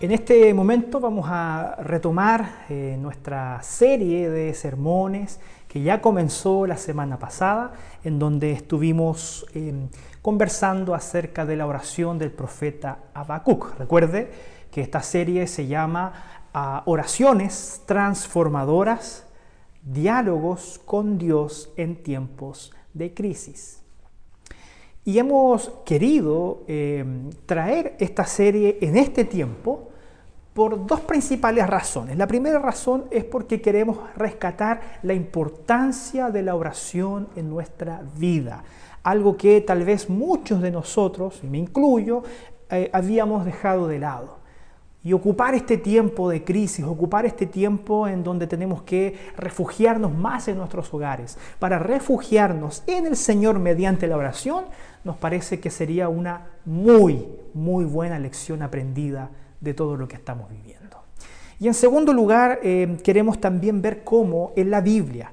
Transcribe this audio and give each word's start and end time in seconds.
En 0.00 0.12
este 0.12 0.54
momento 0.54 0.98
vamos 0.98 1.26
a 1.28 1.76
retomar 1.82 2.64
eh, 2.70 2.96
nuestra 2.98 3.62
serie 3.62 4.30
de 4.30 4.54
sermones 4.54 5.40
que 5.68 5.82
ya 5.82 6.00
comenzó 6.00 6.66
la 6.66 6.78
semana 6.78 7.18
pasada, 7.18 7.74
en 8.02 8.18
donde 8.18 8.52
estuvimos 8.52 9.44
em, 9.52 9.88
conversando 10.22 10.94
acerca 10.94 11.44
de 11.44 11.56
la 11.56 11.66
oración 11.66 12.18
del 12.18 12.30
profeta 12.30 12.96
Habacuc. 13.12 13.78
Recuerde 13.78 14.30
que 14.70 14.80
esta 14.80 15.02
serie 15.02 15.46
se 15.46 15.66
llama 15.66 16.14
ah, 16.54 16.82
Oraciones 16.86 17.82
transformadoras, 17.84 19.26
diálogos 19.82 20.80
con 20.86 21.18
Dios 21.18 21.74
en 21.76 22.02
tiempos 22.02 22.72
de 22.94 23.12
crisis. 23.12 23.82
Y 25.04 25.18
hemos 25.18 25.70
querido 25.84 26.62
em, 26.68 27.28
traer 27.44 27.96
esta 27.98 28.24
serie 28.24 28.78
en 28.80 28.96
este 28.96 29.26
tiempo 29.26 29.89
por 30.54 30.86
dos 30.86 31.00
principales 31.00 31.66
razones. 31.66 32.16
La 32.16 32.26
primera 32.26 32.58
razón 32.58 33.04
es 33.10 33.24
porque 33.24 33.60
queremos 33.60 33.98
rescatar 34.16 34.80
la 35.02 35.14
importancia 35.14 36.30
de 36.30 36.42
la 36.42 36.54
oración 36.54 37.28
en 37.36 37.48
nuestra 37.48 38.02
vida, 38.16 38.64
algo 39.02 39.36
que 39.36 39.60
tal 39.60 39.84
vez 39.84 40.10
muchos 40.10 40.60
de 40.60 40.70
nosotros, 40.70 41.40
y 41.42 41.46
me 41.46 41.58
incluyo, 41.58 42.22
eh, 42.68 42.90
habíamos 42.92 43.44
dejado 43.44 43.86
de 43.86 43.98
lado. 44.00 44.40
Y 45.02 45.14
ocupar 45.14 45.54
este 45.54 45.78
tiempo 45.78 46.28
de 46.28 46.44
crisis, 46.44 46.84
ocupar 46.84 47.24
este 47.24 47.46
tiempo 47.46 48.06
en 48.06 48.22
donde 48.22 48.46
tenemos 48.46 48.82
que 48.82 49.16
refugiarnos 49.34 50.12
más 50.12 50.46
en 50.48 50.58
nuestros 50.58 50.92
hogares, 50.92 51.38
para 51.58 51.78
refugiarnos 51.78 52.82
en 52.86 53.06
el 53.06 53.16
Señor 53.16 53.58
mediante 53.58 54.06
la 54.06 54.18
oración, 54.18 54.64
nos 55.04 55.16
parece 55.16 55.58
que 55.58 55.70
sería 55.70 56.10
una 56.10 56.48
muy, 56.66 57.26
muy 57.54 57.86
buena 57.86 58.18
lección 58.18 58.60
aprendida 58.62 59.30
de 59.60 59.74
todo 59.74 59.96
lo 59.96 60.08
que 60.08 60.16
estamos 60.16 60.50
viviendo. 60.50 61.04
Y 61.58 61.68
en 61.68 61.74
segundo 61.74 62.12
lugar, 62.12 62.60
eh, 62.62 62.96
queremos 63.04 63.40
también 63.40 63.82
ver 63.82 64.02
cómo 64.02 64.52
en 64.56 64.70
la 64.70 64.80
Biblia 64.80 65.32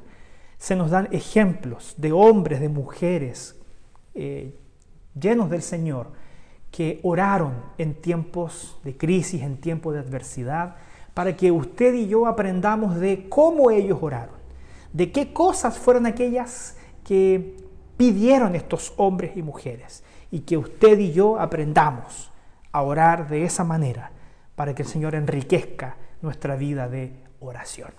se 0.58 0.76
nos 0.76 0.92
dan 0.92 1.08
ejemplos 1.12 1.96
de 1.98 2.12
hombres, 2.12 2.60
de 2.60 2.70
mujeres 2.70 3.56
eh, 4.14 4.54
llenos 5.20 5.50
del 5.50 5.62
Señor 5.62 6.12
que 6.72 7.00
oraron 7.04 7.54
en 7.78 7.96
tiempos 7.96 8.78
de 8.84 8.98
crisis, 8.98 9.42
en 9.42 9.58
tiempos 9.58 9.94
de 9.94 10.02
adversidad, 10.02 10.76
para 11.14 11.36
que 11.38 11.52
usted 11.52 11.94
y 11.94 12.08
yo 12.08 12.28
aprendamos 12.28 12.96
de 13.00 13.30
cómo 13.30 13.72
ellos 13.72 14.00
oraron, 14.02 14.36
de 14.92 15.12
qué 15.12 15.34
cosas 15.34 15.78
fueron 15.78 16.06
aquellas 16.06 16.78
que 17.04 17.56
pidieron 17.96 18.56
estos 18.56 18.94
hombres 18.98 19.36
y 19.38 19.42
mujeres, 19.42 20.04
y 20.30 20.42
que 20.42 20.58
usted 20.58 21.00
y 21.00 21.14
yo 21.14 21.40
aprendamos 21.40 22.32
a 22.72 22.82
orar 22.82 23.30
de 23.30 23.46
esa 23.46 23.64
manera 23.64 24.12
para 24.58 24.74
que 24.74 24.82
el 24.82 24.88
Señor 24.88 25.14
enriquezca 25.14 25.98
nuestra 26.24 26.56
vida 26.56 26.90
de 26.90 27.14
oración. 27.40 27.92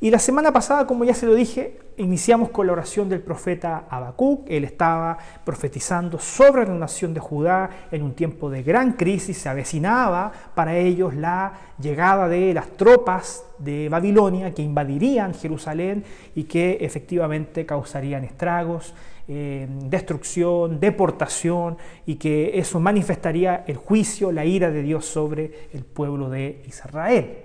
Y 0.00 0.10
la 0.10 0.18
semana 0.18 0.50
pasada, 0.50 0.86
como 0.86 1.04
ya 1.04 1.12
se 1.12 1.26
lo 1.26 1.34
dije, 1.34 1.78
iniciamos 1.98 2.48
con 2.48 2.66
la 2.66 2.72
oración 2.72 3.10
del 3.10 3.20
profeta 3.20 3.84
Habacuc. 3.90 4.46
Él 4.48 4.64
estaba 4.64 5.18
profetizando 5.44 6.18
sobre 6.18 6.66
la 6.66 6.74
nación 6.74 7.12
de 7.12 7.20
Judá 7.20 7.70
en 7.90 8.02
un 8.02 8.14
tiempo 8.14 8.48
de 8.48 8.62
gran 8.62 8.94
crisis. 8.94 9.36
Se 9.36 9.50
avecinaba 9.50 10.32
para 10.54 10.74
ellos 10.74 11.14
la 11.14 11.52
llegada 11.78 12.28
de 12.28 12.54
las 12.54 12.68
tropas 12.70 13.44
de 13.58 13.90
Babilonia 13.90 14.52
que 14.52 14.62
invadirían 14.62 15.34
Jerusalén 15.34 16.02
y 16.34 16.44
que 16.44 16.78
efectivamente 16.80 17.66
causarían 17.66 18.24
estragos, 18.24 18.94
eh, 19.28 19.68
destrucción, 19.84 20.80
deportación 20.80 21.78
y 22.06 22.16
que 22.16 22.58
eso 22.58 22.80
manifestaría 22.80 23.64
el 23.66 23.76
juicio, 23.76 24.32
la 24.32 24.44
ira 24.44 24.70
de 24.70 24.82
Dios 24.82 25.04
sobre 25.04 25.68
el 25.72 25.84
pueblo 25.84 26.28
de 26.28 26.62
Israel. 26.66 27.38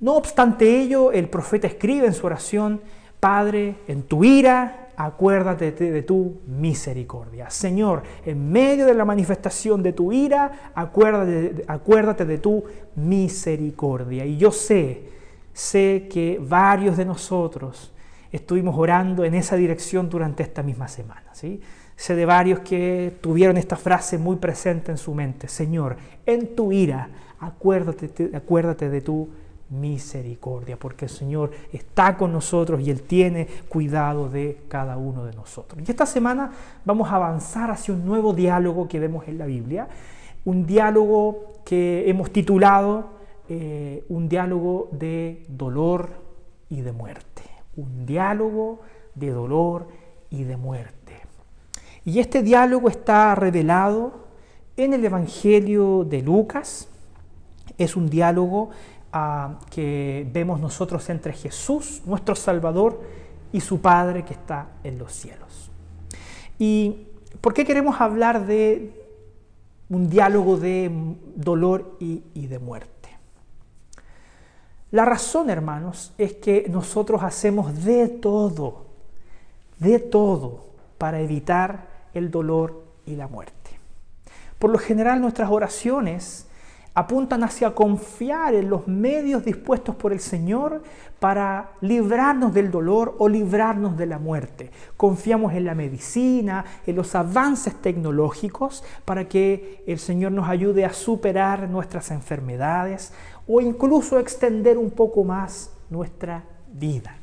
No 0.00 0.16
obstante 0.16 0.80
ello, 0.80 1.12
el 1.12 1.28
profeta 1.28 1.66
escribe 1.66 2.06
en 2.06 2.12
su 2.12 2.26
oración, 2.26 2.80
Padre, 3.20 3.76
en 3.86 4.02
tu 4.02 4.24
ira, 4.24 4.88
acuérdate 4.96 5.72
de 5.72 6.02
tu 6.02 6.40
misericordia. 6.46 7.48
Señor, 7.50 8.02
en 8.26 8.50
medio 8.50 8.84
de 8.84 8.94
la 8.94 9.04
manifestación 9.04 9.82
de 9.82 9.92
tu 9.92 10.12
ira, 10.12 10.72
acuérdate, 10.74 11.64
acuérdate 11.68 12.24
de 12.24 12.38
tu 12.38 12.64
misericordia. 12.96 14.24
Y 14.26 14.36
yo 14.36 14.50
sé, 14.50 15.04
sé 15.52 16.08
que 16.10 16.40
varios 16.42 16.96
de 16.96 17.04
nosotros 17.04 17.91
estuvimos 18.32 18.76
orando 18.76 19.24
en 19.24 19.34
esa 19.34 19.56
dirección 19.56 20.08
durante 20.08 20.42
esta 20.42 20.62
misma 20.62 20.88
semana. 20.88 21.26
¿sí? 21.32 21.60
Sé 21.96 22.16
de 22.16 22.26
varios 22.26 22.60
que 22.60 23.18
tuvieron 23.20 23.56
esta 23.56 23.76
frase 23.76 24.18
muy 24.18 24.36
presente 24.36 24.90
en 24.90 24.98
su 24.98 25.14
mente. 25.14 25.48
Señor, 25.48 25.96
en 26.26 26.56
tu 26.56 26.72
ira, 26.72 27.10
acuérdate, 27.38 28.30
acuérdate 28.34 28.88
de 28.88 29.00
tu 29.00 29.28
misericordia, 29.70 30.76
porque 30.78 31.06
el 31.06 31.10
Señor 31.10 31.50
está 31.72 32.16
con 32.16 32.32
nosotros 32.32 32.80
y 32.80 32.90
Él 32.90 33.02
tiene 33.02 33.46
cuidado 33.68 34.28
de 34.28 34.64
cada 34.68 34.96
uno 34.96 35.24
de 35.24 35.32
nosotros. 35.32 35.82
Y 35.86 35.90
esta 35.90 36.06
semana 36.06 36.52
vamos 36.84 37.10
a 37.10 37.16
avanzar 37.16 37.70
hacia 37.70 37.94
un 37.94 38.04
nuevo 38.04 38.34
diálogo 38.34 38.88
que 38.88 39.00
vemos 39.00 39.26
en 39.28 39.38
la 39.38 39.46
Biblia, 39.46 39.88
un 40.44 40.66
diálogo 40.66 41.62
que 41.64 42.08
hemos 42.08 42.30
titulado 42.30 43.22
eh, 43.48 44.04
un 44.08 44.28
diálogo 44.28 44.88
de 44.92 45.44
dolor 45.48 46.10
y 46.70 46.80
de 46.80 46.92
muerte, 46.92 47.42
un 47.76 48.06
diálogo 48.06 48.80
de 49.14 49.30
dolor 49.30 49.88
y 50.30 50.44
de 50.44 50.56
muerte. 50.56 51.20
Y 52.04 52.18
este 52.18 52.42
diálogo 52.42 52.88
está 52.88 53.34
revelado 53.34 54.26
en 54.76 54.92
el 54.94 55.04
Evangelio 55.04 56.04
de 56.04 56.22
Lucas, 56.22 56.88
es 57.78 57.96
un 57.96 58.08
diálogo 58.08 58.70
que 59.70 60.26
vemos 60.32 60.60
nosotros 60.60 61.08
entre 61.10 61.32
Jesús, 61.32 62.02
nuestro 62.06 62.34
Salvador, 62.34 63.00
y 63.52 63.60
su 63.60 63.80
Padre 63.80 64.24
que 64.24 64.32
está 64.32 64.68
en 64.82 64.98
los 64.98 65.12
cielos. 65.12 65.70
¿Y 66.58 67.06
por 67.40 67.52
qué 67.52 67.64
queremos 67.64 68.00
hablar 68.00 68.46
de 68.46 68.98
un 69.90 70.08
diálogo 70.08 70.56
de 70.56 70.90
dolor 71.36 71.96
y, 72.00 72.22
y 72.34 72.46
de 72.46 72.58
muerte? 72.58 72.91
La 74.92 75.06
razón, 75.06 75.48
hermanos, 75.48 76.12
es 76.18 76.34
que 76.34 76.66
nosotros 76.68 77.22
hacemos 77.22 77.82
de 77.82 78.08
todo, 78.08 78.84
de 79.78 79.98
todo, 79.98 80.66
para 80.98 81.20
evitar 81.20 81.88
el 82.12 82.30
dolor 82.30 82.84
y 83.06 83.16
la 83.16 83.26
muerte. 83.26 83.70
Por 84.58 84.70
lo 84.70 84.78
general 84.78 85.20
nuestras 85.20 85.50
oraciones 85.50 86.46
apuntan 86.94 87.42
hacia 87.42 87.74
confiar 87.74 88.54
en 88.54 88.68
los 88.68 88.86
medios 88.86 89.44
dispuestos 89.44 89.96
por 89.96 90.12
el 90.12 90.20
Señor 90.20 90.82
para 91.18 91.70
librarnos 91.80 92.52
del 92.52 92.70
dolor 92.70 93.16
o 93.18 93.28
librarnos 93.28 93.96
de 93.96 94.06
la 94.06 94.18
muerte. 94.18 94.70
Confiamos 94.96 95.54
en 95.54 95.64
la 95.64 95.74
medicina, 95.74 96.64
en 96.86 96.96
los 96.96 97.14
avances 97.14 97.74
tecnológicos 97.80 98.84
para 99.04 99.26
que 99.26 99.82
el 99.86 99.98
Señor 99.98 100.32
nos 100.32 100.48
ayude 100.48 100.84
a 100.84 100.92
superar 100.92 101.68
nuestras 101.70 102.10
enfermedades 102.10 103.14
o 103.46 103.60
incluso 103.60 104.18
extender 104.18 104.78
un 104.78 104.90
poco 104.90 105.24
más 105.24 105.70
nuestra 105.90 106.44
vida. 106.72 107.16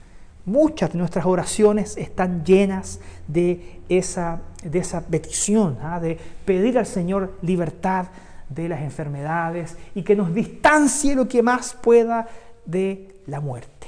Muchas 0.45 0.93
de 0.93 0.97
nuestras 0.97 1.25
oraciones 1.25 1.97
están 1.97 2.43
llenas 2.43 2.99
de 3.27 3.81
esa, 3.89 4.41
de 4.63 4.79
esa 4.79 5.01
petición, 5.01 5.77
¿ah? 5.81 5.99
de 5.99 6.17
pedir 6.45 6.77
al 6.77 6.85
Señor 6.85 7.33
libertad 7.41 8.07
de 8.49 8.67
las 8.67 8.81
enfermedades 8.81 9.77
y 9.93 10.03
que 10.03 10.15
nos 10.15 10.33
distancie 10.33 11.15
lo 11.15 11.27
que 11.27 11.43
más 11.43 11.73
pueda 11.73 12.27
de 12.65 13.21
la 13.27 13.39
muerte. 13.39 13.87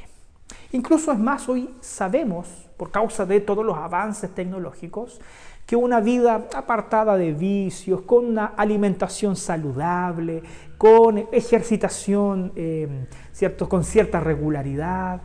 Incluso 0.72 1.12
es 1.12 1.20
más, 1.20 1.50
hoy 1.50 1.74
sabemos, 1.82 2.48
por 2.78 2.92
causa 2.92 3.26
de 3.26 3.42
todos 3.42 3.66
los 3.66 3.78
avances 3.78 4.34
tecnológicos, 4.34 5.20
que 5.66 5.76
una 5.76 6.00
vida 6.02 6.48
apartada 6.54 7.18
de 7.18 7.34
vicios, 7.34 8.02
con 8.02 8.26
una 8.26 8.46
alimentación 8.46 9.36
saludable, 9.36 10.44
con 10.78 11.28
ejercitación 11.32 12.52
eh, 12.56 13.08
¿cierto? 13.32 13.70
con 13.70 13.84
cierta 13.84 14.20
regularidad, 14.20 15.22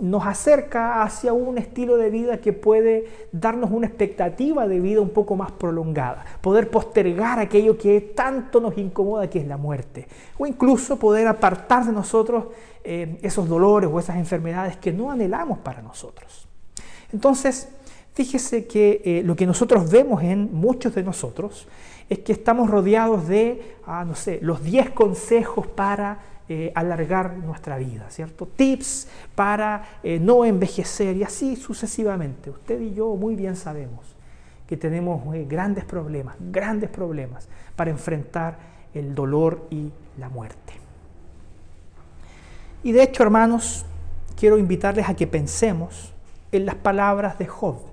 nos 0.00 0.26
acerca 0.26 1.02
hacia 1.02 1.32
un 1.32 1.56
estilo 1.56 1.96
de 1.96 2.10
vida 2.10 2.38
que 2.38 2.52
puede 2.52 3.28
darnos 3.32 3.70
una 3.70 3.86
expectativa 3.86 4.68
de 4.68 4.78
vida 4.78 5.00
un 5.00 5.08
poco 5.08 5.36
más 5.36 5.52
prolongada, 5.52 6.22
poder 6.42 6.70
postergar 6.70 7.38
aquello 7.38 7.78
que 7.78 8.00
tanto 8.00 8.60
nos 8.60 8.76
incomoda, 8.76 9.30
que 9.30 9.40
es 9.40 9.46
la 9.46 9.56
muerte, 9.56 10.06
o 10.36 10.46
incluso 10.46 10.98
poder 10.98 11.26
apartar 11.26 11.86
de 11.86 11.92
nosotros 11.92 12.48
eh, 12.84 13.18
esos 13.22 13.48
dolores 13.48 13.88
o 13.90 13.98
esas 13.98 14.16
enfermedades 14.16 14.76
que 14.76 14.92
no 14.92 15.10
anhelamos 15.10 15.58
para 15.58 15.80
nosotros. 15.80 16.46
Entonces, 17.10 17.68
fíjese 18.18 18.66
que 18.66 19.00
eh, 19.04 19.22
lo 19.24 19.36
que 19.36 19.46
nosotros 19.46 19.88
vemos 19.88 20.24
en 20.24 20.52
muchos 20.52 20.92
de 20.92 21.04
nosotros 21.04 21.68
es 22.10 22.18
que 22.18 22.32
estamos 22.32 22.68
rodeados 22.68 23.28
de, 23.28 23.76
ah, 23.86 24.04
no 24.04 24.16
sé, 24.16 24.40
los 24.42 24.60
10 24.60 24.90
consejos 24.90 25.68
para 25.68 26.18
eh, 26.48 26.72
alargar 26.74 27.36
nuestra 27.36 27.78
vida, 27.78 28.10
¿cierto? 28.10 28.48
Tips 28.56 29.06
para 29.36 30.00
eh, 30.02 30.18
no 30.18 30.44
envejecer 30.44 31.16
y 31.16 31.22
así 31.22 31.54
sucesivamente. 31.54 32.50
Usted 32.50 32.80
y 32.80 32.92
yo 32.92 33.14
muy 33.14 33.36
bien 33.36 33.54
sabemos 33.54 34.04
que 34.66 34.76
tenemos 34.76 35.22
grandes 35.46 35.84
problemas, 35.84 36.34
grandes 36.40 36.90
problemas 36.90 37.46
para 37.76 37.92
enfrentar 37.92 38.58
el 38.94 39.14
dolor 39.14 39.64
y 39.70 39.92
la 40.18 40.28
muerte. 40.28 40.72
Y 42.82 42.90
de 42.90 43.04
hecho, 43.04 43.22
hermanos, 43.22 43.86
quiero 44.36 44.58
invitarles 44.58 45.08
a 45.08 45.14
que 45.14 45.28
pensemos 45.28 46.12
en 46.50 46.66
las 46.66 46.74
palabras 46.74 47.38
de 47.38 47.46
Job, 47.46 47.87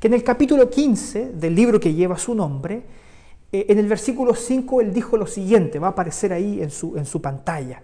que 0.00 0.06
en 0.06 0.14
el 0.14 0.22
capítulo 0.22 0.70
15 0.70 1.32
del 1.32 1.54
libro 1.54 1.80
que 1.80 1.92
lleva 1.92 2.18
su 2.18 2.34
nombre, 2.34 2.82
eh, 3.50 3.66
en 3.68 3.78
el 3.78 3.88
versículo 3.88 4.34
5 4.34 4.80
él 4.80 4.92
dijo 4.92 5.16
lo 5.16 5.26
siguiente, 5.26 5.78
va 5.78 5.88
a 5.88 5.90
aparecer 5.90 6.32
ahí 6.32 6.62
en 6.62 6.70
su, 6.70 6.96
en 6.96 7.06
su 7.06 7.20
pantalla. 7.20 7.82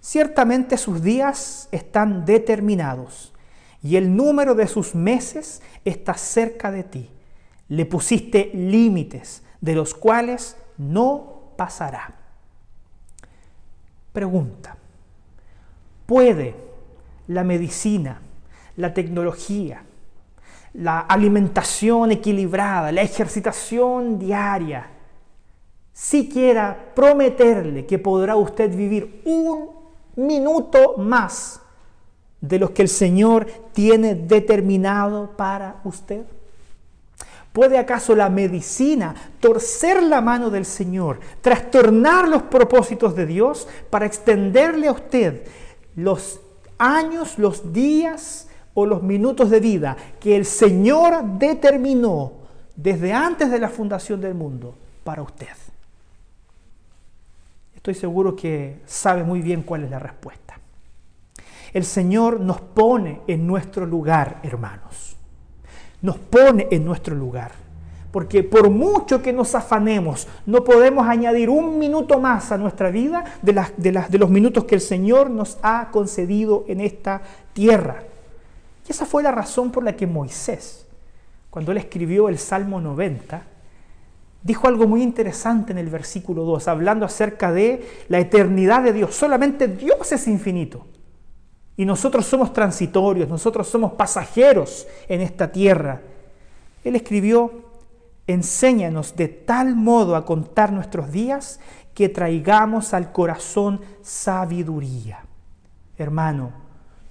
Ciertamente 0.00 0.78
sus 0.78 1.02
días 1.02 1.68
están 1.72 2.24
determinados 2.24 3.34
y 3.82 3.96
el 3.96 4.14
número 4.16 4.54
de 4.54 4.66
sus 4.66 4.94
meses 4.94 5.60
está 5.84 6.14
cerca 6.14 6.70
de 6.70 6.84
ti. 6.84 7.10
Le 7.68 7.84
pusiste 7.84 8.50
límites 8.54 9.42
de 9.60 9.74
los 9.74 9.94
cuales 9.94 10.56
no 10.78 11.52
pasará. 11.56 12.14
Pregunta, 14.12 14.76
¿puede 16.06 16.54
la 17.28 17.44
medicina, 17.44 18.22
la 18.76 18.92
tecnología, 18.94 19.84
la 20.74 21.00
alimentación 21.00 22.12
equilibrada, 22.12 22.92
la 22.92 23.02
ejercitación 23.02 24.18
diaria, 24.18 24.88
siquiera 25.92 26.92
prometerle 26.94 27.84
que 27.86 27.98
podrá 27.98 28.36
usted 28.36 28.74
vivir 28.74 29.22
un 29.24 29.70
minuto 30.16 30.96
más 30.96 31.60
de 32.40 32.58
los 32.58 32.70
que 32.70 32.82
el 32.82 32.88
Señor 32.88 33.46
tiene 33.72 34.14
determinado 34.14 35.36
para 35.36 35.80
usted? 35.84 36.24
¿Puede 37.52 37.78
acaso 37.78 38.14
la 38.14 38.30
medicina 38.30 39.14
torcer 39.40 40.02
la 40.04 40.20
mano 40.20 40.50
del 40.50 40.64
Señor, 40.64 41.18
trastornar 41.40 42.28
los 42.28 42.42
propósitos 42.44 43.16
de 43.16 43.26
Dios 43.26 43.66
para 43.90 44.06
extenderle 44.06 44.86
a 44.86 44.92
usted 44.92 45.46
los 45.96 46.40
años, 46.78 47.38
los 47.38 47.72
días 47.72 48.46
o 48.74 48.86
los 48.86 49.02
minutos 49.02 49.50
de 49.50 49.60
vida 49.60 49.96
que 50.18 50.36
el 50.36 50.44
Señor 50.44 51.24
determinó 51.38 52.32
desde 52.76 53.12
antes 53.12 53.50
de 53.50 53.58
la 53.58 53.68
fundación 53.68 54.20
del 54.20 54.34
mundo 54.34 54.74
para 55.04 55.22
usted? 55.22 55.48
Estoy 57.74 57.94
seguro 57.94 58.36
que 58.36 58.82
sabe 58.84 59.24
muy 59.24 59.40
bien 59.40 59.62
cuál 59.62 59.84
es 59.84 59.90
la 59.90 59.98
respuesta. 59.98 60.60
El 61.72 61.84
Señor 61.84 62.40
nos 62.40 62.60
pone 62.60 63.22
en 63.26 63.46
nuestro 63.46 63.86
lugar, 63.86 64.40
hermanos. 64.42 65.16
Nos 66.02 66.18
pone 66.18 66.68
en 66.70 66.84
nuestro 66.84 67.14
lugar. 67.14 67.52
Porque 68.10 68.42
por 68.42 68.70
mucho 68.70 69.22
que 69.22 69.32
nos 69.32 69.54
afanemos, 69.54 70.26
no 70.44 70.64
podemos 70.64 71.06
añadir 71.06 71.48
un 71.48 71.78
minuto 71.78 72.18
más 72.18 72.50
a 72.50 72.58
nuestra 72.58 72.90
vida 72.90 73.24
de, 73.40 73.64
de, 73.76 74.18
los 74.18 74.30
minutos 74.30 74.64
que 74.64 74.74
el 74.74 74.80
Señor 74.80 75.30
nos 75.30 75.58
ha 75.62 75.90
concedido 75.92 76.64
en 76.66 76.80
esta 76.80 77.22
tierra. 77.52 78.02
Esa 78.90 79.06
fue 79.06 79.22
la 79.22 79.30
razón 79.30 79.70
por 79.70 79.84
la 79.84 79.94
que 79.94 80.04
Moisés, 80.04 80.84
cuando 81.48 81.70
él 81.70 81.78
escribió 81.78 82.28
el 82.28 82.40
Salmo 82.40 82.80
90, 82.80 83.40
dijo 84.42 84.66
algo 84.66 84.88
muy 84.88 85.00
interesante 85.00 85.70
en 85.70 85.78
el 85.78 85.88
versículo 85.88 86.42
2, 86.42 86.66
hablando 86.66 87.06
acerca 87.06 87.52
de 87.52 87.86
la 88.08 88.18
eternidad 88.18 88.82
de 88.82 88.92
Dios. 88.92 89.14
Solamente 89.14 89.68
Dios 89.68 90.10
es 90.10 90.26
infinito. 90.26 90.88
Y 91.76 91.84
nosotros 91.84 92.26
somos 92.26 92.52
transitorios, 92.52 93.28
nosotros 93.28 93.68
somos 93.68 93.92
pasajeros 93.92 94.88
en 95.06 95.20
esta 95.20 95.52
tierra. 95.52 96.02
Él 96.82 96.96
escribió, 96.96 97.70
enséñanos 98.26 99.14
de 99.14 99.28
tal 99.28 99.76
modo 99.76 100.16
a 100.16 100.24
contar 100.24 100.72
nuestros 100.72 101.12
días 101.12 101.60
que 101.94 102.08
traigamos 102.08 102.92
al 102.92 103.12
corazón 103.12 103.82
sabiduría. 104.02 105.20
Hermano, 105.96 106.50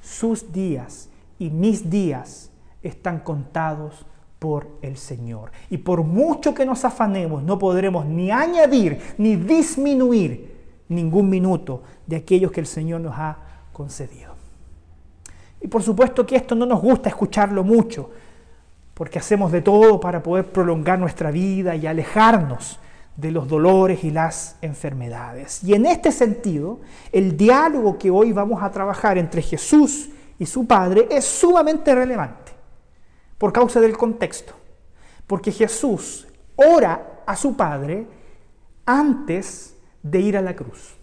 sus 0.01 0.51
días 0.51 1.08
y 1.39 1.49
mis 1.49 1.89
días 1.89 2.51
están 2.83 3.19
contados 3.19 4.05
por 4.37 4.67
el 4.81 4.97
Señor. 4.97 5.51
Y 5.69 5.77
por 5.77 6.03
mucho 6.03 6.53
que 6.53 6.65
nos 6.65 6.85
afanemos, 6.85 7.43
no 7.43 7.57
podremos 7.57 8.05
ni 8.05 8.31
añadir 8.31 8.99
ni 9.17 9.35
disminuir 9.35 10.57
ningún 10.87 11.29
minuto 11.29 11.83
de 12.05 12.17
aquellos 12.17 12.51
que 12.51 12.61
el 12.61 12.67
Señor 12.67 13.01
nos 13.01 13.13
ha 13.17 13.37
concedido. 13.73 14.33
Y 15.61 15.67
por 15.67 15.83
supuesto 15.83 16.25
que 16.25 16.35
esto 16.35 16.55
no 16.55 16.65
nos 16.65 16.81
gusta 16.81 17.09
escucharlo 17.09 17.63
mucho, 17.63 18.11
porque 18.93 19.19
hacemos 19.19 19.51
de 19.51 19.61
todo 19.61 19.99
para 19.99 20.23
poder 20.23 20.45
prolongar 20.45 20.99
nuestra 20.99 21.31
vida 21.31 21.75
y 21.75 21.85
alejarnos 21.85 22.79
de 23.15 23.31
los 23.31 23.47
dolores 23.47 24.03
y 24.03 24.11
las 24.11 24.55
enfermedades. 24.61 25.63
Y 25.63 25.73
en 25.73 25.85
este 25.85 26.11
sentido, 26.11 26.79
el 27.11 27.35
diálogo 27.35 27.97
que 27.97 28.09
hoy 28.09 28.31
vamos 28.31 28.63
a 28.63 28.71
trabajar 28.71 29.17
entre 29.17 29.41
Jesús 29.41 30.09
y 30.39 30.45
su 30.45 30.65
Padre 30.65 31.07
es 31.11 31.25
sumamente 31.25 31.93
relevante 31.93 32.53
por 33.37 33.53
causa 33.53 33.79
del 33.81 33.97
contexto. 33.97 34.53
Porque 35.27 35.51
Jesús 35.51 36.27
ora 36.55 37.21
a 37.25 37.35
su 37.35 37.55
Padre 37.55 38.07
antes 38.85 39.75
de 40.01 40.19
ir 40.19 40.37
a 40.37 40.41
la 40.41 40.55
cruz. 40.55 40.95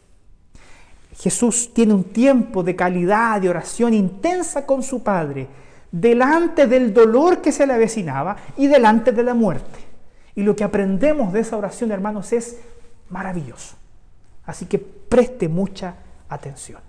Jesús 1.14 1.72
tiene 1.72 1.94
un 1.94 2.04
tiempo 2.04 2.62
de 2.62 2.74
calidad, 2.74 3.40
de 3.40 3.48
oración 3.48 3.94
intensa 3.94 4.66
con 4.66 4.82
su 4.82 5.02
Padre, 5.02 5.46
delante 5.90 6.66
del 6.66 6.92
dolor 6.92 7.40
que 7.40 7.52
se 7.52 7.66
le 7.66 7.74
avecinaba 7.74 8.36
y 8.56 8.66
delante 8.66 9.12
de 9.12 9.22
la 9.22 9.34
muerte. 9.34 9.78
Y 10.34 10.42
lo 10.42 10.54
que 10.54 10.64
aprendemos 10.64 11.32
de 11.32 11.40
esa 11.40 11.56
oración, 11.56 11.90
hermanos, 11.90 12.32
es 12.32 12.58
maravilloso. 13.08 13.76
Así 14.44 14.66
que 14.66 14.78
preste 14.78 15.48
mucha 15.48 15.94
atención. 16.28 16.85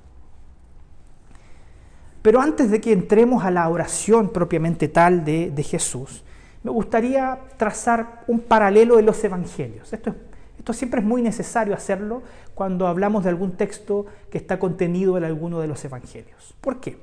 Pero 2.27 2.41
antes 2.41 2.69
de 2.69 2.81
que 2.81 2.91
entremos 2.91 3.45
a 3.45 3.51
la 3.51 3.69
oración 3.69 4.33
propiamente 4.33 4.89
tal 4.89 5.23
de, 5.23 5.63
Jesús, 5.63 6.25
me 6.61 6.71
gustaría 6.71 7.39
trazar 7.55 8.25
un 8.27 8.41
paralelo 8.41 8.99
en 8.99 9.05
los 9.05 9.23
evangelios. 9.23 9.93
Esto, 9.93 10.13
esto 10.57 10.73
siempre 10.73 10.99
es 10.99 11.05
muy 11.05 11.21
necesario 11.21 11.73
hacerlo 11.73 12.23
cuando 12.53 12.85
hablamos 12.85 13.23
de 13.23 13.29
algún 13.29 13.53
texto 13.53 14.07
que 14.29 14.37
está 14.37 14.59
contenido 14.59 15.17
en 15.17 15.23
alguno 15.23 15.61
de 15.61 15.67
los 15.69 15.85
evangelios. 15.85 16.53
¿Por 16.59 16.81
qué? 16.81 16.97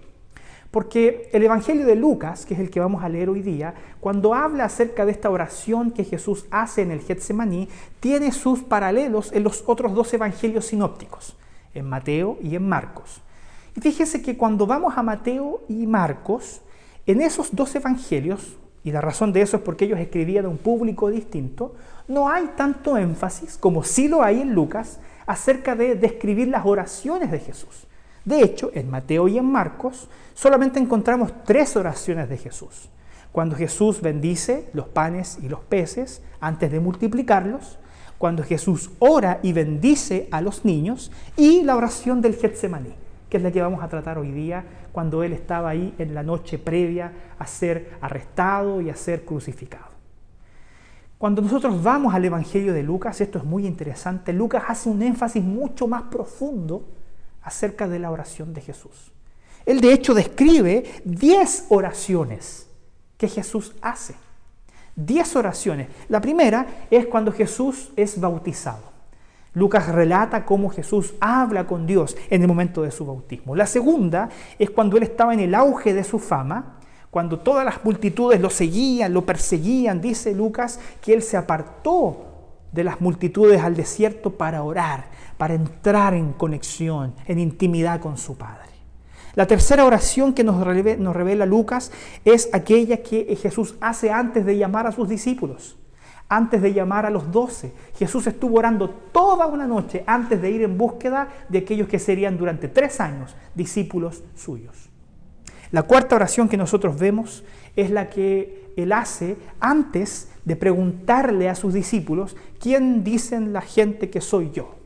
Porque 0.70 1.30
el 1.32 1.42
Evangelio 1.42 1.86
de 1.86 1.94
Lucas, 1.94 2.44
que 2.44 2.52
es 2.52 2.60
el 2.60 2.68
que 2.68 2.80
vamos 2.80 3.02
a 3.02 3.08
leer 3.08 3.30
hoy 3.30 3.40
día, 3.40 3.72
cuando 4.00 4.34
habla 4.34 4.66
acerca 4.66 5.06
de 5.06 5.12
esta 5.12 5.30
oración 5.30 5.92
que 5.92 6.04
Jesús 6.04 6.44
hace 6.50 6.82
en 6.82 6.90
el 6.90 7.00
Getsemaní, 7.00 7.70
tiene 7.98 8.30
sus 8.30 8.62
paralelos 8.62 9.32
en 9.32 9.42
los 9.42 9.64
otros 9.66 9.94
dos 9.94 10.12
evangelios 10.12 10.66
sinópticos, 10.66 11.34
en 11.72 11.88
Mateo 11.88 12.36
y 12.42 12.56
en 12.56 12.68
Marcos. 12.68 13.23
Fíjese 13.80 14.22
que 14.22 14.36
cuando 14.36 14.66
vamos 14.66 14.94
a 14.96 15.02
Mateo 15.02 15.62
y 15.68 15.86
Marcos, 15.86 16.60
en 17.06 17.20
esos 17.20 17.54
dos 17.54 17.74
evangelios, 17.74 18.56
y 18.84 18.92
la 18.92 19.00
razón 19.00 19.32
de 19.32 19.42
eso 19.42 19.56
es 19.56 19.62
porque 19.62 19.86
ellos 19.86 19.98
escribían 19.98 20.44
a 20.44 20.48
un 20.48 20.58
público 20.58 21.10
distinto, 21.10 21.74
no 22.06 22.28
hay 22.28 22.50
tanto 22.56 22.96
énfasis 22.96 23.56
como 23.58 23.82
sí 23.82 24.08
lo 24.08 24.22
hay 24.22 24.42
en 24.42 24.54
Lucas 24.54 25.00
acerca 25.26 25.74
de 25.74 25.96
describir 25.96 26.48
las 26.48 26.64
oraciones 26.64 27.30
de 27.30 27.40
Jesús. 27.40 27.86
De 28.24 28.42
hecho, 28.42 28.70
en 28.74 28.90
Mateo 28.90 29.26
y 29.26 29.38
en 29.38 29.46
Marcos 29.46 30.08
solamente 30.34 30.78
encontramos 30.78 31.32
tres 31.44 31.76
oraciones 31.76 32.28
de 32.28 32.38
Jesús. 32.38 32.90
Cuando 33.32 33.56
Jesús 33.56 34.00
bendice 34.00 34.68
los 34.72 34.86
panes 34.86 35.38
y 35.42 35.48
los 35.48 35.60
peces 35.60 36.22
antes 36.40 36.70
de 36.70 36.78
multiplicarlos, 36.78 37.78
cuando 38.18 38.44
Jesús 38.44 38.92
ora 39.00 39.40
y 39.42 39.52
bendice 39.52 40.28
a 40.30 40.40
los 40.40 40.64
niños 40.64 41.10
y 41.36 41.62
la 41.64 41.76
oración 41.76 42.20
del 42.20 42.36
Getsemaní 42.36 43.03
que 43.34 43.38
es 43.38 43.42
la 43.42 43.50
que 43.50 43.60
vamos 43.60 43.82
a 43.82 43.88
tratar 43.88 44.16
hoy 44.16 44.30
día, 44.30 44.64
cuando 44.92 45.24
él 45.24 45.32
estaba 45.32 45.70
ahí 45.70 45.92
en 45.98 46.14
la 46.14 46.22
noche 46.22 46.56
previa 46.56 47.12
a 47.36 47.48
ser 47.48 47.98
arrestado 48.00 48.80
y 48.80 48.90
a 48.90 48.94
ser 48.94 49.24
crucificado. 49.24 49.86
Cuando 51.18 51.42
nosotros 51.42 51.82
vamos 51.82 52.14
al 52.14 52.24
Evangelio 52.24 52.72
de 52.72 52.84
Lucas, 52.84 53.20
esto 53.20 53.38
es 53.38 53.44
muy 53.44 53.66
interesante, 53.66 54.32
Lucas 54.32 54.62
hace 54.68 54.88
un 54.88 55.02
énfasis 55.02 55.42
mucho 55.42 55.88
más 55.88 56.04
profundo 56.04 56.86
acerca 57.42 57.88
de 57.88 57.98
la 57.98 58.12
oración 58.12 58.54
de 58.54 58.60
Jesús. 58.60 59.10
Él 59.66 59.80
de 59.80 59.92
hecho 59.92 60.14
describe 60.14 60.84
10 61.04 61.66
oraciones 61.70 62.68
que 63.18 63.26
Jesús 63.26 63.74
hace. 63.82 64.14
10 64.94 65.34
oraciones. 65.34 65.88
La 66.08 66.20
primera 66.20 66.86
es 66.88 67.06
cuando 67.06 67.32
Jesús 67.32 67.90
es 67.96 68.20
bautizado. 68.20 68.93
Lucas 69.54 69.88
relata 69.88 70.44
cómo 70.44 70.68
Jesús 70.68 71.14
habla 71.20 71.66
con 71.66 71.86
Dios 71.86 72.16
en 72.28 72.42
el 72.42 72.48
momento 72.48 72.82
de 72.82 72.90
su 72.90 73.06
bautismo. 73.06 73.54
La 73.54 73.66
segunda 73.66 74.28
es 74.58 74.70
cuando 74.70 74.96
él 74.96 75.04
estaba 75.04 75.32
en 75.32 75.40
el 75.40 75.54
auge 75.54 75.94
de 75.94 76.02
su 76.02 76.18
fama, 76.18 76.80
cuando 77.10 77.38
todas 77.38 77.64
las 77.64 77.84
multitudes 77.84 78.40
lo 78.40 78.50
seguían, 78.50 79.14
lo 79.14 79.24
perseguían, 79.24 80.00
dice 80.00 80.34
Lucas, 80.34 80.80
que 81.00 81.14
él 81.14 81.22
se 81.22 81.36
apartó 81.36 82.26
de 82.72 82.82
las 82.82 83.00
multitudes 83.00 83.62
al 83.62 83.76
desierto 83.76 84.30
para 84.30 84.64
orar, 84.64 85.06
para 85.38 85.54
entrar 85.54 86.14
en 86.14 86.32
conexión, 86.32 87.14
en 87.26 87.38
intimidad 87.38 88.00
con 88.00 88.18
su 88.18 88.36
Padre. 88.36 88.70
La 89.36 89.46
tercera 89.46 89.84
oración 89.84 90.32
que 90.32 90.42
nos 90.42 90.64
revela, 90.64 91.46
Lucas 91.46 91.92
es 92.24 92.50
aquella 92.52 92.96
que 93.04 93.36
Jesús 93.40 93.76
hace 93.80 94.10
antes 94.10 94.44
de 94.44 94.58
llamar 94.58 94.88
a 94.88 94.92
sus 94.92 95.08
discípulos 95.08 95.76
antes 96.28 96.62
de 96.62 96.72
llamar 96.72 97.06
a 97.06 97.10
los 97.10 97.30
doce. 97.30 97.72
Jesús 97.96 98.26
estuvo 98.26 98.58
orando 98.58 98.90
toda 98.90 99.46
una 99.46 99.66
noche 99.66 100.04
antes 100.06 100.40
de 100.40 100.50
ir 100.50 100.62
en 100.62 100.78
búsqueda 100.78 101.28
de 101.48 101.58
aquellos 101.58 101.88
que 101.88 101.98
serían 101.98 102.36
durante 102.36 102.68
tres 102.68 103.00
años 103.00 103.34
discípulos 103.54 104.22
suyos. 104.34 104.90
La 105.70 105.82
cuarta 105.82 106.16
oración 106.16 106.48
que 106.48 106.56
nosotros 106.56 106.98
vemos 106.98 107.44
es 107.76 107.90
la 107.90 108.08
que 108.08 108.72
él 108.76 108.92
hace 108.92 109.36
antes 109.60 110.30
de 110.44 110.56
preguntarle 110.56 111.48
a 111.48 111.54
sus 111.54 111.74
discípulos, 111.74 112.36
¿quién 112.60 113.02
dicen 113.02 113.52
la 113.52 113.60
gente 113.60 114.10
que 114.10 114.20
soy 114.20 114.50
yo? 114.52 114.76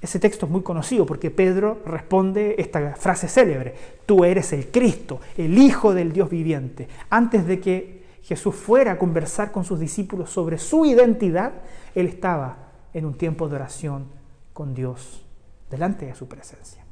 Ese 0.00 0.20
texto 0.20 0.46
es 0.46 0.52
muy 0.52 0.62
conocido 0.62 1.06
porque 1.06 1.30
Pedro 1.30 1.82
responde 1.84 2.54
esta 2.58 2.94
frase 2.96 3.28
célebre, 3.28 3.74
tú 4.04 4.24
eres 4.24 4.52
el 4.52 4.68
Cristo, 4.68 5.20
el 5.36 5.58
Hijo 5.58 5.94
del 5.94 6.12
Dios 6.12 6.30
viviente. 6.30 6.86
Antes 7.10 7.46
de 7.46 7.60
que 7.60 7.95
Jesús 8.26 8.56
fuera 8.56 8.92
a 8.92 8.98
conversar 8.98 9.52
con 9.52 9.64
sus 9.64 9.78
discípulos 9.78 10.30
sobre 10.30 10.58
su 10.58 10.84
identidad, 10.84 11.52
él 11.94 12.08
estaba 12.08 12.56
en 12.92 13.04
un 13.04 13.14
tiempo 13.14 13.48
de 13.48 13.54
oración 13.54 14.06
con 14.52 14.74
Dios 14.74 15.24
delante 15.70 16.06
de 16.06 16.14
su 16.16 16.26
presencia. 16.26 16.84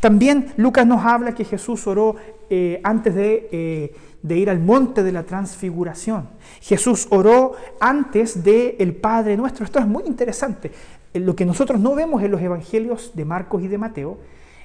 También 0.00 0.54
Lucas 0.56 0.86
nos 0.86 1.04
habla 1.04 1.34
que 1.34 1.44
Jesús 1.44 1.86
oró 1.86 2.16
eh, 2.48 2.80
antes 2.84 3.14
de, 3.14 3.50
eh, 3.52 3.94
de, 4.22 4.38
ir 4.38 4.48
al 4.48 4.60
monte 4.60 5.02
de 5.02 5.12
la 5.12 5.24
transfiguración. 5.24 6.30
Jesús 6.62 7.06
oró 7.10 7.52
antes 7.78 8.42
del 8.42 8.76
el 8.78 8.96
Padre 8.96 9.36
nuestro. 9.36 9.66
Esto 9.66 9.78
es 9.78 9.86
muy 9.86 10.04
interesante. 10.04 10.72
Lo 11.12 11.36
que 11.36 11.44
nosotros 11.44 11.80
no 11.80 11.94
vemos 11.94 12.22
en 12.22 12.30
los 12.30 12.40
evangelios 12.40 13.12
de 13.14 13.26
Marcos 13.26 13.62
y 13.62 13.68
de 13.68 13.76
Mateo, 13.76 14.16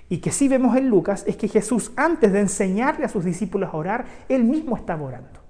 y 0.08 0.20
que 0.20 0.32
sí 0.32 0.48
vemos 0.48 0.78
en 0.78 0.88
Lucas, 0.88 1.26
es 1.28 1.36
que 1.36 1.50
Jesús 1.50 1.92
antes 1.98 2.32
de 2.32 2.40
enseñarle 2.40 3.04
a 3.04 3.10
sus 3.10 3.26
discípulos 3.26 3.74
a 3.74 3.76
orar, 3.76 4.06
él 4.30 4.46
mismo 4.46 4.78
estaba 4.78 5.04
orando. 5.04 5.47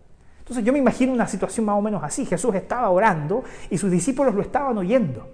Entonces 0.48 0.63
yo 0.63 0.72
me 0.72 0.80
imagino 0.80 1.12
una 1.12 1.27
situación 1.27 1.66
más 1.66 1.75
o 1.75 1.82
menos 1.82 2.01
así. 2.01 2.25
Jesús 2.25 2.56
estaba 2.56 2.89
orando 2.89 3.44
y 3.70 3.77
sus 3.77 3.92
discípulos 3.92 4.34
lo 4.34 4.42
estaban 4.42 4.77
oyendo 4.77 5.27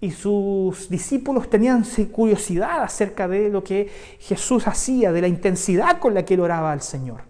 y 0.00 0.10
sus 0.10 0.90
discípulos 0.90 1.48
tenían 1.48 1.84
curiosidad 2.12 2.82
acerca 2.82 3.26
de 3.28 3.48
lo 3.48 3.64
que 3.64 3.90
Jesús 4.20 4.68
hacía, 4.68 5.10
de 5.10 5.22
la 5.22 5.28
intensidad 5.28 5.98
con 5.98 6.12
la 6.12 6.24
que 6.24 6.34
él 6.34 6.40
oraba 6.40 6.72
al 6.72 6.82
Señor. 6.82 7.22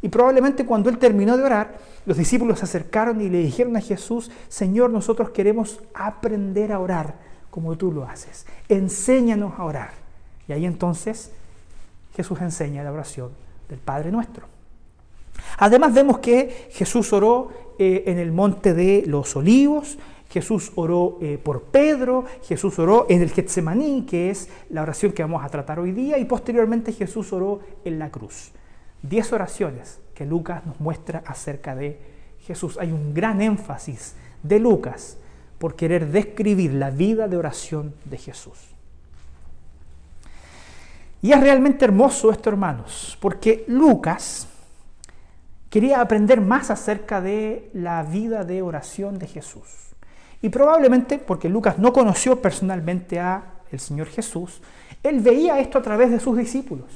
Y 0.00 0.08
probablemente 0.08 0.64
cuando 0.64 0.88
él 0.88 0.98
terminó 0.98 1.36
de 1.36 1.42
orar, 1.42 1.78
los 2.06 2.16
discípulos 2.16 2.60
se 2.60 2.64
acercaron 2.64 3.20
y 3.20 3.28
le 3.28 3.38
dijeron 3.38 3.76
a 3.76 3.80
Jesús, 3.80 4.30
Señor, 4.48 4.90
nosotros 4.90 5.30
queremos 5.30 5.80
aprender 5.94 6.72
a 6.72 6.78
orar 6.78 7.16
como 7.50 7.76
tú 7.76 7.92
lo 7.92 8.04
haces. 8.04 8.46
Enséñanos 8.68 9.58
a 9.58 9.64
orar. 9.64 9.90
Y 10.48 10.52
ahí 10.52 10.64
entonces 10.64 11.32
Jesús 12.14 12.40
enseña 12.40 12.82
la 12.82 12.92
oración 12.92 13.30
del 13.68 13.78
Padre 13.78 14.10
nuestro. 14.10 14.55
Además 15.58 15.94
vemos 15.94 16.18
que 16.18 16.68
Jesús 16.70 17.12
oró 17.12 17.50
eh, 17.78 18.04
en 18.06 18.18
el 18.18 18.32
monte 18.32 18.74
de 18.74 19.04
los 19.06 19.36
olivos, 19.36 19.98
Jesús 20.30 20.72
oró 20.74 21.18
eh, 21.20 21.38
por 21.42 21.62
Pedro, 21.62 22.24
Jesús 22.42 22.78
oró 22.78 23.06
en 23.08 23.22
el 23.22 23.30
Getsemaní, 23.30 24.04
que 24.04 24.30
es 24.30 24.48
la 24.70 24.82
oración 24.82 25.12
que 25.12 25.22
vamos 25.22 25.44
a 25.44 25.48
tratar 25.48 25.78
hoy 25.78 25.92
día, 25.92 26.18
y 26.18 26.24
posteriormente 26.24 26.92
Jesús 26.92 27.32
oró 27.32 27.60
en 27.84 27.98
la 27.98 28.10
cruz. 28.10 28.52
Diez 29.02 29.32
oraciones 29.32 30.00
que 30.14 30.26
Lucas 30.26 30.66
nos 30.66 30.80
muestra 30.80 31.22
acerca 31.26 31.74
de 31.76 31.98
Jesús. 32.40 32.76
Hay 32.78 32.92
un 32.92 33.14
gran 33.14 33.40
énfasis 33.40 34.14
de 34.42 34.58
Lucas 34.58 35.16
por 35.58 35.76
querer 35.76 36.10
describir 36.10 36.74
la 36.74 36.90
vida 36.90 37.28
de 37.28 37.36
oración 37.36 37.94
de 38.04 38.18
Jesús. 38.18 38.58
Y 41.22 41.32
es 41.32 41.40
realmente 41.40 41.84
hermoso 41.84 42.30
esto, 42.30 42.50
hermanos, 42.50 43.16
porque 43.20 43.64
Lucas 43.68 44.48
quería 45.76 46.00
aprender 46.00 46.40
más 46.40 46.70
acerca 46.70 47.20
de 47.20 47.68
la 47.74 48.02
vida 48.02 48.44
de 48.44 48.62
oración 48.62 49.18
de 49.18 49.26
Jesús. 49.26 49.92
Y 50.40 50.48
probablemente 50.48 51.18
porque 51.18 51.50
Lucas 51.50 51.78
no 51.78 51.92
conoció 51.92 52.40
personalmente 52.40 53.20
a 53.20 53.42
el 53.70 53.78
Señor 53.78 54.06
Jesús, 54.06 54.62
él 55.02 55.20
veía 55.20 55.60
esto 55.60 55.76
a 55.76 55.82
través 55.82 56.10
de 56.10 56.18
sus 56.18 56.38
discípulos. 56.38 56.86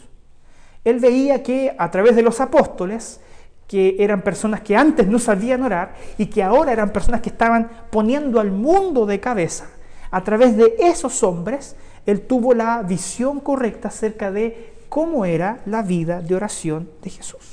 Él 0.82 0.98
veía 0.98 1.42
que 1.42 1.76
a 1.76 1.90
través 1.90 2.16
de 2.16 2.22
los 2.22 2.40
apóstoles, 2.40 3.20
que 3.68 3.96
eran 3.98 4.22
personas 4.22 4.62
que 4.62 4.74
antes 4.74 5.06
no 5.06 5.18
sabían 5.18 5.62
orar 5.62 5.94
y 6.16 6.24
que 6.24 6.42
ahora 6.42 6.72
eran 6.72 6.88
personas 6.88 7.20
que 7.20 7.28
estaban 7.28 7.68
poniendo 7.90 8.40
al 8.40 8.50
mundo 8.50 9.04
de 9.04 9.20
cabeza, 9.20 9.66
a 10.10 10.24
través 10.24 10.56
de 10.56 10.76
esos 10.78 11.22
hombres, 11.22 11.76
él 12.06 12.22
tuvo 12.22 12.54
la 12.54 12.82
visión 12.82 13.40
correcta 13.40 13.88
acerca 13.88 14.30
de 14.30 14.72
cómo 14.88 15.26
era 15.26 15.60
la 15.66 15.82
vida 15.82 16.22
de 16.22 16.34
oración 16.34 16.88
de 17.02 17.10
Jesús. 17.10 17.49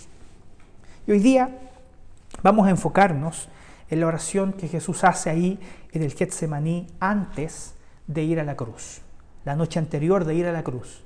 Y 1.08 1.12
hoy 1.14 1.20
día 1.20 1.58
vamos 2.44 2.68
a 2.68 2.70
enfocarnos 2.70 3.48
en 3.90 4.02
la 4.02 4.08
oración 4.08 4.52
que 4.52 4.68
Jesús 4.68 5.06
hace 5.06 5.30
ahí 5.30 5.58
en 5.94 6.04
el 6.04 6.14
Getsemaní 6.14 6.88
antes 7.00 7.76
de 8.08 8.24
ir 8.24 8.42
a 8.42 8.44
la 8.44 8.58
cruz, 8.58 9.00
la 9.46 9.56
noche 9.56 9.80
anterior 9.80 10.26
de 10.26 10.36
ir 10.36 10.46
a 10.48 10.52
la 10.52 10.64
cruz. 10.64 11.06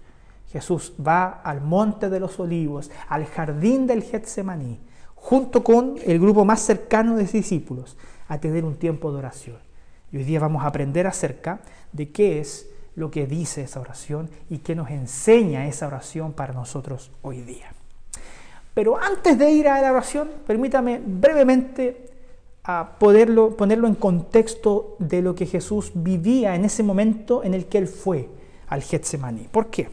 Jesús 0.52 0.94
va 1.00 1.42
al 1.44 1.62
monte 1.62 2.10
de 2.10 2.20
los 2.20 2.40
olivos, 2.40 2.90
al 3.08 3.28
jardín 3.28 3.86
del 3.86 4.02
Getsemaní, 4.02 4.80
junto 5.14 5.64
con 5.64 5.96
el 6.04 6.20
grupo 6.20 6.46
más 6.46 6.62
cercano 6.62 7.16
de 7.16 7.26
discípulos, 7.26 7.96
a 8.28 8.40
tener 8.40 8.66
un 8.66 8.78
tiempo 8.78 9.12
de 9.12 9.20
oración. 9.20 9.60
Y 10.12 10.18
hoy 10.18 10.24
día 10.24 10.40
vamos 10.40 10.64
a 10.64 10.68
aprender 10.68 11.06
acerca 11.06 11.62
de 11.94 12.12
qué 12.12 12.40
es 12.40 12.68
lo 12.96 13.12
que 13.12 13.28
dice 13.28 13.62
esa 13.62 13.80
oración 13.80 14.32
y 14.50 14.58
qué 14.60 14.74
nos 14.74 14.90
enseña 14.90 15.68
esa 15.68 15.86
oración 15.86 16.34
para 16.34 16.54
nosotros 16.54 17.12
hoy 17.22 17.42
día. 17.42 17.72
Pero 18.74 18.98
antes 18.98 19.38
de 19.38 19.52
ir 19.52 19.68
a 19.68 19.82
la 19.82 19.92
oración, 19.92 20.30
permítame 20.48 21.02
brevemente 21.06 22.10
a 22.64 22.98
poderlo, 23.00 23.58
ponerlo 23.58 23.88
en 23.88 23.96
contexto 23.96 24.96
de 25.00 25.22
lo 25.22 25.36
que 25.36 25.46
Jesús 25.46 25.92
vivía 25.94 26.56
en 26.56 26.66
ese 26.66 26.84
momento 26.84 27.44
en 27.44 27.54
el 27.54 27.66
que 27.66 27.80
él 27.80 27.88
fue 27.88 28.30
al 28.68 28.82
Getsemaní. 28.82 29.48
¿Por 29.52 29.68
qué? 29.68 29.90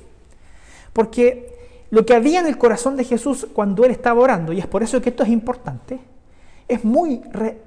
Porque 0.93 1.57
lo 1.91 2.05
que 2.05 2.15
había 2.15 2.41
en 2.41 2.47
el 2.47 2.59
corazón 2.59 2.97
de 2.97 3.05
Jesús 3.05 3.47
cuando 3.53 3.85
él 3.85 3.91
estaba 3.91 4.21
orando, 4.21 4.53
y 4.53 4.59
es 4.59 4.67
por 4.67 4.83
eso 4.83 5.01
que 5.01 5.11
esto 5.11 5.23
es 5.23 5.31
importante, 5.31 5.99
es 6.69 6.85
muy 6.85 7.23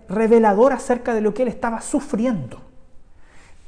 revelador 0.08 0.74
acerca 0.74 1.13
de 1.13 1.22
lo 1.22 1.34
que 1.34 1.41
él 1.41 1.48
estaba 1.48 1.82
sufriendo. 1.82 2.62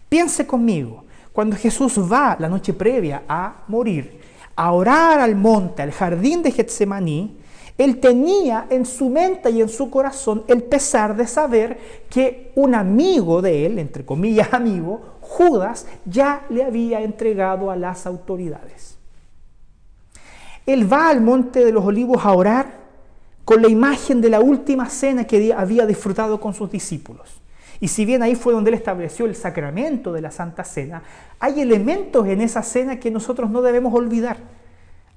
Piense 0.08 0.46
conmigo, 0.46 1.06
cuando 1.34 1.56
Jesús 1.56 2.00
va 2.00 2.38
la 2.40 2.48
noche 2.48 2.74
previa 2.74 3.24
a 3.28 3.64
morir, 3.68 4.22
a 4.56 4.72
orar 4.72 5.20
al 5.20 5.36
monte, 5.36 5.82
al 5.82 5.92
jardín 5.92 6.44
de 6.44 6.52
Getsemaní, 6.52 7.38
él 7.78 8.00
tenía 8.00 8.68
en 8.70 8.86
su 8.86 9.10
mente 9.10 9.50
y 9.50 9.62
en 9.62 9.70
su 9.70 9.90
corazón 9.90 10.44
el 10.48 10.64
pesar 10.64 11.16
de 11.16 11.26
saber 11.26 11.80
que 12.10 12.52
un 12.56 12.76
amigo 12.76 13.42
de 13.42 13.66
él, 13.66 13.80
entre 13.80 14.06
comillas 14.06 14.50
amigo, 14.54 15.02
Judas, 15.22 15.88
ya 16.06 16.46
le 16.50 16.64
había 16.64 17.02
entregado 17.02 17.72
a 17.72 17.76
las 17.76 18.06
autoridades. 18.06 18.98
Él 20.66 20.92
va 20.92 21.10
al 21.10 21.22
monte 21.22 21.66
de 21.66 21.72
los 21.72 21.84
olivos 21.84 22.24
a 22.24 22.32
orar 22.34 22.84
con 23.44 23.62
la 23.62 23.68
imagen 23.68 24.22
de 24.22 24.30
la 24.30 24.40
última 24.40 24.90
cena 24.90 25.26
que 25.26 25.54
había 25.54 25.86
disfrutado 25.86 26.40
con 26.40 26.54
sus 26.54 26.72
discípulos. 26.72 27.43
Y 27.84 27.90
si 27.90 28.06
bien 28.06 28.24
ahí 28.24 28.36
fue 28.36 28.54
donde 28.54 28.70
él 28.70 28.76
estableció 28.76 29.26
el 29.26 29.36
sacramento 29.36 30.14
de 30.14 30.22
la 30.22 30.32
Santa 30.32 30.64
Cena, 30.64 31.04
hay 31.38 31.60
elementos 31.60 32.26
en 32.28 32.40
esa 32.40 32.64
cena 32.64 32.98
que 32.98 33.12
nosotros 33.12 33.50
no 33.50 33.62
debemos 33.62 33.94
olvidar 33.94 34.38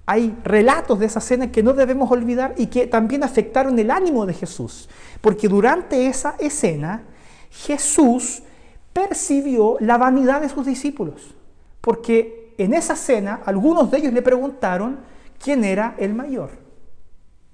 hay 0.07 0.39
relatos 0.45 1.01
de 1.01 1.07
esa 1.07 1.21
cena 1.21 1.51
que 1.51 1.65
no 1.65 1.73
debemos 1.73 2.11
olvidar 2.13 2.55
y 2.57 2.69
que 2.69 2.87
también 2.87 3.25
afectaron 3.25 3.77
el 3.77 3.91
ánimo 3.91 4.25
de 4.25 4.35
Jesús. 4.35 4.89
Porque 5.21 5.49
durante 5.49 6.07
esa 6.07 6.37
escena 6.39 7.03
Jesús 7.51 8.45
percibió 8.93 9.77
la 9.81 9.99
vanidad 9.99 10.41
de 10.41 10.49
sus 10.49 10.65
discípulos. 10.65 11.35
Porque 11.81 12.55
en 12.57 12.73
esa 12.73 12.95
cena 12.95 13.41
algunos 13.45 13.91
de 13.91 13.99
ellos 13.99 14.13
le 14.13 14.23
preguntaron 14.23 15.01
quién 15.43 15.65
era 15.65 15.97
el 15.99 16.15
mayor, 16.15 16.51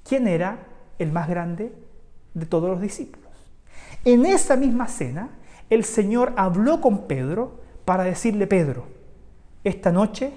quién 0.06 0.28
era 0.28 0.66
el 0.98 1.10
más 1.10 1.30
grande 1.30 1.72
de 2.34 2.46
todos 2.46 2.68
los 2.68 2.82
discípulos. 2.82 3.21
En 4.04 4.26
esa 4.26 4.56
misma 4.56 4.88
cena 4.88 5.30
el 5.70 5.84
Señor 5.84 6.32
habló 6.36 6.80
con 6.80 7.06
Pedro 7.06 7.60
para 7.84 8.04
decirle, 8.04 8.46
Pedro, 8.46 8.86
esta 9.64 9.90
noche 9.90 10.32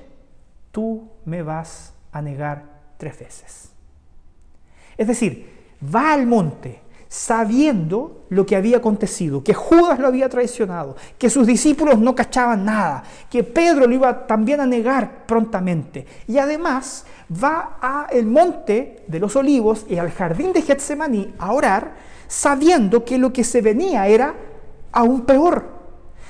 tú 0.71 1.09
me 1.25 1.41
vas 1.41 1.93
a 2.11 2.21
negar 2.21 2.63
tres 2.97 3.19
veces. 3.19 3.71
Es 4.97 5.07
decir, 5.07 5.49
va 5.93 6.13
al 6.13 6.25
monte 6.25 6.81
sabiendo 7.07 8.25
lo 8.29 8.45
que 8.45 8.55
había 8.55 8.77
acontecido, 8.77 9.43
que 9.43 9.53
Judas 9.53 9.99
lo 9.99 10.07
había 10.07 10.27
traicionado, 10.27 10.95
que 11.17 11.29
sus 11.29 11.47
discípulos 11.47 11.99
no 11.99 12.15
cachaban 12.15 12.65
nada, 12.65 13.03
que 13.29 13.43
Pedro 13.43 13.87
lo 13.87 13.93
iba 13.93 14.27
también 14.27 14.59
a 14.59 14.65
negar 14.65 15.25
prontamente. 15.25 16.05
Y 16.27 16.37
además 16.39 17.05
va 17.31 17.77
al 17.81 18.25
monte 18.25 19.03
de 19.07 19.19
los 19.19 19.35
olivos 19.35 19.85
y 19.87 19.97
al 19.97 20.11
jardín 20.11 20.51
de 20.51 20.61
Getsemaní 20.61 21.33
a 21.37 21.53
orar, 21.53 21.93
sabiendo 22.27 23.05
que 23.05 23.17
lo 23.17 23.33
que 23.33 23.43
se 23.43 23.61
venía 23.61 24.07
era 24.07 24.35
aún 24.91 25.25
peor, 25.25 25.65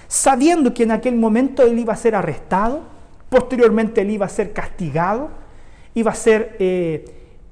sabiendo 0.08 0.74
que 0.74 0.84
en 0.84 0.92
aquel 0.92 1.16
momento 1.16 1.64
él 1.64 1.80
iba 1.80 1.94
a 1.94 1.98
ser 1.98 2.16
arrestado, 2.16 2.84
posteriormente 3.30 4.02
él 4.02 4.12
iba 4.12 4.26
a 4.26 4.30
ser 4.30 4.54
castigado, 4.54 5.30
iba 5.94 6.12
a 6.12 6.16
ser 6.16 6.56
eh, 6.60 7.06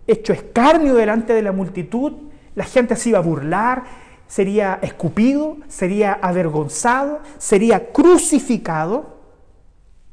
hecho 0.08 0.34
escarnio 0.34 0.96
delante 0.96 1.34
de 1.34 1.42
la 1.42 1.52
multitud, 1.52 2.14
la 2.56 2.64
gente 2.64 2.96
se 2.96 3.10
iba 3.10 3.20
a 3.20 3.22
burlar, 3.22 3.84
sería 4.28 4.80
escupido, 4.82 5.58
sería 5.68 6.14
avergonzado, 6.14 7.20
sería 7.38 7.92
crucificado 7.92 9.18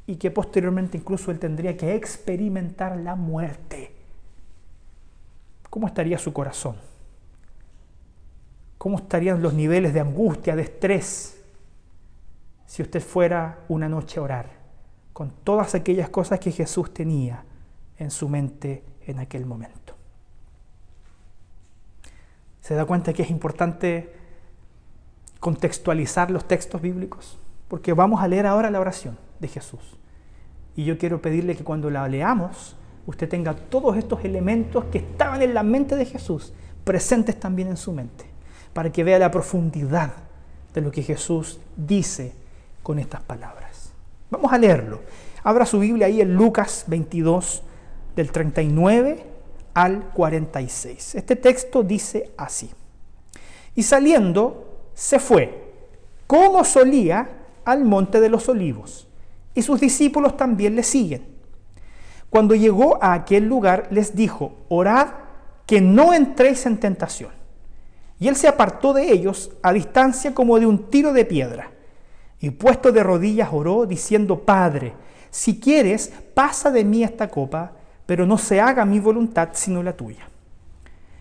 y 0.07 0.15
que 0.15 0.31
posteriormente 0.31 0.97
incluso 0.97 1.31
él 1.31 1.39
tendría 1.39 1.77
que 1.77 1.95
experimentar 1.95 2.97
la 2.97 3.15
muerte. 3.15 3.93
¿Cómo 5.69 5.87
estaría 5.87 6.17
su 6.17 6.33
corazón? 6.33 6.90
¿Cómo 8.81 8.97
estarían 8.97 9.43
los 9.43 9.53
niveles 9.53 9.93
de 9.93 9.99
angustia, 9.99 10.55
de 10.55 10.63
estrés, 10.63 11.39
si 12.65 12.81
usted 12.81 12.99
fuera 12.99 13.59
una 13.69 13.87
noche 13.87 14.19
a 14.19 14.23
orar 14.23 14.49
con 15.13 15.31
todas 15.43 15.75
aquellas 15.75 16.09
cosas 16.09 16.39
que 16.39 16.51
Jesús 16.51 16.91
tenía 16.91 17.43
en 17.99 18.09
su 18.09 18.27
mente 18.27 18.83
en 19.05 19.19
aquel 19.19 19.45
momento? 19.45 19.93
¿Se 22.61 22.73
da 22.73 22.85
cuenta 22.85 23.13
que 23.13 23.21
es 23.21 23.29
importante 23.29 24.15
contextualizar 25.39 26.31
los 26.31 26.47
textos 26.47 26.81
bíblicos? 26.81 27.37
Porque 27.67 27.93
vamos 27.93 28.19
a 28.19 28.27
leer 28.27 28.47
ahora 28.47 28.71
la 28.71 28.79
oración 28.79 29.15
de 29.39 29.47
Jesús. 29.47 29.99
Y 30.75 30.85
yo 30.85 30.97
quiero 30.97 31.21
pedirle 31.21 31.55
que 31.55 31.63
cuando 31.63 31.91
la 31.91 32.07
leamos, 32.07 32.75
usted 33.05 33.29
tenga 33.29 33.53
todos 33.53 33.95
estos 33.95 34.25
elementos 34.25 34.85
que 34.85 34.97
estaban 34.97 35.43
en 35.43 35.53
la 35.53 35.61
mente 35.61 35.95
de 35.95 36.05
Jesús 36.05 36.51
presentes 36.83 37.39
también 37.39 37.67
en 37.67 37.77
su 37.77 37.93
mente, 37.93 38.30
para 38.73 38.91
que 38.91 39.03
vea 39.03 39.19
la 39.19 39.31
profundidad 39.31 40.13
de 40.73 40.81
lo 40.81 40.91
que 40.91 41.03
Jesús 41.03 41.59
dice 41.75 42.33
con 42.83 42.99
estas 42.99 43.21
palabras. 43.21 43.91
Vamos 44.29 44.51
a 44.51 44.57
leerlo. 44.57 45.01
Abra 45.43 45.65
su 45.65 45.79
Biblia 45.79 46.07
ahí 46.07 46.21
en 46.21 46.35
Lucas 46.35 46.85
22, 46.87 47.63
del 48.15 48.31
39 48.31 49.25
al 49.73 50.09
46. 50.13 51.15
Este 51.15 51.35
texto 51.35 51.83
dice 51.83 52.31
así. 52.37 52.71
Y 53.75 53.83
saliendo, 53.83 54.89
se 54.93 55.19
fue, 55.19 55.73
como 56.27 56.63
solía, 56.63 57.29
al 57.65 57.85
monte 57.85 58.19
de 58.19 58.29
los 58.29 58.49
olivos 58.49 59.07
y 59.53 59.61
sus 59.61 59.79
discípulos 59.79 60.37
también 60.37 60.75
le 60.75 60.83
siguen. 60.83 61.25
Cuando 62.29 62.55
llegó 62.55 63.03
a 63.03 63.13
aquel 63.13 63.45
lugar 63.45 63.87
les 63.91 64.15
dijo, 64.15 64.53
orad 64.69 65.09
que 65.65 65.81
no 65.81 66.13
entréis 66.13 66.65
en 66.65 66.79
tentación. 66.79 67.31
Y 68.21 68.27
él 68.27 68.35
se 68.35 68.47
apartó 68.47 68.93
de 68.93 69.11
ellos 69.11 69.49
a 69.63 69.73
distancia 69.73 70.35
como 70.35 70.59
de 70.59 70.67
un 70.67 70.91
tiro 70.91 71.11
de 71.11 71.25
piedra. 71.25 71.71
Y 72.39 72.51
puesto 72.51 72.91
de 72.91 73.01
rodillas 73.01 73.49
oró 73.51 73.87
diciendo, 73.87 74.39
Padre, 74.41 74.93
si 75.31 75.59
quieres, 75.59 76.13
pasa 76.35 76.69
de 76.69 76.85
mí 76.85 77.03
esta 77.03 77.29
copa, 77.29 77.71
pero 78.05 78.27
no 78.27 78.37
se 78.37 78.61
haga 78.61 78.85
mi 78.85 78.99
voluntad 78.99 79.49
sino 79.53 79.81
la 79.81 79.93
tuya. 79.93 80.29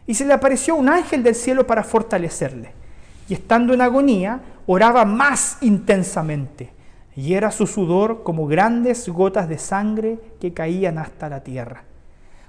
Y 0.06 0.12
se 0.12 0.26
le 0.26 0.34
apareció 0.34 0.76
un 0.76 0.90
ángel 0.90 1.22
del 1.22 1.34
cielo 1.34 1.66
para 1.66 1.84
fortalecerle. 1.84 2.74
Y 3.30 3.32
estando 3.32 3.72
en 3.72 3.80
agonía, 3.80 4.42
oraba 4.66 5.06
más 5.06 5.56
intensamente 5.62 6.70
y 7.16 7.32
era 7.32 7.50
su 7.50 7.66
sudor 7.66 8.22
como 8.24 8.46
grandes 8.46 9.08
gotas 9.08 9.48
de 9.48 9.56
sangre 9.56 10.18
que 10.38 10.52
caían 10.52 10.98
hasta 10.98 11.30
la 11.30 11.42
tierra. 11.42 11.84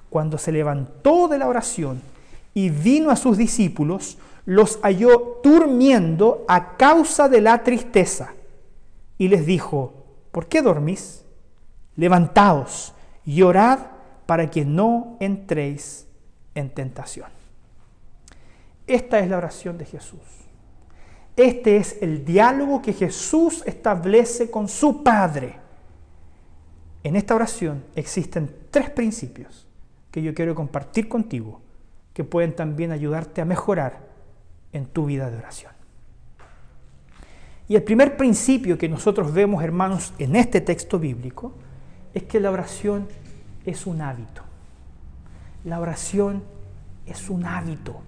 Cuando 0.10 0.38
se 0.38 0.52
levantó 0.52 1.30
de 1.30 1.38
la 1.38 1.48
oración 1.48 2.02
y 2.54 2.70
vino 2.70 3.12
a 3.12 3.16
sus 3.16 3.38
discípulos, 3.38 4.18
los 4.46 4.80
halló 4.82 5.40
durmiendo 5.44 6.46
a 6.48 6.78
causa 6.78 7.30
de 7.30 7.42
la 7.42 7.64
tristeza. 7.64 8.34
Y 9.18 9.28
les 9.28 9.46
dijo, 9.46 9.94
¿por 10.32 10.48
qué 10.48 10.62
dormís? 10.62 11.24
Levantaos 11.96 12.94
y 13.26 13.42
orad 13.44 13.80
para 14.26 14.50
que 14.50 14.66
no 14.66 15.18
entréis 15.20 16.08
en 16.56 16.70
tentación. 16.70 17.30
Esta 18.88 19.20
es 19.20 19.30
la 19.30 19.38
oración 19.38 19.78
de 19.78 19.86
Jesús. 19.86 20.20
Este 21.36 21.78
es 21.78 21.98
el 22.02 22.26
diálogo 22.26 22.82
que 22.82 22.94
Jesús 22.94 23.64
establece 23.66 24.52
con 24.52 24.68
su 24.68 25.04
Padre. 25.04 25.56
En 27.04 27.16
esta 27.16 27.36
oración 27.36 27.84
existen 27.96 28.54
tres 28.70 28.90
principios 28.90 29.68
que 30.12 30.22
yo 30.22 30.34
quiero 30.34 30.56
compartir 30.56 31.08
contigo, 31.08 31.62
que 32.14 32.24
pueden 32.24 32.56
también 32.56 32.92
ayudarte 32.92 33.42
a 33.42 33.46
mejorar 33.46 34.11
en 34.74 34.86
tu 34.86 35.06
vida 35.06 35.30
de 35.30 35.38
oración. 35.38 35.72
Y 37.68 37.76
el 37.76 37.84
primer 37.84 38.18
principio 38.18 38.78
que 38.78 38.90
nosotros 38.90 39.34
vemos, 39.34 39.64
hermanos, 39.64 40.14
en 40.20 40.36
este 40.36 40.60
texto 40.60 41.00
bíblico, 41.00 41.54
es 42.14 42.24
que 42.24 42.40
la 42.40 42.52
oración 42.52 43.08
es 43.66 43.88
un 43.88 44.02
hábito. 44.02 44.44
La 45.64 45.80
oración 45.80 46.44
es 47.06 47.30
un 47.30 47.46
hábito. 47.46 48.02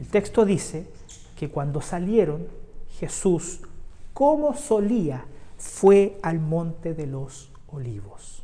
El 0.00 0.08
texto 0.08 0.44
dice 0.44 0.90
que 1.36 1.50
cuando 1.50 1.80
salieron, 1.80 2.46
Jesús, 2.98 3.60
como 4.12 4.56
solía, 4.56 5.24
fue 5.56 6.18
al 6.22 6.40
monte 6.40 6.94
de 6.94 7.06
los 7.06 7.52
olivos. 7.68 8.42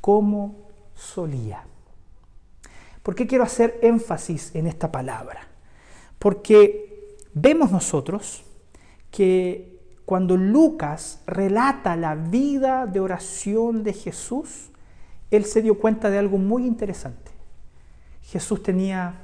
Como 0.00 0.54
solía. 0.94 1.64
¿Por 3.02 3.14
qué 3.14 3.26
quiero 3.26 3.44
hacer 3.44 3.78
énfasis 3.82 4.54
en 4.54 4.66
esta 4.66 4.90
palabra? 4.90 5.47
Porque 6.18 7.16
vemos 7.34 7.70
nosotros 7.70 8.44
que 9.10 9.78
cuando 10.04 10.36
Lucas 10.36 11.22
relata 11.26 11.96
la 11.96 12.14
vida 12.14 12.86
de 12.86 13.00
oración 13.00 13.84
de 13.84 13.92
Jesús, 13.92 14.70
él 15.30 15.44
se 15.44 15.62
dio 15.62 15.78
cuenta 15.78 16.10
de 16.10 16.18
algo 16.18 16.38
muy 16.38 16.66
interesante. 16.66 17.30
Jesús 18.22 18.62
tenía 18.62 19.14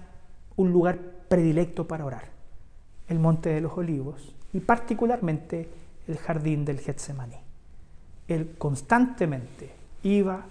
un 0.57 0.72
lugar 0.72 0.98
predilecto 1.28 1.88
para 1.88 2.04
orar 2.04 2.28
el 3.09 3.18
Monte 3.18 3.50
de 3.50 3.61
los 3.61 3.76
Olivos 3.76 4.35
y 4.52 4.61
particularmente 4.61 5.68
el 6.07 6.18
jardín 6.18 6.64
del 6.64 6.80
Getsemaní. 6.80 7.37
Él 8.28 8.54
constantemente 8.57 9.70
iba 10.02 10.44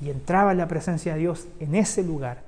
y 0.00 0.10
entraba 0.10 0.52
en 0.52 0.58
la 0.58 0.68
presencia 0.68 1.14
de 1.14 1.20
Dios 1.20 1.48
en 1.60 1.74
ese 1.74 2.02
lugar 2.02 2.42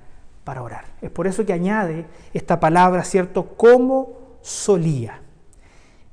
para 0.45 0.63
orar. 0.63 0.85
Es 1.03 1.11
por 1.11 1.27
eso 1.27 1.45
que 1.45 1.53
añade 1.53 2.07
esta 2.33 2.61
palabra, 2.61 3.03
¿cierto? 3.03 3.57
Como 3.57 4.13
solía. 4.43 5.21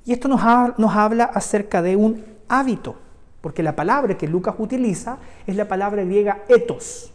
Y 0.05 0.13
esto 0.13 0.27
nos, 0.27 0.41
nos 0.79 0.95
habla 0.95 1.25
acerca 1.25 1.81
de 1.81 1.95
un 1.95 2.25
hábito, 2.47 2.95
porque 3.41 3.61
la 3.61 3.75
palabra 3.75 4.17
que 4.17 4.27
Lucas 4.27 4.55
utiliza 4.57 5.17
es 5.45 5.55
la 5.55 5.67
palabra 5.67 6.03
griega 6.03 6.43
etos. 6.47 7.11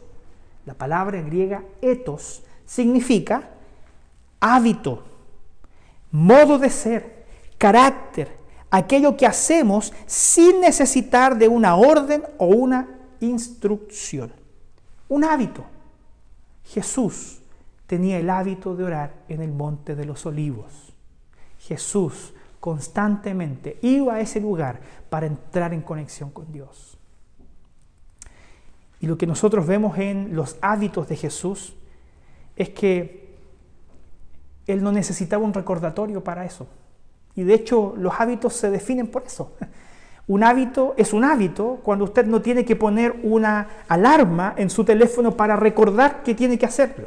La 0.66 0.74
palabra 0.74 1.20
griega 1.22 1.62
etos 1.80 2.42
significa 2.64 3.50
hábito, 4.40 5.02
modo 6.10 6.58
de 6.58 6.70
ser, 6.70 7.24
carácter, 7.58 8.36
aquello 8.70 9.16
que 9.16 9.26
hacemos 9.26 9.92
sin 10.06 10.60
necesitar 10.60 11.38
de 11.38 11.48
una 11.48 11.76
orden 11.76 12.24
o 12.38 12.46
una 12.46 12.88
instrucción. 13.20 14.32
Un 15.08 15.24
hábito. 15.24 15.64
Jesús 16.66 17.40
tenía 17.86 18.18
el 18.18 18.28
hábito 18.28 18.74
de 18.74 18.84
orar 18.84 19.14
en 19.28 19.40
el 19.40 19.52
monte 19.52 19.94
de 19.94 20.04
los 20.04 20.26
olivos. 20.26 20.92
Jesús 21.60 22.34
constantemente 22.60 23.78
iba 23.82 24.14
a 24.14 24.20
ese 24.20 24.40
lugar 24.40 24.80
para 25.08 25.26
entrar 25.26 25.72
en 25.72 25.82
conexión 25.82 26.30
con 26.30 26.52
Dios. 26.52 26.98
Y 29.00 29.06
lo 29.06 29.16
que 29.16 29.26
nosotros 29.26 29.66
vemos 29.66 29.98
en 29.98 30.34
los 30.34 30.56
hábitos 30.60 31.08
de 31.08 31.16
Jesús 31.16 31.76
es 32.56 32.70
que 32.70 33.36
él 34.66 34.82
no 34.82 34.90
necesitaba 34.90 35.44
un 35.44 35.54
recordatorio 35.54 36.24
para 36.24 36.44
eso. 36.44 36.66
Y 37.36 37.44
de 37.44 37.54
hecho 37.54 37.94
los 37.96 38.14
hábitos 38.18 38.54
se 38.54 38.70
definen 38.70 39.06
por 39.06 39.22
eso. 39.24 39.52
Un 40.28 40.42
hábito 40.42 40.94
es 40.96 41.12
un 41.12 41.24
hábito 41.24 41.78
cuando 41.82 42.04
usted 42.04 42.26
no 42.26 42.42
tiene 42.42 42.64
que 42.64 42.74
poner 42.74 43.14
una 43.22 43.68
alarma 43.86 44.54
en 44.56 44.70
su 44.70 44.84
teléfono 44.84 45.36
para 45.36 45.54
recordar 45.54 46.22
que 46.24 46.34
tiene 46.34 46.58
que 46.58 46.66
hacerlo. 46.66 47.06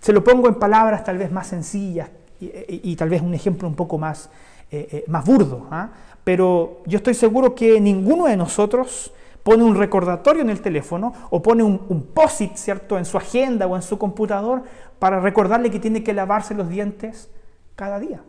Se 0.00 0.12
lo 0.12 0.22
pongo 0.22 0.48
en 0.48 0.56
palabras 0.56 1.04
tal 1.04 1.16
vez 1.16 1.32
más 1.32 1.46
sencillas 1.46 2.10
y, 2.38 2.94
tal 2.96 3.08
vez 3.08 3.22
un 3.22 3.32
ejemplo 3.32 3.66
un 3.66 3.74
poco 3.74 3.96
más, 3.96 4.28
eh, 4.70 4.88
eh, 4.92 5.04
más 5.08 5.24
burdo. 5.24 5.66
¿ah? 5.70 5.88
Pero 6.22 6.82
yo 6.84 6.98
estoy 6.98 7.14
seguro 7.14 7.54
que 7.54 7.80
ninguno 7.80 8.26
de 8.26 8.36
nosotros 8.36 9.14
pone 9.42 9.64
un 9.64 9.74
recordatorio 9.74 10.42
en 10.42 10.50
el 10.50 10.60
teléfono 10.60 11.14
o 11.30 11.40
pone 11.40 11.62
un, 11.62 11.80
un 11.88 12.02
post-it, 12.02 12.56
¿cierto?, 12.56 12.98
en 12.98 13.06
su 13.06 13.16
agenda 13.16 13.66
o 13.66 13.76
en 13.76 13.82
su 13.82 13.96
computador 13.96 14.64
para 14.98 15.20
recordarle 15.20 15.70
que 15.70 15.80
tiene 15.80 16.02
que 16.02 16.12
lavarse 16.12 16.54
los 16.54 16.68
dientes 16.68 17.30
cada 17.74 17.98
día. 17.98 18.20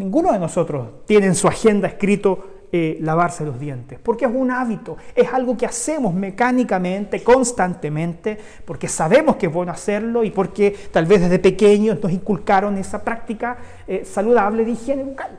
Ninguno 0.00 0.32
de 0.32 0.38
nosotros 0.38 1.04
tiene 1.06 1.26
en 1.26 1.34
su 1.34 1.46
agenda 1.46 1.86
escrito 1.86 2.66
eh, 2.72 2.98
lavarse 3.02 3.44
los 3.44 3.60
dientes, 3.60 3.98
porque 4.02 4.24
es 4.24 4.30
un 4.32 4.50
hábito, 4.50 4.96
es 5.14 5.30
algo 5.32 5.56
que 5.56 5.66
hacemos 5.66 6.14
mecánicamente, 6.14 7.22
constantemente, 7.22 8.38
porque 8.64 8.88
sabemos 8.88 9.36
que 9.36 9.46
es 9.46 9.52
bueno 9.52 9.72
hacerlo 9.72 10.24
y 10.24 10.30
porque 10.30 10.74
tal 10.90 11.04
vez 11.04 11.20
desde 11.20 11.38
pequeños 11.38 12.02
nos 12.02 12.12
inculcaron 12.12 12.78
esa 12.78 13.04
práctica 13.04 13.58
eh, 13.86 14.04
saludable 14.04 14.64
de 14.64 14.70
higiene 14.70 15.04
bucal. 15.04 15.38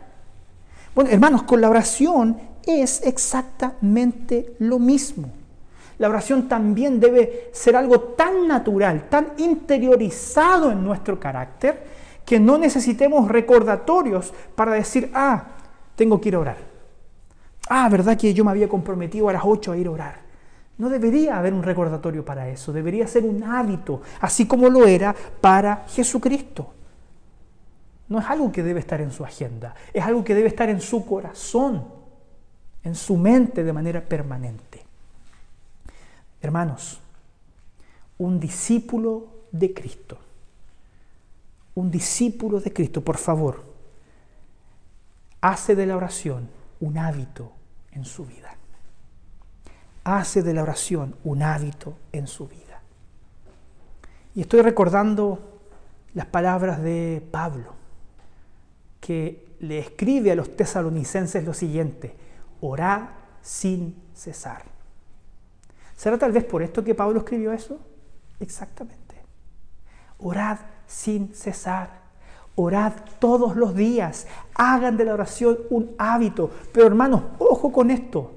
Bueno, 0.93 1.09
hermanos, 1.09 1.43
con 1.43 1.59
la 1.59 1.69
oración 1.69 2.37
es 2.67 3.01
exactamente 3.03 4.53
lo 4.59 4.77
mismo. 4.77 5.31
La 5.97 6.09
oración 6.09 6.47
también 6.47 6.99
debe 6.99 7.49
ser 7.53 7.75
algo 7.75 7.99
tan 7.99 8.47
natural, 8.47 9.07
tan 9.09 9.33
interiorizado 9.37 10.71
en 10.71 10.83
nuestro 10.83 11.19
carácter, 11.19 12.00
que 12.31 12.39
no 12.39 12.57
necesitemos 12.57 13.27
recordatorios 13.27 14.33
para 14.55 14.71
decir, 14.71 15.11
ah, 15.13 15.47
tengo 15.97 16.21
que 16.21 16.29
ir 16.29 16.35
a 16.35 16.39
orar. 16.39 16.57
Ah, 17.67 17.89
¿verdad 17.89 18.17
que 18.17 18.33
yo 18.33 18.45
me 18.45 18.51
había 18.51 18.69
comprometido 18.69 19.27
a 19.27 19.33
las 19.33 19.41
8 19.43 19.73
a 19.73 19.75
ir 19.75 19.87
a 19.87 19.91
orar? 19.91 20.15
No 20.77 20.87
debería 20.87 21.37
haber 21.37 21.53
un 21.53 21.61
recordatorio 21.61 22.23
para 22.23 22.47
eso, 22.47 22.71
debería 22.71 23.05
ser 23.05 23.25
un 23.25 23.43
hábito, 23.43 24.01
así 24.21 24.47
como 24.47 24.69
lo 24.69 24.87
era 24.87 25.13
para 25.41 25.83
Jesucristo. 25.89 26.71
No 28.07 28.19
es 28.19 28.25
algo 28.27 28.49
que 28.49 28.63
debe 28.63 28.79
estar 28.79 29.01
en 29.01 29.11
su 29.11 29.25
agenda, 29.25 29.75
es 29.93 30.05
algo 30.05 30.23
que 30.23 30.33
debe 30.33 30.47
estar 30.47 30.69
en 30.69 30.79
su 30.79 31.05
corazón, 31.05 31.83
en 32.81 32.95
su 32.95 33.17
mente 33.17 33.61
de 33.61 33.73
manera 33.73 33.99
permanente. 33.99 34.85
Hermanos, 36.41 36.97
un 38.19 38.39
discípulo 38.39 39.27
de 39.51 39.73
Cristo, 39.73 40.17
un 41.75 41.91
discípulo 41.91 42.59
de 42.59 42.73
Cristo, 42.73 43.03
por 43.03 43.17
favor, 43.17 43.63
hace 45.41 45.75
de 45.75 45.85
la 45.85 45.95
oración 45.95 46.49
un 46.79 46.97
hábito 46.97 47.51
en 47.91 48.05
su 48.05 48.25
vida. 48.25 48.55
Hace 50.03 50.41
de 50.41 50.53
la 50.53 50.63
oración 50.63 51.15
un 51.23 51.43
hábito 51.43 51.97
en 52.11 52.27
su 52.27 52.47
vida. 52.47 52.81
Y 54.33 54.41
estoy 54.41 54.61
recordando 54.61 55.59
las 56.13 56.25
palabras 56.25 56.81
de 56.81 57.25
Pablo, 57.31 57.73
que 58.99 59.55
le 59.59 59.79
escribe 59.79 60.31
a 60.31 60.35
los 60.35 60.55
tesalonicenses 60.55 61.43
lo 61.43 61.53
siguiente, 61.53 62.15
orad 62.61 63.09
sin 63.41 64.01
cesar. 64.13 64.63
¿Será 65.95 66.17
tal 66.17 66.31
vez 66.31 66.43
por 66.43 66.63
esto 66.63 66.83
que 66.83 66.95
Pablo 66.95 67.19
escribió 67.19 67.53
eso? 67.53 67.79
Exactamente. 68.39 69.15
Orad 70.17 70.57
sin 70.91 71.33
cesar. 71.33 72.01
Orad 72.55 72.93
todos 73.19 73.55
los 73.55 73.73
días. 73.73 74.27
Hagan 74.55 74.97
de 74.97 75.05
la 75.05 75.13
oración 75.13 75.57
un 75.69 75.91
hábito. 75.97 76.51
Pero 76.73 76.87
hermanos, 76.87 77.23
ojo 77.39 77.71
con 77.71 77.89
esto. 77.89 78.31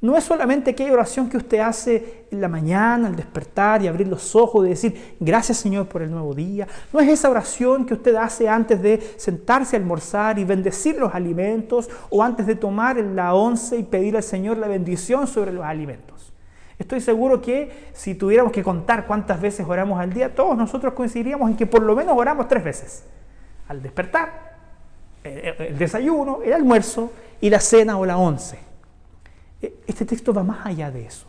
No 0.00 0.16
es 0.16 0.24
solamente 0.24 0.70
aquella 0.70 0.94
oración 0.94 1.28
que 1.28 1.36
usted 1.36 1.58
hace 1.58 2.24
en 2.30 2.40
la 2.40 2.48
mañana, 2.48 3.06
al 3.06 3.16
despertar 3.16 3.82
y 3.82 3.86
abrir 3.86 4.08
los 4.08 4.34
ojos 4.34 4.64
y 4.64 4.70
decir, 4.70 5.16
gracias 5.20 5.58
Señor 5.58 5.88
por 5.88 6.00
el 6.00 6.10
nuevo 6.10 6.32
día. 6.32 6.66
No 6.90 7.00
es 7.00 7.08
esa 7.10 7.28
oración 7.28 7.84
que 7.84 7.92
usted 7.92 8.14
hace 8.14 8.48
antes 8.48 8.80
de 8.80 8.98
sentarse 9.18 9.76
a 9.76 9.78
almorzar 9.78 10.38
y 10.38 10.44
bendecir 10.44 10.96
los 10.96 11.14
alimentos 11.14 11.90
o 12.08 12.22
antes 12.22 12.46
de 12.46 12.54
tomar 12.54 12.96
la 12.96 13.34
once 13.34 13.76
y 13.76 13.82
pedir 13.82 14.16
al 14.16 14.22
Señor 14.22 14.56
la 14.56 14.68
bendición 14.68 15.26
sobre 15.26 15.52
los 15.52 15.66
alimentos. 15.66 16.29
Estoy 16.80 17.02
seguro 17.02 17.42
que 17.42 17.90
si 17.92 18.14
tuviéramos 18.14 18.54
que 18.54 18.62
contar 18.62 19.06
cuántas 19.06 19.38
veces 19.38 19.66
oramos 19.68 20.00
al 20.00 20.14
día, 20.14 20.34
todos 20.34 20.56
nosotros 20.56 20.94
coincidiríamos 20.94 21.50
en 21.50 21.56
que 21.58 21.66
por 21.66 21.82
lo 21.82 21.94
menos 21.94 22.16
oramos 22.16 22.48
tres 22.48 22.64
veces. 22.64 23.04
Al 23.68 23.82
despertar, 23.82 24.56
el 25.22 25.76
desayuno, 25.76 26.40
el 26.42 26.54
almuerzo 26.54 27.12
y 27.38 27.50
la 27.50 27.60
cena 27.60 27.98
o 27.98 28.06
la 28.06 28.16
once. 28.16 28.58
E, 29.60 29.74
este 29.86 30.06
texto 30.06 30.32
va 30.32 30.42
más 30.42 30.64
allá 30.64 30.90
de 30.90 31.04
eso. 31.04 31.26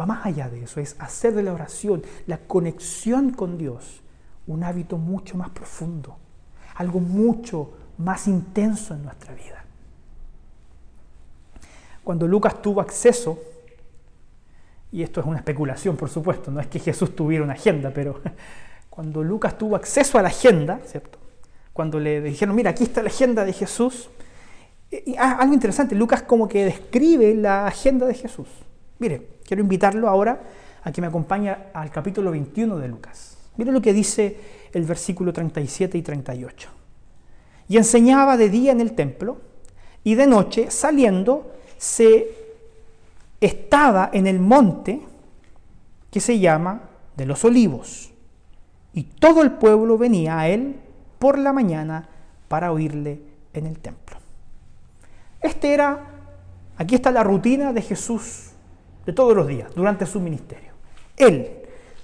Va 0.00 0.06
más 0.06 0.24
allá 0.24 0.48
de 0.48 0.62
eso. 0.62 0.78
Es 0.78 0.94
hacer 1.00 1.34
de 1.34 1.42
la 1.42 1.52
oración, 1.52 2.04
la 2.28 2.38
conexión 2.38 3.32
con 3.32 3.58
Dios, 3.58 4.00
un 4.46 4.62
hábito 4.62 4.96
mucho 4.96 5.36
más 5.36 5.50
profundo. 5.50 6.16
Algo 6.76 7.00
mucho 7.00 7.72
más 7.98 8.28
intenso 8.28 8.94
en 8.94 9.02
nuestra 9.02 9.34
vida. 9.34 9.64
Cuando 12.04 12.28
Lucas 12.28 12.62
tuvo 12.62 12.80
acceso, 12.80 13.40
y 14.94 15.02
esto 15.02 15.18
es 15.18 15.26
una 15.26 15.38
especulación 15.38 15.96
por 15.96 16.08
supuesto, 16.08 16.52
no 16.52 16.60
es 16.60 16.68
que 16.68 16.78
Jesús 16.78 17.16
tuviera 17.16 17.42
una 17.42 17.54
agenda, 17.54 17.90
pero 17.92 18.20
cuando 18.88 19.24
Lucas 19.24 19.58
tuvo 19.58 19.74
acceso 19.74 20.18
a 20.18 20.22
la 20.22 20.28
agenda, 20.28 20.78
¿cierto? 20.86 21.18
Cuando 21.72 21.98
le 21.98 22.20
dijeron, 22.20 22.54
mira, 22.54 22.70
aquí 22.70 22.84
está 22.84 23.02
la 23.02 23.08
agenda 23.08 23.44
de 23.44 23.52
Jesús, 23.52 24.08
y 24.92 25.16
ah, 25.18 25.38
algo 25.40 25.52
interesante, 25.52 25.96
Lucas 25.96 26.22
como 26.22 26.46
que 26.46 26.64
describe 26.64 27.34
la 27.34 27.66
agenda 27.66 28.06
de 28.06 28.14
Jesús. 28.14 28.46
Mire, 29.00 29.30
quiero 29.44 29.64
invitarlo 29.64 30.08
ahora 30.08 30.40
a 30.84 30.92
que 30.92 31.00
me 31.00 31.08
acompañe 31.08 31.52
al 31.72 31.90
capítulo 31.90 32.30
21 32.30 32.78
de 32.78 32.86
Lucas. 32.86 33.36
Mire 33.56 33.72
lo 33.72 33.82
que 33.82 33.92
dice 33.92 34.36
el 34.72 34.84
versículo 34.84 35.32
37 35.32 35.98
y 35.98 36.02
38. 36.02 36.68
Y 37.68 37.78
enseñaba 37.78 38.36
de 38.36 38.48
día 38.48 38.70
en 38.70 38.80
el 38.80 38.92
templo 38.92 39.38
y 40.04 40.14
de 40.14 40.28
noche 40.28 40.70
saliendo 40.70 41.52
se 41.78 42.43
estaba 43.40 44.10
en 44.12 44.26
el 44.26 44.40
monte 44.40 45.00
que 46.10 46.20
se 46.20 46.38
llama 46.38 46.82
de 47.16 47.26
los 47.26 47.44
olivos. 47.44 48.12
Y 48.92 49.04
todo 49.04 49.42
el 49.42 49.52
pueblo 49.52 49.98
venía 49.98 50.38
a 50.38 50.48
él 50.48 50.76
por 51.18 51.38
la 51.38 51.52
mañana 51.52 52.08
para 52.48 52.70
oírle 52.72 53.20
en 53.52 53.66
el 53.66 53.78
templo. 53.78 54.16
Este 55.40 55.74
era, 55.74 56.06
aquí 56.76 56.94
está 56.94 57.10
la 57.10 57.22
rutina 57.22 57.72
de 57.72 57.82
Jesús 57.82 58.52
de 59.04 59.12
todos 59.12 59.36
los 59.36 59.46
días, 59.46 59.74
durante 59.74 60.06
su 60.06 60.20
ministerio. 60.20 60.72
Él, 61.16 61.50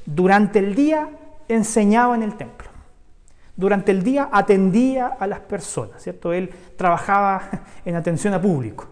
durante 0.05 0.59
el 0.59 0.75
día, 0.75 1.09
enseñaba 1.49 2.15
en 2.15 2.23
el 2.23 2.37
templo. 2.37 2.69
Durante 3.57 3.93
el 3.93 4.03
día 4.03 4.29
atendía 4.33 5.07
a 5.07 5.27
las 5.27 5.41
personas, 5.41 6.03
¿cierto? 6.03 6.33
Él 6.33 6.51
trabajaba 6.77 7.43
en 7.85 7.95
atención 7.97 8.35
a 8.35 8.41
público. 8.41 8.89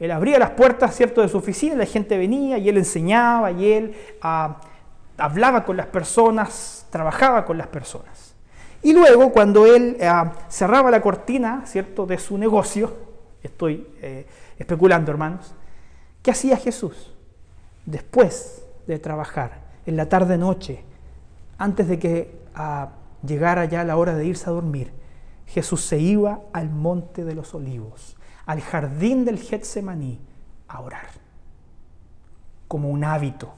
Él 0.00 0.10
abría 0.10 0.38
las 0.38 0.50
puertas, 0.50 0.96
¿cierto?, 0.96 1.20
de 1.20 1.28
su 1.28 1.36
oficina, 1.36 1.76
la 1.76 1.86
gente 1.86 2.16
venía 2.16 2.56
y 2.56 2.68
él 2.70 2.78
enseñaba 2.78 3.52
y 3.52 3.70
él 3.70 3.94
ah, 4.22 4.60
hablaba 5.18 5.64
con 5.64 5.76
las 5.76 5.86
personas, 5.86 6.86
trabajaba 6.90 7.44
con 7.44 7.58
las 7.58 7.66
personas. 7.66 8.34
Y 8.82 8.94
luego, 8.94 9.30
cuando 9.30 9.66
él 9.66 9.98
ah, 10.02 10.32
cerraba 10.48 10.90
la 10.90 11.02
cortina, 11.02 11.62
¿cierto?, 11.66 12.06
de 12.06 12.18
su 12.18 12.38
negocio, 12.38 12.96
estoy 13.42 13.86
eh, 14.00 14.26
especulando, 14.58 15.10
hermanos. 15.10 15.54
¿Qué 16.22 16.30
hacía 16.30 16.56
Jesús? 16.56 17.12
Después 17.84 18.64
de 18.86 18.98
trabajar, 18.98 19.60
en 19.84 19.96
la 19.96 20.08
tarde-noche, 20.08 20.82
antes 21.58 21.88
de 21.88 21.98
que 21.98 22.40
ah, 22.54 22.88
llegara 23.22 23.66
ya 23.66 23.84
la 23.84 23.98
hora 23.98 24.14
de 24.14 24.24
irse 24.24 24.48
a 24.48 24.52
dormir, 24.52 24.92
Jesús 25.46 25.82
se 25.82 25.98
iba 25.98 26.40
al 26.54 26.70
monte 26.70 27.24
de 27.24 27.34
los 27.34 27.54
olivos, 27.54 28.16
al 28.50 28.62
jardín 28.62 29.24
del 29.24 29.38
Getsemaní, 29.38 30.18
a 30.66 30.80
orar. 30.80 31.06
Como 32.66 32.90
un 32.90 33.04
hábito. 33.04 33.54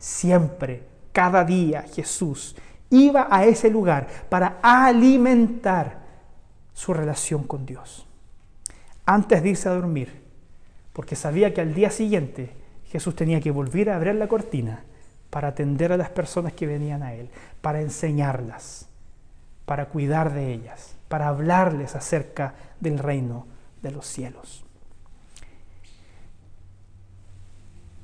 Siempre, 0.00 0.82
cada 1.12 1.44
día, 1.44 1.82
Jesús 1.82 2.56
iba 2.90 3.28
a 3.30 3.44
ese 3.44 3.70
lugar 3.70 4.08
para 4.28 4.58
alimentar 4.62 6.00
su 6.74 6.92
relación 6.92 7.44
con 7.44 7.66
Dios 7.66 8.04
antes 9.04 9.44
de 9.44 9.50
irse 9.50 9.68
a 9.68 9.74
dormir, 9.74 10.24
porque 10.92 11.14
sabía 11.14 11.54
que 11.54 11.60
al 11.60 11.72
día 11.72 11.90
siguiente 11.90 12.50
Jesús 12.86 13.14
tenía 13.14 13.40
que 13.40 13.52
volver 13.52 13.90
a 13.90 13.96
abrir 13.96 14.16
la 14.16 14.26
cortina 14.26 14.82
para 15.30 15.48
atender 15.48 15.92
a 15.92 15.96
las 15.96 16.10
personas 16.10 16.52
que 16.52 16.66
venían 16.66 17.04
a 17.04 17.14
Él, 17.14 17.30
para 17.60 17.80
enseñarlas, 17.80 18.88
para 19.66 19.86
cuidar 19.86 20.32
de 20.32 20.52
ellas, 20.52 20.96
para 21.06 21.28
hablarles 21.28 21.94
acerca 21.94 22.54
del 22.80 22.98
reino 22.98 23.54
de 23.86 23.92
los 23.92 24.06
cielos. 24.06 24.64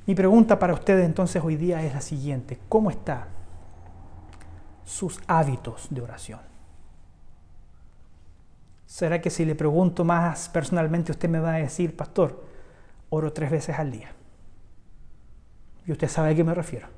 Mi 0.06 0.14
pregunta 0.14 0.58
para 0.58 0.74
ustedes 0.74 1.04
entonces 1.04 1.42
hoy 1.44 1.56
día 1.56 1.82
es 1.82 1.92
la 1.92 2.00
siguiente. 2.00 2.58
¿Cómo 2.68 2.90
están 2.90 3.24
sus 4.84 5.20
hábitos 5.26 5.88
de 5.90 6.00
oración? 6.00 6.40
¿Será 8.86 9.20
que 9.20 9.30
si 9.30 9.44
le 9.44 9.54
pregunto 9.54 10.04
más 10.04 10.48
personalmente 10.48 11.12
usted 11.12 11.28
me 11.28 11.40
va 11.40 11.54
a 11.54 11.58
decir, 11.58 11.96
pastor, 11.96 12.44
oro 13.10 13.32
tres 13.32 13.50
veces 13.50 13.78
al 13.78 13.90
día? 13.90 14.12
Y 15.86 15.92
usted 15.92 16.08
sabe 16.08 16.30
a 16.30 16.34
qué 16.34 16.44
me 16.44 16.54
refiero. 16.54 16.88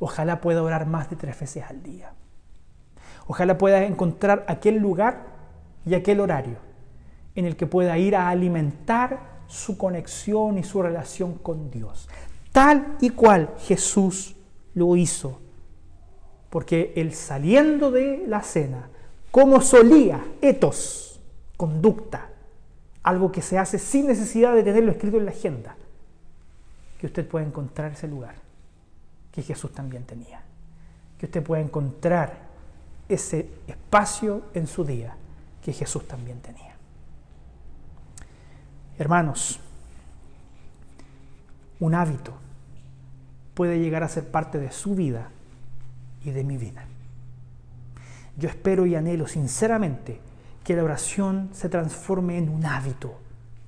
Ojalá 0.00 0.40
pueda 0.40 0.62
orar 0.62 0.86
más 0.86 1.08
de 1.08 1.16
tres 1.16 1.38
veces 1.38 1.64
al 1.68 1.82
día. 1.82 2.12
Ojalá 3.26 3.56
pueda 3.56 3.84
encontrar 3.84 4.44
aquel 4.48 4.76
lugar 4.76 5.26
y 5.86 5.94
aquel 5.94 6.20
horario 6.20 6.73
en 7.34 7.44
el 7.44 7.56
que 7.56 7.66
pueda 7.66 7.98
ir 7.98 8.16
a 8.16 8.28
alimentar 8.28 9.42
su 9.46 9.76
conexión 9.76 10.58
y 10.58 10.64
su 10.64 10.82
relación 10.82 11.34
con 11.34 11.70
Dios. 11.70 12.08
Tal 12.52 12.96
y 13.00 13.10
cual 13.10 13.54
Jesús 13.58 14.36
lo 14.74 14.96
hizo. 14.96 15.40
Porque 16.50 16.92
él 16.96 17.12
saliendo 17.12 17.90
de 17.90 18.24
la 18.26 18.42
cena, 18.42 18.88
como 19.30 19.60
solía, 19.60 20.24
etos, 20.40 21.20
conducta, 21.56 22.30
algo 23.02 23.32
que 23.32 23.42
se 23.42 23.58
hace 23.58 23.78
sin 23.78 24.06
necesidad 24.06 24.54
de 24.54 24.62
tenerlo 24.62 24.92
escrito 24.92 25.18
en 25.18 25.26
la 25.26 25.32
agenda, 25.32 25.76
que 26.98 27.06
usted 27.06 27.26
puede 27.26 27.46
encontrar 27.46 27.92
ese 27.92 28.08
lugar 28.08 28.34
que 29.32 29.42
Jesús 29.42 29.72
también 29.72 30.04
tenía, 30.04 30.42
que 31.18 31.26
usted 31.26 31.42
puede 31.42 31.62
encontrar 31.62 32.44
ese 33.08 33.48
espacio 33.66 34.42
en 34.54 34.66
su 34.66 34.84
día 34.84 35.16
que 35.62 35.72
Jesús 35.72 36.06
también 36.06 36.40
tenía. 36.40 36.73
Hermanos, 38.98 39.60
un 41.80 41.94
hábito, 41.94 42.34
puede 43.54 43.78
llegar 43.78 44.02
a 44.02 44.08
ser 44.08 44.30
parte 44.30 44.58
de 44.58 44.70
su 44.70 44.94
vida 44.94 45.30
y 46.24 46.30
de 46.30 46.44
mi 46.44 46.56
vida. 46.56 46.84
Yo 48.36 48.48
espero 48.48 48.86
y 48.86 48.94
anhelo 48.94 49.26
sinceramente 49.26 50.20
que 50.64 50.76
la 50.76 50.84
oración 50.84 51.50
se 51.52 51.68
transforme 51.68 52.38
en 52.38 52.48
un 52.48 52.64
hábito 52.66 53.14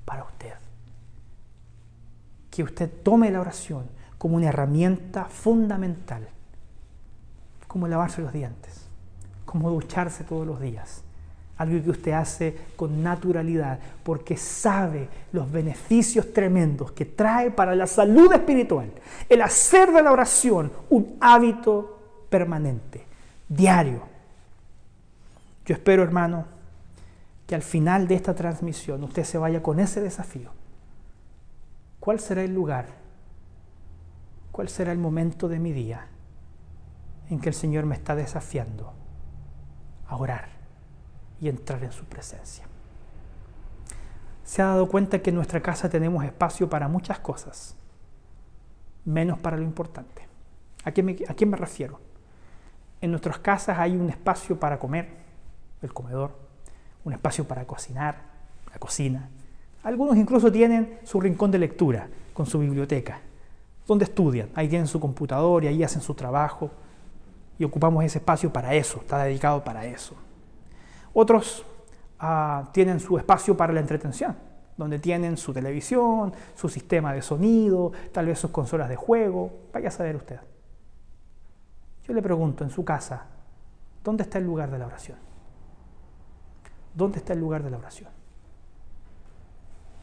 para 0.05 0.25
usted. 0.25 0.55
Que 2.51 2.63
usted 2.63 2.91
tome 3.03 3.31
la 3.31 3.41
oración 3.41 3.87
como 4.19 4.37
una 4.37 4.49
herramienta 4.49 5.27
fundamental, 5.27 6.29
como 7.67 7.87
lavarse 7.87 8.23
los 8.23 8.33
dientes, 8.33 8.87
como 9.45 9.71
ducharse 9.71 10.25
todos 10.25 10.47
los 10.47 10.61
días. 10.61 11.03
Algo 11.59 11.83
que 11.83 11.91
usted 11.91 12.13
hace 12.13 12.55
con 12.77 13.03
naturalidad 13.03 13.79
porque 14.03 14.37
sabe 14.37 15.09
los 15.33 15.51
beneficios 15.51 16.33
tremendos 16.33 16.93
que 16.93 17.07
trae 17.07 17.51
para 17.51 17.75
la 17.75 17.87
salud 17.87 18.31
espiritual. 18.33 18.93
El 19.29 19.41
hacer 19.41 19.91
de 19.91 20.03
la 20.03 20.13
oración 20.13 20.71
un 20.91 21.17
hábito 21.21 22.27
permanente, 22.29 23.07
diario. 23.49 24.03
Yo 25.65 25.75
espero, 25.75 26.03
hermano, 26.03 26.45
que 27.47 27.55
al 27.55 27.63
final 27.63 28.07
de 28.07 28.17
esta 28.17 28.35
transmisión 28.35 29.03
usted 29.05 29.25
se 29.25 29.39
vaya 29.39 29.63
con 29.63 29.81
ese 29.81 30.03
desafío. 30.03 30.51
¿Cuál 32.01 32.21
será 32.21 32.43
el 32.43 32.53
lugar? 32.53 32.87
¿Cuál 34.53 34.69
será 34.69 34.93
el 34.93 34.99
momento 34.99 35.49
de 35.49 35.59
mi 35.59 35.73
día 35.73 36.07
en 37.31 37.41
que 37.41 37.49
el 37.49 37.55
Señor 37.55 37.87
me 37.87 37.95
está 37.95 38.15
desafiando 38.15 38.93
a 40.07 40.17
orar 40.17 40.56
y 41.41 41.49
entrar 41.49 41.83
en 41.85 41.93
su 41.93 42.05
presencia? 42.05 42.67
Se 44.45 44.63
ha 44.63 44.67
dado 44.67 44.89
cuenta 44.89 45.19
que 45.21 45.31
en 45.31 45.37
nuestra 45.37 45.61
casa 45.61 45.89
tenemos 45.89 46.25
espacio 46.25 46.71
para 46.71 46.87
muchas 46.87 47.19
cosas, 47.19 47.77
menos 49.05 49.39
para 49.39 49.57
lo 49.57 49.65
importante. 49.65 50.27
¿A 50.85 50.93
quién 50.93 51.07
me, 51.07 51.17
me 51.47 51.57
refiero? 51.57 52.01
En 53.01 53.11
nuestras 53.11 53.39
casas 53.39 53.79
hay 53.79 53.97
un 53.97 54.09
espacio 54.09 54.59
para 54.59 54.79
comer, 54.79 55.09
el 55.83 55.93
comedor, 55.93 56.31
un 57.05 57.13
espacio 57.13 57.47
para 57.47 57.67
cocinar, 57.67 58.23
la 58.73 58.79
cocina. 58.79 59.29
Algunos 59.83 60.17
incluso 60.17 60.51
tienen 60.51 61.01
su 61.05 61.21
rincón 61.21 61.51
de 61.51 61.59
lectura 61.59 62.09
con 62.33 62.47
su 62.47 62.59
biblioteca, 62.59 63.21
donde 63.87 64.05
estudian. 64.05 64.49
Ahí 64.55 64.69
tienen 64.69 64.87
su 64.87 65.01
computador 65.01 65.65
y 65.65 65.67
ahí 65.67 65.83
hacen 65.83 66.03
su 66.03 66.15
trabajo. 66.15 66.71
Y 67.59 67.65
ocupamos 67.65 68.05
ese 68.05 68.19
espacio 68.19 68.53
para 68.53 68.75
eso, 68.75 69.01
está 69.01 69.25
dedicado 69.25 69.65
para 69.65 69.87
eso. 69.87 70.15
Otros 71.19 71.65
ah, 72.19 72.69
tienen 72.73 73.01
su 73.01 73.17
espacio 73.17 73.57
para 73.57 73.73
la 73.73 73.81
entretención, 73.81 74.37
donde 74.77 74.99
tienen 74.99 75.39
su 75.39 75.55
televisión, 75.55 76.35
su 76.55 76.69
sistema 76.69 77.15
de 77.15 77.23
sonido, 77.23 77.91
tal 78.13 78.27
vez 78.27 78.39
sus 78.39 78.51
consolas 78.51 78.91
de 78.91 78.97
juego. 78.97 79.51
Vaya 79.73 79.89
a 79.89 79.91
saber 79.91 80.15
usted. 80.15 80.39
Yo 82.05 82.13
le 82.13 82.21
pregunto 82.21 82.65
en 82.65 82.71
su 82.71 82.85
casa, 82.85 83.23
¿dónde 84.05 84.25
está 84.25 84.37
el 84.37 84.45
lugar 84.45 84.71
de 84.71 84.79
la 84.79 84.85
oración? 84.85 85.17
¿Dónde 86.95 87.17
está 87.17 87.33
el 87.33 87.41
lugar 87.41 87.63
de 87.63 87.71
la 87.71 87.79
oración? 87.79 88.11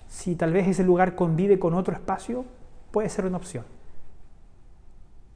Si 0.07 0.35
tal 0.35 0.51
vez 0.51 0.67
ese 0.67 0.83
lugar 0.83 1.13
convive 1.13 1.59
con 1.59 1.75
otro 1.75 1.93
espacio, 1.93 2.43
puede 2.89 3.09
ser 3.09 3.27
una 3.27 3.37
opción. 3.37 3.65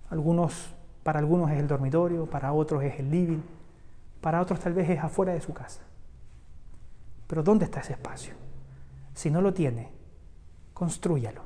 Algunos, 0.10 0.74
para 1.04 1.20
algunos 1.20 1.52
es 1.52 1.60
el 1.60 1.68
dormitorio, 1.68 2.26
para 2.26 2.52
otros 2.52 2.82
es 2.84 3.00
el 3.00 3.12
living, 3.12 3.42
para 4.22 4.42
otros 4.42 4.60
tal 4.60 4.74
vez 4.74 4.90
es 4.90 5.00
afuera 5.00 5.34
de 5.34 5.42
su 5.42 5.54
casa. 5.54 5.82
Pero 7.28 7.44
¿dónde 7.44 7.66
está 7.66 7.82
ese 7.82 7.94
espacio? 7.94 8.34
Si 9.14 9.30
no 9.30 9.42
lo 9.42 9.54
tiene, 9.54 9.92
construyalo. 10.74 11.42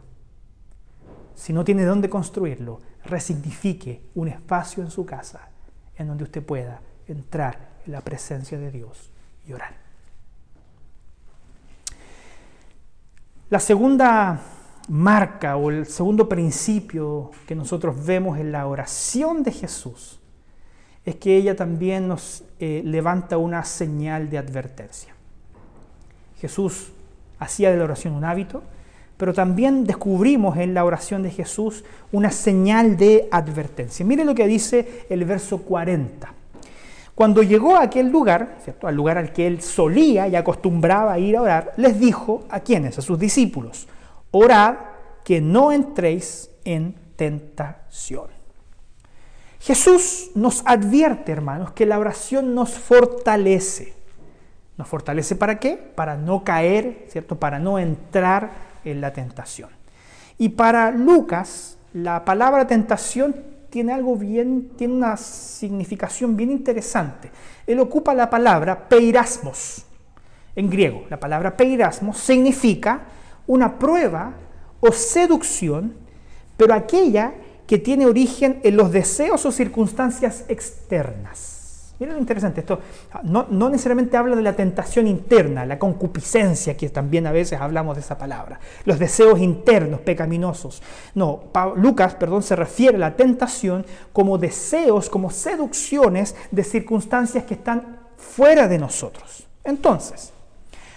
Si 1.35 1.53
no 1.53 1.63
tiene 1.63 1.85
dónde 1.85 2.09
construirlo, 2.09 2.81
resignifique 3.05 4.03
un 4.15 4.27
espacio 4.27 4.83
en 4.83 4.91
su 4.91 5.05
casa 5.05 5.49
en 5.95 6.07
donde 6.07 6.23
usted 6.23 6.45
pueda 6.45 6.81
entrar 7.07 7.71
en 7.85 7.93
la 7.93 8.01
presencia 8.01 8.57
de 8.59 8.71
Dios 8.71 9.09
y 9.47 9.53
orar. 9.53 9.75
La 13.49 13.59
segunda 13.59 14.39
marca 14.87 15.57
o 15.57 15.71
el 15.71 15.85
segundo 15.85 16.29
principio 16.29 17.31
que 17.45 17.55
nosotros 17.55 18.05
vemos 18.05 18.39
en 18.39 18.51
la 18.51 18.65
oración 18.65 19.43
de 19.43 19.51
Jesús 19.51 20.20
es 21.05 21.15
que 21.15 21.35
ella 21.35 21.55
también 21.55 22.07
nos 22.07 22.43
eh, 22.59 22.81
levanta 22.85 23.37
una 23.37 23.63
señal 23.63 24.29
de 24.29 24.37
advertencia. 24.37 25.15
Jesús 26.39 26.91
hacía 27.39 27.71
de 27.71 27.77
la 27.77 27.85
oración 27.85 28.13
un 28.13 28.23
hábito, 28.23 28.63
pero 29.17 29.33
también 29.33 29.85
descubrimos 29.85 30.57
en 30.57 30.73
la 30.73 30.83
oración 30.83 31.23
de 31.23 31.29
Jesús 31.29 31.83
una 32.11 32.31
señal 32.31 32.97
de 32.97 33.27
advertencia. 33.31 34.05
Mire 34.05 34.25
lo 34.25 34.33
que 34.33 34.47
dice 34.47 35.05
el 35.09 35.25
verso 35.25 35.59
40. 35.59 36.33
Cuando 37.13 37.43
llegó 37.43 37.75
a 37.75 37.83
aquel 37.83 38.09
lugar, 38.09 38.57
al 38.81 38.95
lugar 38.95 39.17
al 39.17 39.31
que 39.31 39.45
él 39.45 39.61
solía 39.61 40.27
y 40.27 40.35
acostumbraba 40.35 41.19
ir 41.19 41.37
a 41.37 41.43
orar, 41.43 41.73
les 41.77 41.99
dijo 41.99 42.45
a 42.49 42.61
quienes, 42.61 42.97
a 42.97 43.01
sus 43.01 43.19
discípulos, 43.19 43.87
orad 44.31 44.75
que 45.23 45.39
no 45.41 45.71
entréis 45.71 46.49
en 46.63 46.95
tentación. 47.15 48.40
Jesús 49.61 50.31
nos 50.33 50.63
advierte, 50.65 51.31
hermanos, 51.31 51.71
que 51.71 51.85
la 51.85 51.99
oración 51.99 52.55
nos 52.55 52.71
fortalece. 52.71 53.93
¿Nos 54.75 54.87
fortalece 54.87 55.35
para 55.35 55.59
qué? 55.59 55.77
Para 55.77 56.17
no 56.17 56.43
caer, 56.43 57.05
¿cierto? 57.09 57.35
Para 57.37 57.59
no 57.59 57.77
entrar 57.77 58.49
en 58.83 59.01
la 59.01 59.13
tentación. 59.13 59.69
Y 60.39 60.49
para 60.49 60.89
Lucas, 60.89 61.77
la 61.93 62.25
palabra 62.25 62.65
tentación 62.65 63.35
tiene 63.69 63.93
algo 63.93 64.15
bien, 64.15 64.71
tiene 64.75 64.95
una 64.95 65.15
significación 65.15 66.35
bien 66.35 66.49
interesante. 66.49 67.29
Él 67.67 67.79
ocupa 67.79 68.15
la 68.15 68.31
palabra 68.31 68.89
peirasmos 68.89 69.85
en 70.55 70.71
griego. 70.71 71.05
La 71.11 71.19
palabra 71.19 71.55
peirasmos 71.55 72.17
significa 72.17 73.01
una 73.45 73.77
prueba 73.77 74.33
o 74.79 74.91
seducción, 74.91 75.93
pero 76.57 76.73
aquella 76.73 77.33
que 77.71 77.79
tiene 77.79 78.05
origen 78.05 78.59
en 78.63 78.75
los 78.75 78.91
deseos 78.91 79.45
o 79.45 79.51
circunstancias 79.53 80.43
externas. 80.49 81.93
Miren 82.01 82.15
lo 82.15 82.19
interesante, 82.19 82.59
esto 82.59 82.81
no, 83.23 83.45
necesariamente 83.69 84.17
habla 84.17 84.35
de 84.35 84.41
la 84.41 84.57
tentación 84.57 85.07
interna, 85.07 85.65
la 85.65 85.79
concupiscencia, 85.79 86.75
que 86.75 86.89
también 86.89 87.27
a 87.27 87.31
veces 87.31 87.61
hablamos 87.61 87.95
de 87.95 88.01
esa 88.01 88.17
palabra, 88.17 88.59
los 88.83 88.99
deseos 88.99 89.39
internos 89.39 90.01
pecaminosos. 90.01 90.83
No, 91.15 91.45
Lucas, 91.77 92.15
perdón, 92.15 92.43
se 92.43 92.57
refiere 92.57 92.97
a 92.97 92.99
la 92.99 93.15
tentación 93.15 93.85
como 94.11 94.37
deseos, 94.37 95.09
como 95.09 95.31
seducciones 95.31 96.35
de 96.51 96.65
circunstancias 96.65 97.45
que 97.45 97.53
están 97.53 97.99
fuera 98.17 98.67
de 98.67 98.79
nosotros. 98.79 99.47
Entonces, 99.63 100.33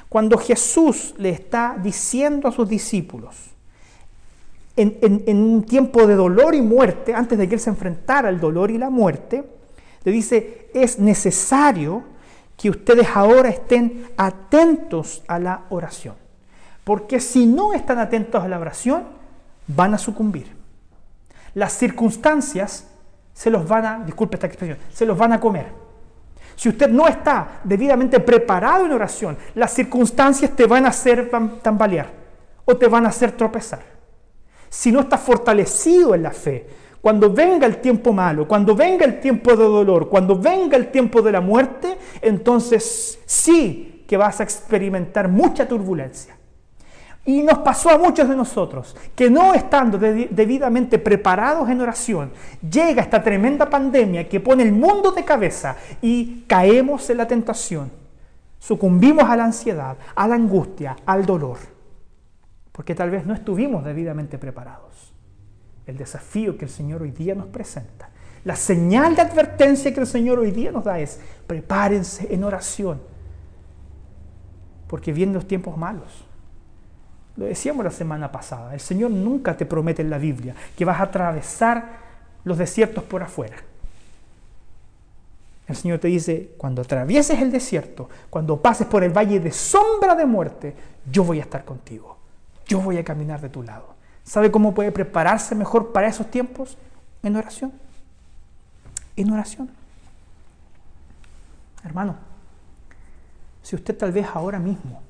cuando 0.08 0.38
Jesús 0.38 1.14
le 1.18 1.28
está 1.30 1.76
diciendo 1.80 2.48
a 2.48 2.52
sus 2.52 2.68
discípulos, 2.68 3.53
en, 4.76 5.42
un 5.42 5.64
tiempo 5.64 6.06
de 6.06 6.16
dolor 6.16 6.54
y 6.54 6.62
muerte, 6.62 7.14
antes 7.14 7.38
de 7.38 7.48
que 7.48 7.54
Él 7.54 7.60
se 7.60 7.70
enfrentara 7.70 8.28
al 8.28 8.40
dolor 8.40 8.70
y 8.70 8.78
la 8.78 8.90
muerte, 8.90 9.44
le 10.02 10.12
dice, 10.12 10.68
es 10.74 10.98
necesario 10.98 12.02
que 12.56 12.70
ustedes 12.70 13.08
ahora 13.14 13.48
estén 13.48 14.06
atentos 14.16 15.22
a 15.28 15.38
la 15.38 15.62
oración. 15.70 16.14
Porque 16.82 17.20
si 17.20 17.46
no 17.46 17.72
están 17.72 17.98
atentos 17.98 18.42
a 18.42 18.48
la 18.48 18.58
oración, 18.58 19.04
van 19.66 19.94
a 19.94 19.98
sucumbir. 19.98 20.54
Las 21.54 21.72
circunstancias 21.72 22.88
se 23.32 23.50
los 23.50 23.66
van 23.66 23.87
a, 23.87 23.98
disculpe 24.04 24.37
esta 24.37 24.46
expresión, 24.46 24.78
se 24.92 25.06
los 25.06 25.16
van 25.16 25.32
a 25.32 25.40
comer. 25.40 25.66
Si 26.56 26.68
usted 26.68 26.88
no 26.88 27.08
está 27.08 27.60
debidamente 27.64 28.20
preparado 28.20 28.87
en 28.87 28.92
oración, 28.92 29.37
las 29.54 29.72
circunstancias 29.72 30.52
te 30.54 30.66
van 30.66 30.87
a 30.87 30.90
hacer 30.90 31.30
tambalear 31.62 32.10
o 32.64 32.76
te 32.76 32.87
van 32.87 33.06
a 33.06 33.08
hacer 33.08 33.32
tropezar. 33.32 33.93
Si 34.74 34.90
no 34.90 35.02
estás 35.02 35.20
fortalecido 35.20 36.16
en 36.16 36.24
la 36.24 36.32
fe, 36.32 36.66
cuando 37.00 37.32
venga 37.32 37.64
el 37.64 37.76
tiempo 37.76 38.12
malo, 38.12 38.46
cuando 38.48 38.74
venga 38.74 39.04
el 39.04 39.20
tiempo 39.20 39.52
de 39.52 39.62
dolor, 39.62 40.08
cuando 40.08 40.37
venga 40.37 40.76
el 40.76 40.90
tiempo 40.90 41.22
de 41.22 41.30
la 41.30 41.40
muerte, 41.40 41.96
entonces 42.20 43.20
sí 43.24 44.04
que 44.08 44.16
vas 44.16 44.40
a 44.40 44.42
experimentar 44.42 45.28
mucha 45.28 45.68
turbulencia. 45.68 46.37
Y 47.24 47.44
nos 47.44 47.58
pasó 47.58 47.90
a 47.90 47.98
muchos 47.98 48.28
de 48.28 48.34
nosotros 48.34 48.96
que 49.14 49.30
no 49.30 49.54
estando 49.54 49.96
debidamente 49.96 50.98
preparados 50.98 51.70
en 51.70 51.80
oración, 51.80 52.32
llega 52.68 53.00
esta 53.00 53.22
tremenda 53.22 53.70
pandemia 53.70 54.28
que 54.28 54.40
pone 54.40 54.64
el 54.64 54.72
mundo 54.72 55.12
de 55.12 55.24
cabeza 55.24 55.76
y 56.02 56.42
caemos 56.48 57.08
en 57.10 57.18
la 57.18 57.28
tentación. 57.28 57.92
Sucumbimos 58.58 59.24
a 59.24 59.37
la 59.37 59.44
ansiedad, 59.44 59.96
a 60.16 60.26
la 60.26 60.34
angustia, 60.34 60.96
al 61.06 61.24
dolor, 61.24 61.73
porque 62.74 62.96
tal 62.96 63.08
vez 63.08 63.24
no 63.24 63.34
estuvimos 63.34 63.84
debidamente 63.84 64.37
preparados 64.37 65.14
el 65.87 65.96
desafío 65.96 66.58
que 66.58 66.64
el 66.64 66.70
Señor 66.70 67.02
hoy 67.02 67.12
día 67.12 67.34
nos 67.34 67.46
presenta. 67.46 68.08
La 68.44 68.56
señal 68.56 69.14
de 69.14 69.22
advertencia 69.22 69.94
que 69.94 70.00
el 70.00 70.06
Señor 70.06 70.40
hoy 70.40 70.50
día 70.50 70.72
nos 70.72 70.82
da 70.82 70.98
es, 70.98 71.20
prepárense 71.46 72.34
en 72.34 72.42
oración, 72.42 73.00
porque 74.88 75.12
vienen 75.12 75.34
los 75.34 75.46
tiempos 75.46 75.76
malos. 75.76 76.24
Lo 77.37 77.44
decíamos 77.44 77.84
la 77.84 77.90
semana 77.92 78.32
pasada, 78.32 78.74
el 78.74 78.80
Señor 78.80 79.12
nunca 79.12 79.56
te 79.56 79.66
promete 79.66 80.02
en 80.02 80.10
la 80.10 80.18
Biblia 80.18 80.54
que 80.76 80.84
vas 80.84 80.98
a 80.98 81.04
atravesar 81.04 81.98
los 82.42 82.58
desiertos 82.58 83.04
por 83.04 83.22
afuera. 83.22 83.56
El 85.68 85.76
Señor 85.76 86.00
te 86.00 86.08
dice, 86.08 86.54
cuando 86.58 86.82
atravieses 86.82 87.40
el 87.40 87.52
desierto, 87.52 88.08
cuando 88.30 88.60
pases 88.60 88.87
por 88.88 89.04
el 89.04 89.16
valle 89.16 89.38
de 89.38 89.52
sombra 89.52 90.16
de 90.16 90.26
muerte, 90.26 90.74
yo 91.10 91.22
voy 91.22 91.38
a 91.38 91.42
estar 91.42 91.64
contigo. 91.64 92.13
Yo 92.66 92.81
voy 92.81 92.98
a 92.98 93.05
caminar 93.05 93.40
de 93.40 93.48
tu 93.48 93.62
lado. 93.62 93.94
¿Sabe 94.24 94.50
cómo 94.50 94.74
puede 94.74 94.90
prepararse 94.90 95.55
mejor 95.55 95.92
para 95.92 96.09
esos 96.09 96.31
tiempos? 96.31 96.79
En 97.22 97.37
oración. 97.37 97.72
En 99.16 99.31
oración. 99.31 99.70
Hermano, 101.85 102.16
si 103.62 103.77
usted 103.77 103.96
tal 103.96 104.12
vez 104.12 104.27
ahora 104.33 104.59
mismo 104.59 105.03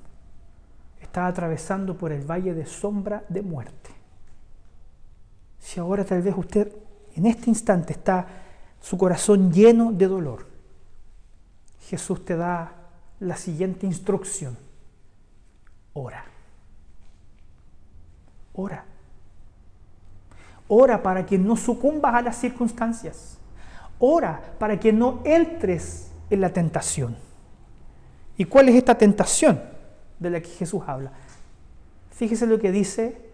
está 1.01 1.27
atravesando 1.27 1.97
por 1.97 2.11
el 2.11 2.29
valle 2.29 2.55
de 2.55 2.67
sombra 2.67 3.25
de 3.29 3.43
muerte, 3.43 3.91
si 5.61 5.79
ahora 5.79 6.05
tal 6.05 6.23
vez 6.23 6.35
usted 6.37 6.73
en 7.15 7.27
este 7.27 7.49
instante 7.49 7.93
está 7.93 8.27
su 8.81 8.99
corazón 8.99 9.53
lleno 9.53 9.93
de 9.93 10.09
dolor, 10.09 10.47
Jesús 11.89 12.25
te 12.25 12.37
da 12.37 12.73
la 13.21 13.37
siguiente 13.37 13.87
instrucción. 13.87 14.59
Ora. 15.93 16.34
Ora. 18.55 18.85
Ora 20.69 21.03
para 21.03 21.27
que 21.27 21.39
no 21.39 21.57
sucumbas 21.57 22.15
a 22.15 22.23
las 22.23 22.37
circunstancias. 22.37 23.39
Ora 23.99 24.55
para 24.59 24.79
que 24.81 24.93
no 24.93 25.21
entres 25.25 26.11
en 26.31 26.41
la 26.41 26.51
tentación. 26.51 27.17
¿Y 28.37 28.45
cuál 28.45 28.69
es 28.69 28.75
esta 28.77 28.97
tentación 28.97 29.61
de 30.19 30.31
la 30.31 30.41
que 30.41 30.49
Jesús 30.49 30.83
habla? 30.87 31.13
Fíjese 32.11 32.47
lo 32.47 32.59
que 32.59 32.73
dice 32.73 33.25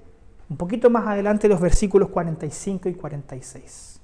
un 0.48 0.56
poquito 0.56 0.90
más 0.90 1.06
adelante 1.06 1.48
los 1.48 1.60
versículos 1.60 2.08
45 2.08 2.88
y 2.88 2.94
46. 2.94 4.00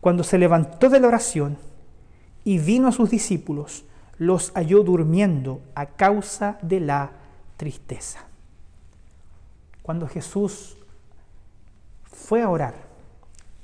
Cuando 0.00 0.22
se 0.22 0.38
levantó 0.38 0.90
de 0.90 1.00
la 1.00 1.08
oración 1.08 1.56
y 2.44 2.58
vino 2.58 2.88
a 2.88 2.92
sus 2.92 3.10
discípulos, 3.10 3.84
los 4.18 4.52
halló 4.52 4.82
durmiendo 4.82 5.62
a 5.74 5.86
causa 5.86 6.58
de 6.62 6.80
la 6.80 7.12
tristeza. 7.56 8.29
Cuando 9.82 10.06
Jesús 10.06 10.76
fue 12.04 12.42
a 12.42 12.48
orar 12.48 12.90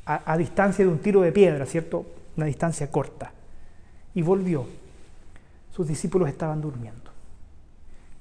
a, 0.07 0.37
distancia 0.37 0.85
de 0.85 0.91
un 0.91 0.99
tiro 0.99 1.21
de 1.21 1.33
piedra, 1.33 1.67
¿cierto? 1.67 2.07
Una 2.37 2.47
distancia 2.47 2.91
corta, 2.91 3.33
y 4.15 4.23
volvió, 4.23 4.67
sus 5.73 5.87
discípulos 5.89 6.29
estaban 6.29 6.61
durmiendo. 6.61 7.11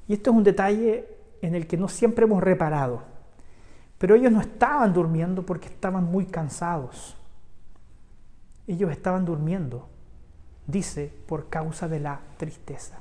Y 0.08 0.14
esto 0.14 0.32
es 0.32 0.36
un 0.36 0.44
detalle 0.44 1.08
en 1.42 1.54
el 1.54 1.68
que 1.68 1.78
no 1.78 1.88
siempre 1.88 2.26
hemos 2.26 2.44
reparado, 2.44 3.04
pero 4.00 4.16
ellos 4.16 4.32
no 4.32 4.42
estaban 4.42 4.94
durmiendo 4.94 5.46
porque 5.46 5.68
estaban 5.68 6.06
muy 6.06 6.26
cansados. 6.26 7.16
Ellos 8.68 8.92
estaban 8.92 9.24
durmiendo, 9.24 9.88
dice, 10.66 11.14
por 11.28 11.50
causa 11.50 11.88
de 11.88 12.00
la 12.00 12.20
tristeza. 12.38 12.98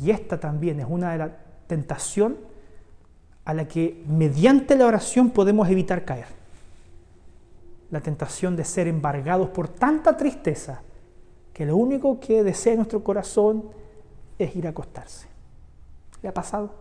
Y 0.00 0.10
esta 0.10 0.38
también 0.38 0.80
es 0.80 0.86
una 0.88 1.12
de 1.12 1.18
las 1.18 1.30
tentaciones 1.66 2.38
a 3.44 3.54
la 3.54 3.68
que 3.68 4.02
mediante 4.08 4.76
la 4.76 4.86
oración 4.86 5.30
podemos 5.30 5.68
evitar 5.68 6.04
caer. 6.04 6.26
La 7.90 8.00
tentación 8.00 8.56
de 8.56 8.64
ser 8.64 8.88
embargados 8.88 9.50
por 9.50 9.68
tanta 9.68 10.16
tristeza 10.16 10.82
que 11.52 11.66
lo 11.66 11.76
único 11.76 12.18
que 12.18 12.42
desea 12.42 12.74
nuestro 12.74 13.04
corazón 13.04 13.64
es 14.38 14.56
ir 14.56 14.66
a 14.66 14.70
acostarse. 14.70 15.28
¿Le 16.22 16.28
ha 16.28 16.34
pasado? 16.34 16.74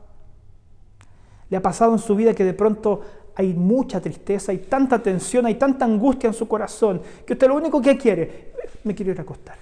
¿Le 1.50 1.58
ha 1.58 1.62
pasado 1.62 1.94
en 1.94 2.00
su 2.00 2.16
vida 2.16 2.34
que 2.34 2.44
de 2.44 2.54
pronto 2.54 3.02
hay 3.36 3.54
mucha 3.54 4.00
tristeza, 4.00 4.52
hay 4.52 4.60
tanta 4.60 5.02
tensión, 5.02 5.46
hay 5.46 5.56
tanta 5.56 5.86
angustia 5.86 6.28
en 6.28 6.34
su 6.34 6.48
corazón, 6.48 7.02
que 7.26 7.34
usted 7.34 7.48
lo 7.48 7.56
único 7.56 7.82
que 7.82 7.98
quiere, 7.98 8.54
me 8.84 8.96
quiero 8.96 9.12
ir 9.12 9.20
a 9.20 9.24
acostar. 9.24 9.58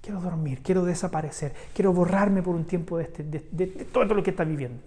Quiero 0.00 0.20
dormir, 0.20 0.60
quiero 0.62 0.84
desaparecer, 0.84 1.54
quiero 1.72 1.92
borrarme 1.92 2.42
por 2.42 2.56
un 2.56 2.64
tiempo 2.64 2.98
de, 2.98 3.04
este, 3.04 3.22
de, 3.22 3.40
de 3.50 3.66
todo 3.66 4.04
lo 4.14 4.22
que 4.22 4.30
está 4.30 4.44
viviendo. 4.44 4.82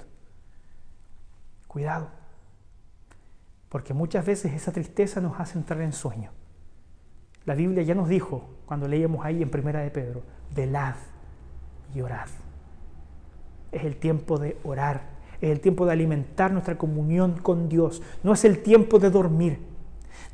Cuidado, 1.75 2.07
porque 3.67 3.93
muchas 3.93 4.25
veces 4.25 4.53
esa 4.53 4.71
tristeza 4.71 5.19
nos 5.19 5.37
hace 5.41 5.59
entrar 5.59 5.81
en 5.81 5.91
sueño. 5.91 6.31
La 7.43 7.53
Biblia 7.53 7.83
ya 7.83 7.93
nos 7.93 8.07
dijo, 8.07 8.47
cuando 8.65 8.87
leíamos 8.87 9.25
ahí 9.25 9.41
en 9.41 9.49
Primera 9.49 9.81
de 9.81 9.91
Pedro, 9.91 10.23
velad 10.55 10.95
y 11.93 11.99
orad. 11.99 12.29
Es 13.73 13.83
el 13.83 13.97
tiempo 13.97 14.37
de 14.37 14.57
orar, 14.63 15.01
es 15.41 15.49
el 15.49 15.59
tiempo 15.59 15.85
de 15.85 15.91
alimentar 15.91 16.53
nuestra 16.53 16.77
comunión 16.77 17.41
con 17.41 17.67
Dios. 17.67 18.01
No 18.23 18.31
es 18.31 18.45
el 18.45 18.63
tiempo 18.63 18.97
de 18.97 19.09
dormir, 19.09 19.59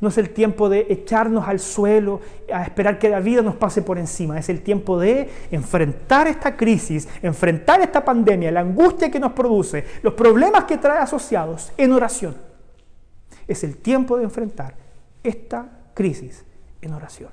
no 0.02 0.10
es 0.10 0.18
el 0.18 0.32
tiempo 0.32 0.68
de 0.68 0.88
echarnos 0.90 1.48
al 1.48 1.60
suelo 1.60 2.22
a 2.52 2.64
esperar 2.64 2.98
que 2.98 3.08
la 3.08 3.20
vida 3.20 3.44
nos 3.44 3.56
pase 3.56 3.84
por 3.84 4.00
encima. 4.00 4.38
Es 4.40 4.50
el 4.50 4.62
tiempo 4.62 5.00
de 5.00 5.30
enfrentar 5.52 6.28
esta 6.28 6.58
crisis, 6.58 7.08
enfrentar 7.22 7.82
esta 7.82 8.04
pandemia, 8.04 8.52
la 8.52 8.62
angustia 8.62 9.12
que 9.12 9.20
nos 9.20 9.34
produce, 9.34 9.86
los 10.02 10.16
problemas 10.16 10.66
que 10.66 10.80
trae 10.80 10.98
asociados 10.98 11.72
en 11.78 11.94
oración. 11.94 12.36
Es 13.48 13.64
el 13.64 13.78
tiempo 13.78 14.18
de 14.18 14.24
enfrentar 14.24 14.74
esta 15.24 15.70
crisis 15.94 16.44
en 16.82 16.94
oración. 16.94 17.30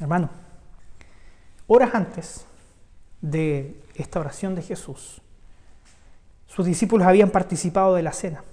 Hermano, 0.00 0.30
horas 1.66 1.90
antes 1.94 2.46
de 3.20 3.80
esta 3.96 4.20
oración 4.20 4.54
de 4.54 4.62
Jesús, 4.62 5.20
sus 6.46 6.64
discípulos 6.64 7.08
habían 7.08 7.30
participado 7.30 7.96
de 7.96 8.02
la 8.02 8.12
cena, 8.12 8.44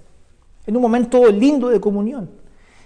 en 0.66 0.76
un 0.76 0.82
momento 0.82 1.26
lindo 1.30 1.68
de 1.68 1.80
comunión. 1.80 2.30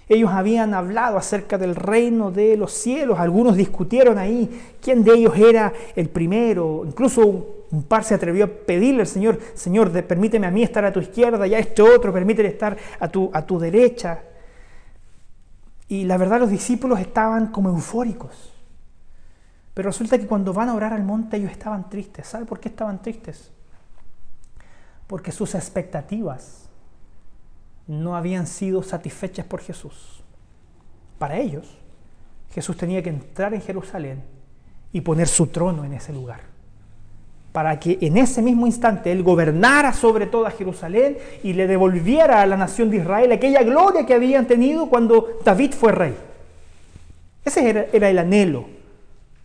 Ellos 0.09 0.31
habían 0.31 0.73
hablado 0.73 1.17
acerca 1.17 1.57
del 1.57 1.75
reino 1.75 2.31
de 2.31 2.55
los 2.55 2.71
cielos, 2.71 3.19
algunos 3.19 3.57
discutieron 3.57 4.17
ahí 4.17 4.49
quién 4.81 5.03
de 5.03 5.13
ellos 5.13 5.35
era 5.35 5.73
el 5.95 6.07
primero, 6.07 6.83
incluso 6.85 7.25
un, 7.69 7.83
par 7.83 8.05
se 8.05 8.13
atrevió 8.13 8.45
a 8.45 8.47
pedirle 8.47 9.01
al 9.01 9.07
Señor, 9.07 9.37
Señor, 9.53 9.91
permíteme 10.05 10.47
a 10.47 10.51
mí 10.51 10.63
estar 10.63 10.85
a 10.85 10.93
tu 10.93 11.01
izquierda, 11.01 11.45
ya 11.45 11.59
este 11.59 11.81
otro, 11.81 12.13
permíteme 12.13 12.47
estar 12.47 12.77
a 12.99 13.07
tu, 13.09 13.29
a 13.33 13.45
tu 13.45 13.59
derecha. 13.59 14.21
Y 15.89 16.05
la 16.05 16.17
verdad 16.17 16.39
los 16.39 16.51
discípulos 16.51 16.99
estaban 17.01 17.47
como 17.47 17.69
eufóricos. 17.69 18.53
Pero 19.73 19.89
resulta 19.89 20.17
que 20.17 20.25
cuando 20.25 20.53
van 20.53 20.69
a 20.69 20.73
orar 20.73 20.93
al 20.93 21.03
monte 21.03 21.37
ellos 21.37 21.51
estaban 21.51 21.89
tristes. 21.89 22.27
¿Sabe 22.27 22.45
por 22.45 22.59
qué 22.59 22.69
estaban 22.69 23.01
tristes? 23.01 23.51
Porque 25.05 25.31
sus 25.31 25.53
expectativas 25.53 26.66
no 27.87 28.15
habían 28.15 28.47
sido 28.47 28.83
satisfechas 28.83 29.45
por 29.45 29.61
Jesús. 29.61 30.23
Para 31.17 31.37
ellos, 31.37 31.77
Jesús 32.51 32.77
tenía 32.77 33.01
que 33.01 33.09
entrar 33.09 33.53
en 33.53 33.61
Jerusalén 33.61 34.23
y 34.91 35.01
poner 35.01 35.27
su 35.27 35.47
trono 35.47 35.83
en 35.83 35.93
ese 35.93 36.13
lugar 36.13 36.57
para 37.57 37.79
que 37.79 37.97
en 38.01 38.17
ese 38.17 38.43
mismo 38.43 38.67
instante 38.67 39.11
Él 39.11 39.23
gobernara 39.23 39.91
sobre 39.91 40.27
toda 40.27 40.51
Jerusalén 40.51 41.17
y 41.41 41.53
le 41.53 41.65
devolviera 41.65 42.43
a 42.43 42.45
la 42.45 42.55
nación 42.55 42.91
de 42.91 42.97
Israel 42.97 43.31
aquella 43.31 43.63
gloria 43.63 44.05
que 44.05 44.13
habían 44.13 44.45
tenido 44.45 44.87
cuando 44.87 45.39
David 45.43 45.73
fue 45.73 45.91
rey. 45.91 46.15
Ese 47.43 47.67
era, 47.67 47.87
era 47.91 48.11
el 48.11 48.19
anhelo 48.19 48.67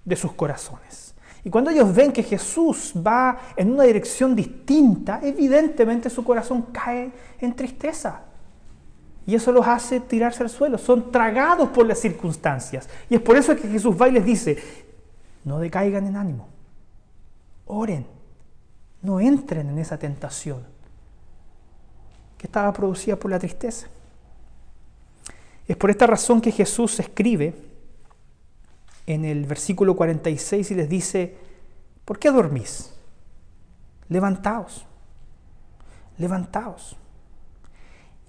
de 0.05 0.15
sus 0.15 0.33
corazones. 0.33 1.15
Y 1.43 1.49
cuando 1.49 1.71
ellos 1.71 1.95
ven 1.95 2.13
que 2.13 2.23
Jesús 2.23 2.93
va 2.95 3.39
en 3.57 3.73
una 3.73 3.85
dirección 3.85 4.37
distinta, 4.37 5.21
evidentemente 5.23 6.11
su 6.11 6.23
corazón 6.23 6.67
cae 6.71 7.11
en 7.41 7.55
tristeza. 7.55 8.25
Y 9.27 9.35
eso 9.35 9.53
los 9.53 9.67
hace 9.67 10.01
tirarse 10.01 10.43
al 10.43 10.51
suelo. 10.51 10.79
Son 10.79 11.13
tragados 11.13 11.69
por 11.69 11.87
las 11.87 11.99
circunstancias. 11.99 12.89
Y 13.09 13.15
es 13.15 13.21
por 13.21 13.37
eso 13.37 13.55
que 13.55 13.69
Jesús 13.69 13.97
va 14.01 14.09
y 14.09 14.13
les 14.13 14.25
dice, 14.25 14.59
no 15.45 15.59
decaigan 15.59 16.07
en 16.07 16.17
ánimo 16.17 16.53
oren, 17.73 18.07
no 19.01 19.21
entren 19.21 19.71
en 19.71 19.79
esa 19.79 19.99
tentación 19.99 20.65
que 22.37 22.47
estaba 22.47 22.73
producida 22.73 23.17
por 23.17 23.31
la 23.31 23.39
tristeza. 23.39 23.89
Es 25.67 25.77
por 25.77 25.91
esta 25.91 26.07
razón 26.07 26.41
que 26.41 26.53
Jesús 26.53 26.99
escribe 27.01 27.55
en 29.07 29.25
el 29.25 29.47
versículo 29.47 29.97
46 29.97 30.71
y 30.71 30.75
les 30.75 30.89
dice, 30.89 31.37
¿por 32.05 32.19
qué 32.19 32.31
dormís? 32.31 32.93
Levantaos, 34.09 34.85
levantaos 36.19 36.97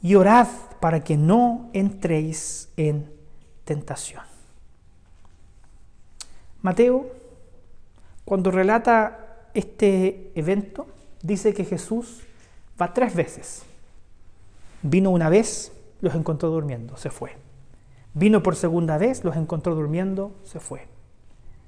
y 0.04 0.16
orad 0.16 0.48
para 0.82 1.04
que 1.04 1.18
no 1.18 1.70
entréis 1.74 2.70
en 2.76 3.10
tentación. 3.64 4.22
Mateo, 6.62 7.08
cuando 8.26 8.52
relata 8.52 9.48
este 9.54 10.32
evento 10.36 10.88
dice 11.22 11.54
que 11.54 11.64
Jesús 11.64 12.22
va 12.80 12.94
tres 12.94 13.16
veces. 13.16 13.64
Vino 14.82 15.10
una 15.10 15.30
vez, 15.30 15.72
los 16.02 16.14
encontró 16.16 16.50
durmiendo, 16.50 16.98
se 16.98 17.10
fue. 17.10 17.32
Vino 18.14 18.44
por 18.44 18.58
segunda 18.58 18.98
vez, 18.98 19.24
los 19.24 19.38
encontró 19.38 19.74
durmiendo, 19.74 20.36
se 20.44 20.60
fue. 20.60 20.88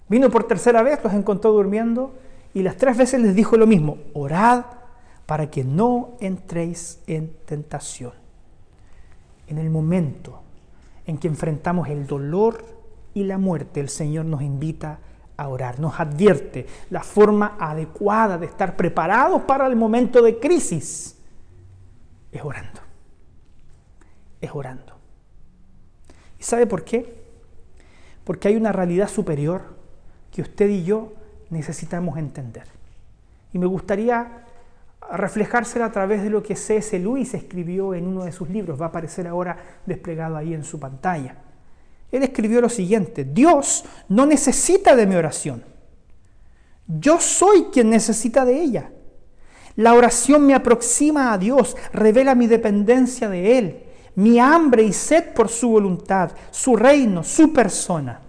Vino 0.09 0.29
por 0.29 0.45
tercera 0.45 0.83
vez, 0.83 1.03
los 1.03 1.13
encontró 1.13 1.51
durmiendo 1.51 2.13
Y 2.53 2.61
las 2.63 2.77
tres 2.77 2.95
veces 2.97 3.21
les 3.21 3.33
dijo 3.33 3.57
lo 3.57 3.65
mismo, 3.65 3.97
orad 4.13 4.65
para 5.25 5.49
que 5.49 5.63
no 5.63 6.17
entréis 6.19 6.99
en 7.07 7.33
tentación. 7.45 8.24
En 9.47 9.57
el 9.57 9.69
momento 9.69 10.41
en 11.05 11.17
que 11.17 11.27
enfrentamos 11.27 11.87
el 11.89 12.07
dolor 12.07 12.65
y 13.13 13.23
la 13.23 13.37
muerte, 13.37 13.79
el 13.79 13.89
Señor 13.89 14.25
nos 14.25 14.41
invita 14.41 14.99
a 15.37 15.47
orar, 15.47 15.79
nos 15.79 15.99
advierte 15.99 16.65
la 16.89 17.03
forma 17.03 17.57
adecuada 17.59 18.37
de 18.37 18.45
estar 18.45 18.75
preparados 18.75 19.41
para 19.43 19.67
el 19.67 19.75
momento 19.75 20.21
de 20.21 20.39
crisis. 20.39 21.17
Es 22.31 22.43
orando. 22.43 22.81
Es 24.41 24.51
orando. 24.53 24.93
¿Y 26.39 26.43
sabe 26.43 26.65
por 26.67 26.83
qué? 26.83 27.23
Porque 28.23 28.47
hay 28.47 28.55
una 28.55 28.71
realidad 28.71 29.07
superior 29.07 29.75
que 30.31 30.41
usted 30.41 30.69
y 30.69 30.83
yo 30.83 31.13
necesitamos 31.49 32.17
entender. 32.17 32.67
Y 33.53 33.59
me 33.59 33.67
gustaría 33.67 34.44
reflejársela 35.11 35.85
a 35.85 35.91
través 35.91 36.23
de 36.23 36.29
lo 36.29 36.41
que 36.41 36.55
C.S. 36.55 36.97
Lewis 36.99 37.33
escribió 37.33 37.93
en 37.93 38.07
uno 38.07 38.25
de 38.25 38.31
sus 38.31 38.49
libros. 38.49 38.79
Va 38.79 38.85
a 38.85 38.89
aparecer 38.89 39.27
ahora 39.27 39.57
desplegado 39.85 40.35
ahí 40.37 40.53
en 40.53 40.63
su 40.63 40.79
pantalla. 40.79 41.37
Él 42.11 42.23
escribió 42.23 42.61
lo 42.61 42.69
siguiente, 42.69 43.25
Dios 43.25 43.83
no 44.07 44.25
necesita 44.25 44.95
de 44.95 45.05
mi 45.05 45.15
oración. 45.15 45.63
Yo 46.87 47.19
soy 47.19 47.65
quien 47.73 47.89
necesita 47.89 48.45
de 48.45 48.61
ella. 48.61 48.91
La 49.75 49.93
oración 49.93 50.45
me 50.45 50.53
aproxima 50.53 51.33
a 51.33 51.37
Dios, 51.37 51.75
revela 51.91 52.35
mi 52.35 52.47
dependencia 52.47 53.27
de 53.27 53.57
Él, 53.57 53.83
mi 54.15 54.39
hambre 54.39 54.83
y 54.83 54.93
sed 54.93 55.33
por 55.33 55.49
su 55.49 55.69
voluntad, 55.69 56.31
su 56.51 56.77
reino, 56.77 57.23
su 57.23 57.51
persona. 57.51 58.21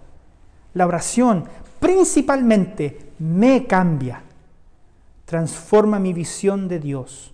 La 0.73 0.85
oración 0.85 1.45
principalmente 1.79 3.13
me 3.19 3.65
cambia, 3.65 4.21
transforma 5.27 5.99
mi 5.99 6.13
visión 6.13 6.69
de 6.69 6.79
Dios, 6.79 7.33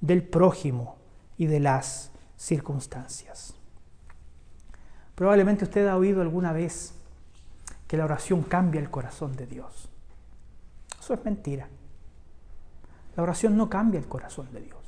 del 0.00 0.22
prójimo 0.22 0.94
y 1.36 1.46
de 1.46 1.58
las 1.58 2.12
circunstancias. 2.36 3.52
Probablemente 5.16 5.64
usted 5.64 5.88
ha 5.88 5.96
oído 5.96 6.22
alguna 6.22 6.52
vez 6.52 6.94
que 7.88 7.96
la 7.96 8.04
oración 8.04 8.42
cambia 8.42 8.80
el 8.80 8.90
corazón 8.90 9.34
de 9.34 9.48
Dios. 9.48 9.88
Eso 11.00 11.14
es 11.14 11.24
mentira. 11.24 11.68
La 13.16 13.24
oración 13.24 13.56
no 13.56 13.68
cambia 13.68 13.98
el 13.98 14.06
corazón 14.06 14.46
de 14.52 14.60
Dios. 14.60 14.78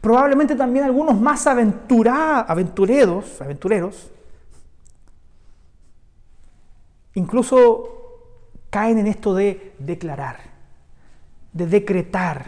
Probablemente 0.00 0.56
también 0.56 0.84
algunos 0.84 1.20
más 1.20 1.46
aventureros, 1.46 3.40
aventureros, 3.40 4.10
incluso 7.14 7.88
caen 8.68 8.98
en 8.98 9.06
esto 9.06 9.32
de 9.32 9.76
declarar, 9.78 10.50
de 11.52 11.66
decretar, 11.66 12.46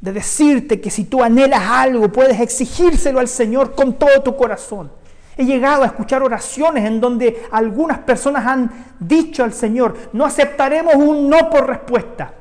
de 0.00 0.12
decirte 0.12 0.80
que 0.80 0.90
si 0.90 1.04
tú 1.04 1.22
anhelas 1.22 1.62
algo 1.62 2.10
puedes 2.10 2.40
exigírselo 2.40 3.20
al 3.20 3.28
Señor 3.28 3.74
con 3.74 3.94
todo 3.94 4.22
tu 4.22 4.36
corazón. 4.36 4.90
He 5.36 5.44
llegado 5.44 5.82
a 5.82 5.86
escuchar 5.86 6.22
oraciones 6.22 6.84
en 6.84 7.00
donde 7.00 7.44
algunas 7.50 7.98
personas 8.00 8.46
han 8.46 8.94
dicho 8.98 9.44
al 9.44 9.54
Señor, 9.54 9.96
no 10.12 10.24
aceptaremos 10.24 10.94
un 10.96 11.30
no 11.30 11.48
por 11.48 11.66
respuesta. 11.66 12.34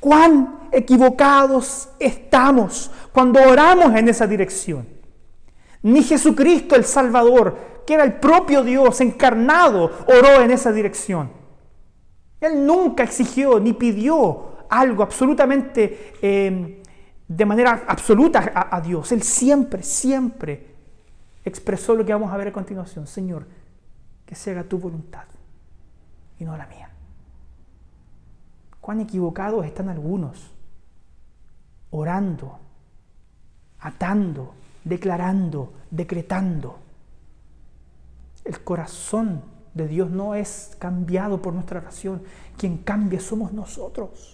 ¿Cuán 0.00 0.68
equivocados 0.72 1.88
estamos 1.98 2.90
cuando 3.12 3.40
oramos 3.42 3.94
en 3.94 4.08
esa 4.08 4.26
dirección? 4.26 4.86
Ni 5.82 6.02
Jesucristo 6.02 6.76
el 6.76 6.84
Salvador, 6.84 7.82
que 7.86 7.94
era 7.94 8.04
el 8.04 8.14
propio 8.14 8.62
Dios 8.62 9.00
encarnado, 9.02 9.90
oró 10.06 10.40
en 10.40 10.50
esa 10.50 10.72
dirección. 10.72 11.30
Él 12.40 12.66
nunca 12.66 13.02
exigió 13.02 13.60
ni 13.60 13.74
pidió 13.74 14.53
algo 14.78 15.02
absolutamente 15.02 16.14
eh, 16.20 16.82
de 17.26 17.44
manera 17.44 17.84
absoluta 17.86 18.52
a, 18.54 18.76
a 18.76 18.80
Dios. 18.80 19.12
Él 19.12 19.22
siempre, 19.22 19.82
siempre 19.82 20.74
expresó 21.44 21.94
lo 21.94 22.04
que 22.04 22.12
vamos 22.12 22.32
a 22.32 22.36
ver 22.36 22.48
a 22.48 22.52
continuación. 22.52 23.06
Señor, 23.06 23.46
que 24.24 24.34
se 24.34 24.50
haga 24.50 24.64
tu 24.64 24.78
voluntad 24.78 25.24
y 26.38 26.44
no 26.44 26.56
la 26.56 26.66
mía. 26.66 26.90
Cuán 28.80 29.00
equivocados 29.00 29.64
están 29.64 29.88
algunos, 29.88 30.52
orando, 31.90 32.58
atando, 33.80 34.54
declarando, 34.84 35.72
decretando. 35.90 36.78
El 38.44 38.62
corazón 38.62 39.42
de 39.72 39.88
Dios 39.88 40.10
no 40.10 40.34
es 40.34 40.76
cambiado 40.78 41.40
por 41.40 41.54
nuestra 41.54 41.80
oración. 41.80 42.22
Quien 42.58 42.78
cambia 42.78 43.20
somos 43.20 43.52
nosotros. 43.52 44.33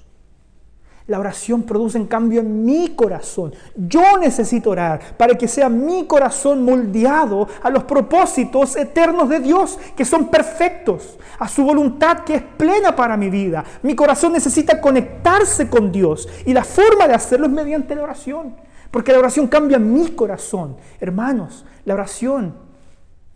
La 1.07 1.18
oración 1.18 1.64
produce 1.64 1.98
en 1.98 2.07
cambio 2.07 2.40
en 2.40 2.64
mi 2.64 2.90
corazón. 2.90 3.53
Yo 3.74 4.18
necesito 4.18 4.70
orar 4.70 5.01
para 5.16 5.34
que 5.36 5.48
sea 5.48 5.68
mi 5.68 6.07
corazón 6.07 6.64
moldeado 6.64 7.48
a 7.62 7.70
los 7.70 7.84
propósitos 7.84 8.76
eternos 8.76 9.28
de 9.28 9.40
Dios, 9.40 9.78
que 9.96 10.05
son 10.05 10.28
perfectos, 10.28 11.18
a 11.38 11.48
su 11.48 11.64
voluntad 11.64 12.20
que 12.20 12.36
es 12.36 12.42
plena 12.42 12.94
para 12.94 13.16
mi 13.16 13.28
vida. 13.28 13.64
Mi 13.82 13.96
corazón 13.96 14.32
necesita 14.32 14.80
conectarse 14.80 15.68
con 15.68 15.90
Dios 15.90 16.28
y 16.46 16.53
la 16.53 16.64
forma 16.64 17.09
de 17.09 17.14
hacerlo 17.14 17.46
es 17.46 17.53
mediante 17.53 17.96
la 17.96 18.03
oración, 18.03 18.55
porque 18.90 19.12
la 19.12 19.18
oración 19.18 19.48
cambia 19.48 19.78
mi 19.78 20.12
corazón. 20.12 20.76
Hermanos, 21.01 21.64
la 21.84 21.94
oración 21.94 22.55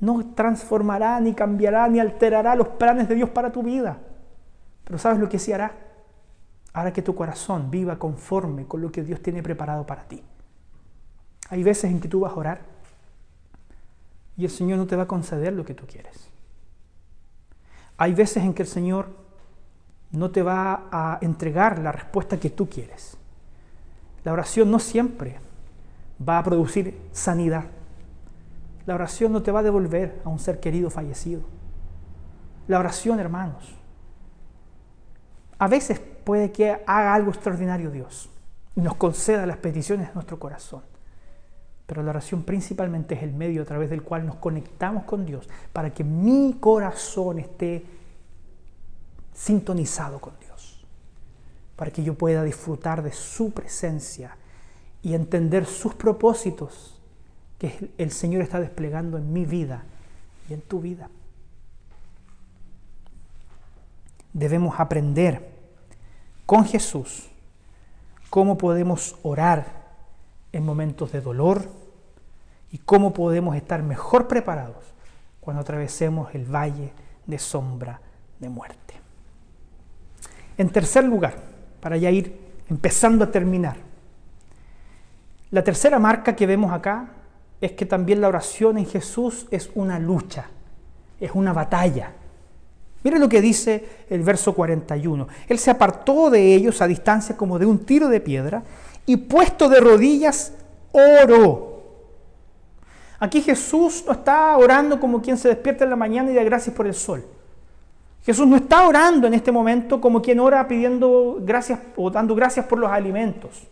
no 0.01 0.35
transformará, 0.35 1.19
ni 1.19 1.33
cambiará, 1.35 1.89
ni 1.89 1.99
alterará 1.99 2.55
los 2.55 2.69
planes 2.69 3.09
de 3.09 3.15
Dios 3.15 3.31
para 3.31 3.51
tu 3.51 3.63
vida. 3.63 3.99
Pero 4.85 4.99
¿sabes 4.99 5.19
lo 5.19 5.29
que 5.29 5.39
sí 5.39 5.53
hará? 5.53 5.84
Hará 6.75 6.93
que 6.93 7.01
tu 7.01 7.15
corazón 7.15 7.71
viva 7.71 7.99
conforme 7.99 8.67
con 8.67 8.83
lo 8.83 8.93
que 8.93 9.03
Dios 9.03 9.23
tiene 9.23 9.43
preparado 9.43 9.87
para 9.87 10.05
ti. 10.05 10.23
Hay 11.49 11.63
veces 11.63 11.91
en 11.91 12.01
que 12.01 12.09
tú 12.09 12.21
vas 12.21 12.33
a 12.33 12.37
orar 12.37 12.61
y 14.37 14.45
el 14.45 14.51
Señor 14.51 14.79
no 14.79 14.87
te 14.87 14.97
va 14.97 15.05
a 15.05 15.09
conceder 15.09 15.53
lo 15.53 15.65
que 15.65 15.75
tú 15.75 15.87
quieres. 15.87 16.29
Hay 17.97 18.13
veces 18.13 18.43
en 18.43 18.53
que 18.55 18.63
el 18.63 18.69
Señor 18.69 19.09
no 20.11 20.31
te 20.31 20.43
va 20.43 20.89
a 20.91 21.19
entregar 21.21 21.79
la 21.79 21.93
respuesta 21.93 22.39
que 22.39 22.51
tú 22.51 22.69
quieres. 22.69 23.17
La 24.25 24.33
oración 24.33 24.71
no 24.71 24.79
siempre 24.79 25.39
va 26.27 26.39
a 26.39 26.43
producir 26.43 27.01
sanidad. 27.13 27.65
La 28.87 28.95
oración 28.95 29.33
no 29.33 29.43
te 29.43 29.53
va 29.53 29.61
a 29.61 29.63
devolver 29.65 30.21
a 30.25 30.29
un 30.29 30.39
ser 30.39 30.61
querido 30.61 30.91
fallecido. 30.91 31.43
La 32.67 32.79
oración, 32.79 33.21
hermanos, 33.21 33.77
a 35.59 35.69
veces 35.69 36.01
puede 36.25 36.53
que 36.53 36.83
haga 36.87 37.15
algo 37.15 37.31
extraordinario 37.31 37.91
Dios 37.91 38.31
y 38.77 38.81
nos 38.81 38.97
conceda 38.97 39.47
las 39.47 39.59
peticiones 39.59 40.09
de 40.09 40.15
nuestro 40.15 40.39
corazón. 40.39 40.83
Pero 41.87 42.03
la 42.03 42.11
oración 42.11 42.43
principalmente 42.43 43.15
es 43.15 43.23
el 43.23 43.35
medio 43.35 43.63
a 43.63 43.67
través 43.67 43.91
del 43.91 44.03
cual 44.03 44.27
nos 44.27 44.37
conectamos 44.37 45.05
con 45.05 45.27
Dios 45.27 45.49
para 45.73 45.91
que 45.91 46.03
mi 46.03 46.57
corazón 46.59 47.39
esté 47.39 47.85
sintonizado 49.35 50.19
con 50.19 50.33
Dios, 50.41 50.87
para 51.77 51.91
que 51.91 52.03
yo 52.03 52.15
pueda 52.15 52.43
disfrutar 52.43 53.03
de 53.03 53.13
su 53.13 53.53
presencia 53.53 54.37
y 55.03 55.15
entender 55.15 55.67
sus 55.67 55.95
propósitos 55.95 56.99
que 57.59 57.91
el 57.99 58.11
Señor 58.11 58.43
está 58.43 58.61
desplegando 58.61 59.19
en 59.19 59.33
mi 59.33 59.45
vida 59.45 59.85
y 60.49 60.55
en 60.55 60.63
tu 60.63 60.81
vida. 60.81 61.11
Debemos 64.33 64.81
aprender 64.81 65.54
con 66.47 66.65
Jesús 66.65 67.31
cómo 68.31 68.59
podemos 68.59 69.17
orar 69.23 69.67
en 70.53 70.65
momentos 70.65 71.13
de 71.13 71.21
dolor 71.21 71.69
y 72.73 72.79
cómo 72.79 73.15
podemos 73.15 73.55
estar 73.55 73.83
mejor 73.83 74.27
preparados 74.27 74.95
cuando 75.41 75.63
atravesemos 75.63 76.35
el 76.35 76.45
valle 76.45 76.93
de 77.27 77.39
sombra 77.39 78.01
de 78.41 78.49
muerte. 78.49 78.95
En 80.59 80.71
tercer 80.71 81.05
lugar, 81.05 81.35
para 81.81 81.97
ya 81.97 82.11
ir 82.11 82.41
empezando 82.69 83.25
a 83.25 83.31
terminar, 83.31 83.77
la 85.53 85.63
tercera 85.63 86.01
marca 86.01 86.35
que 86.35 86.47
vemos 86.47 86.73
acá 86.73 87.11
es 87.61 87.71
que 87.73 87.87
también 87.87 88.21
la 88.21 88.27
oración 88.27 88.79
en 88.79 88.87
Jesús 88.87 89.47
es 89.53 89.71
una 89.77 90.01
lucha, 90.01 90.47
es 91.21 91.31
una 91.33 91.53
batalla. 91.53 92.13
Mire 93.05 93.19
lo 93.19 93.29
que 93.29 93.43
dice 93.43 93.85
el 94.09 94.23
verso 94.23 94.55
41. 94.55 95.29
Él 95.47 95.59
se 95.59 95.71
apartó 95.71 96.31
de 96.31 96.55
ellos 96.55 96.81
a 96.81 96.87
distancia 96.87 97.37
como 97.37 97.59
de 97.59 97.67
un 97.67 97.85
tiro 97.85 98.09
de 98.09 98.19
piedra 98.19 98.63
y 99.05 99.19
puesto 99.19 99.69
de 99.69 99.79
rodillas 99.79 100.55
oró. 100.91 101.83
Aquí 103.19 103.43
Jesús 103.43 104.05
no 104.07 104.13
está 104.13 104.57
orando 104.57 104.99
como 104.99 105.21
quien 105.21 105.37
se 105.37 105.49
despierta 105.49 105.85
en 105.85 105.91
la 105.91 105.97
mañana 105.97 106.33
y 106.33 106.35
da 106.35 106.43
gracias 106.43 106.75
por 106.75 106.87
el 106.87 106.95
sol. 106.95 107.25
Jesús 108.25 108.47
no 108.47 108.57
está 108.57 108.89
orando 108.89 109.27
en 109.27 109.35
este 109.35 109.53
momento 109.53 110.01
como 110.01 110.23
quien 110.23 110.41
ora 110.41 110.67
pidiendo 110.67 111.39
gracias 111.43 111.81
o 111.97 112.11
dando 112.11 112.35
gracias 112.35 112.65
por 112.65 112.79
los 112.79 112.91
alimentos. 112.91 113.69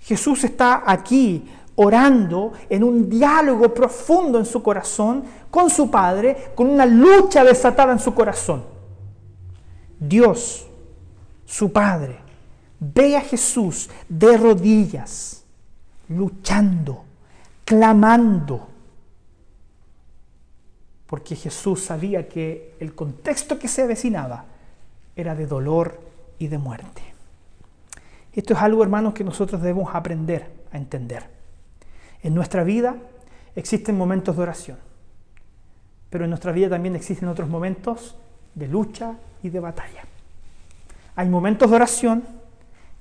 Jesús 0.00 0.42
está 0.42 0.82
aquí 0.84 1.48
orando 1.82 2.52
en 2.68 2.84
un 2.84 3.08
diálogo 3.08 3.72
profundo 3.72 4.38
en 4.38 4.44
su 4.44 4.62
corazón 4.62 5.24
con 5.50 5.70
su 5.70 5.90
Padre, 5.90 6.52
con 6.54 6.68
una 6.68 6.84
lucha 6.84 7.42
desatada 7.42 7.92
en 7.92 7.98
su 7.98 8.14
corazón. 8.14 8.64
Dios, 9.98 10.66
su 11.46 11.72
Padre, 11.72 12.18
ve 12.78 13.16
a 13.16 13.22
Jesús 13.22 13.88
de 14.10 14.36
rodillas, 14.36 15.42
luchando, 16.10 17.04
clamando, 17.64 18.68
porque 21.06 21.34
Jesús 21.34 21.82
sabía 21.82 22.28
que 22.28 22.76
el 22.78 22.94
contexto 22.94 23.58
que 23.58 23.68
se 23.68 23.82
avecinaba 23.82 24.44
era 25.16 25.34
de 25.34 25.46
dolor 25.46 25.98
y 26.38 26.48
de 26.48 26.58
muerte. 26.58 27.02
Esto 28.34 28.52
es 28.52 28.60
algo, 28.60 28.82
hermanos, 28.82 29.14
que 29.14 29.24
nosotros 29.24 29.62
debemos 29.62 29.94
aprender 29.94 30.46
a 30.72 30.76
entender. 30.76 31.39
En 32.22 32.34
nuestra 32.34 32.64
vida 32.64 32.96
existen 33.56 33.96
momentos 33.96 34.36
de 34.36 34.42
oración, 34.42 34.78
pero 36.10 36.24
en 36.24 36.30
nuestra 36.30 36.52
vida 36.52 36.68
también 36.68 36.96
existen 36.96 37.28
otros 37.28 37.48
momentos 37.48 38.16
de 38.54 38.68
lucha 38.68 39.14
y 39.42 39.50
de 39.50 39.60
batalla. 39.60 40.04
Hay 41.16 41.28
momentos 41.28 41.70
de 41.70 41.76
oración 41.76 42.24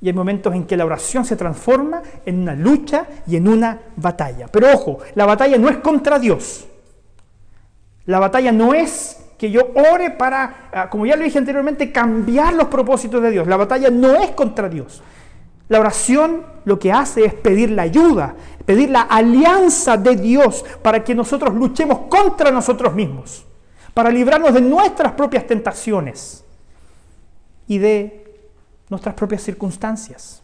y 0.02 0.08
hay 0.08 0.14
momentos 0.14 0.54
en 0.56 0.66
que 0.66 0.78
la 0.78 0.86
oración 0.86 1.26
se 1.26 1.36
transforma 1.36 2.02
en 2.26 2.40
una 2.40 2.56
lucha 2.56 3.06
y 3.28 3.36
en 3.36 3.48
una 3.48 3.80
batalla. 3.98 4.48
Pero 4.48 4.74
ojo, 4.74 5.00
la 5.16 5.26
batalla 5.26 5.58
no 5.58 5.70
es 5.70 5.78
contra 5.78 6.20
Dios. 6.20 6.66
La 8.06 8.20
batalla 8.20 8.52
no 8.52 8.74
es 8.74 9.20
que 9.38 9.52
yo 9.52 9.72
ore 9.94 10.12
para, 10.12 10.70
ah, 10.74 10.90
como 10.90 11.06
ya 11.06 11.16
lo 11.16 11.24
dije 11.24 11.38
anteriormente, 11.38 11.92
cambiar 11.92 12.54
los 12.54 12.68
propósitos 12.68 13.22
de 13.22 13.32
Dios. 13.32 13.48
La 13.48 13.58
batalla 13.58 13.90
no 13.90 14.16
es 14.16 14.32
contra 14.32 14.68
Dios. 14.68 15.02
La 15.70 15.80
oración 15.80 16.44
lo 16.66 16.78
que 16.78 16.92
hace 16.92 17.24
es 17.26 17.34
pedir 17.34 17.72
la 17.72 17.84
ayuda, 17.84 18.36
pedir 18.66 18.90
la 18.90 19.02
alianza 19.02 19.98
de 19.98 20.16
Dios 20.16 20.66
para 20.82 21.04
que 21.04 21.16
nosotros 21.16 21.54
luchemos 21.54 22.00
contra 22.10 22.52
nosotros 22.52 22.94
mismos, 22.94 23.46
para 23.94 24.10
librarnos 24.10 24.54
de 24.54 24.62
nuestras 24.62 25.14
propias 25.14 25.48
tentaciones 25.48 26.44
y 27.68 27.78
de 27.78 28.36
nuestras 28.90 29.16
propias 29.16 29.44
circunstancias. 29.44 30.42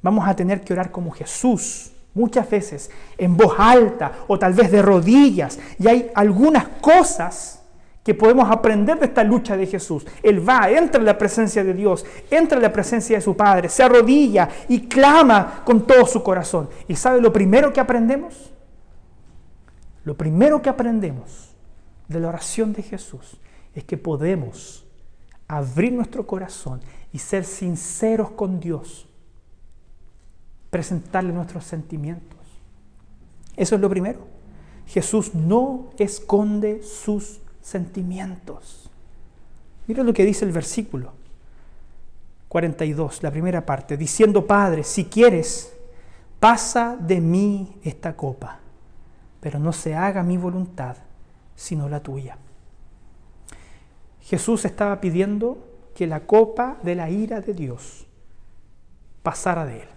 Vamos 0.00 0.26
a 0.26 0.34
tener 0.34 0.62
que 0.62 0.72
orar 0.72 0.90
como 0.90 1.10
Jesús, 1.10 1.92
muchas 2.14 2.48
veces 2.48 2.90
en 3.16 3.36
voz 3.36 3.54
alta 3.58 4.12
o 4.26 4.38
tal 4.38 4.54
vez 4.54 4.70
de 4.70 4.80
rodillas. 4.82 5.58
Y 5.78 5.86
hay 5.86 6.10
algunas 6.14 6.66
cosas 6.80 7.57
que 8.08 8.14
podemos 8.14 8.50
aprender 8.50 8.98
de 8.98 9.04
esta 9.04 9.22
lucha 9.22 9.54
de 9.54 9.66
Jesús. 9.66 10.06
Él 10.22 10.48
va, 10.48 10.70
entra 10.70 10.98
en 10.98 11.04
la 11.04 11.18
presencia 11.18 11.62
de 11.62 11.74
Dios, 11.74 12.06
entra 12.30 12.56
en 12.56 12.62
la 12.62 12.72
presencia 12.72 13.18
de 13.18 13.20
su 13.20 13.36
Padre, 13.36 13.68
se 13.68 13.82
arrodilla 13.82 14.48
y 14.66 14.88
clama 14.88 15.60
con 15.62 15.86
todo 15.86 16.06
su 16.06 16.22
corazón. 16.22 16.70
¿Y 16.88 16.96
sabe 16.96 17.20
lo 17.20 17.30
primero 17.30 17.70
que 17.70 17.80
aprendemos? 17.80 18.50
Lo 20.04 20.16
primero 20.16 20.62
que 20.62 20.70
aprendemos 20.70 21.54
de 22.08 22.18
la 22.18 22.28
oración 22.28 22.72
de 22.72 22.82
Jesús 22.82 23.36
es 23.74 23.84
que 23.84 23.98
podemos 23.98 24.86
abrir 25.46 25.92
nuestro 25.92 26.26
corazón 26.26 26.80
y 27.12 27.18
ser 27.18 27.44
sinceros 27.44 28.30
con 28.30 28.58
Dios, 28.58 29.06
presentarle 30.70 31.34
nuestros 31.34 31.64
sentimientos. 31.64 32.38
Eso 33.54 33.74
es 33.74 33.82
lo 33.82 33.90
primero. 33.90 34.20
Jesús 34.86 35.34
no 35.34 35.90
esconde 35.98 36.82
sus 36.82 37.42
sentimientos. 37.68 38.90
Mira 39.86 40.02
lo 40.02 40.12
que 40.12 40.24
dice 40.24 40.44
el 40.44 40.52
versículo 40.52 41.12
42, 42.48 43.22
la 43.22 43.30
primera 43.30 43.64
parte, 43.66 43.96
diciendo, 43.96 44.46
Padre, 44.46 44.82
si 44.82 45.04
quieres, 45.04 45.74
pasa 46.40 46.96
de 46.98 47.20
mí 47.20 47.78
esta 47.84 48.16
copa, 48.16 48.58
pero 49.40 49.58
no 49.58 49.72
se 49.72 49.94
haga 49.94 50.22
mi 50.22 50.38
voluntad, 50.38 50.96
sino 51.54 51.88
la 51.88 52.00
tuya. 52.00 52.38
Jesús 54.22 54.64
estaba 54.64 55.00
pidiendo 55.00 55.58
que 55.94 56.06
la 56.06 56.20
copa 56.20 56.78
de 56.82 56.94
la 56.94 57.10
ira 57.10 57.40
de 57.40 57.52
Dios 57.52 58.06
pasara 59.22 59.66
de 59.66 59.82
él. 59.82 59.88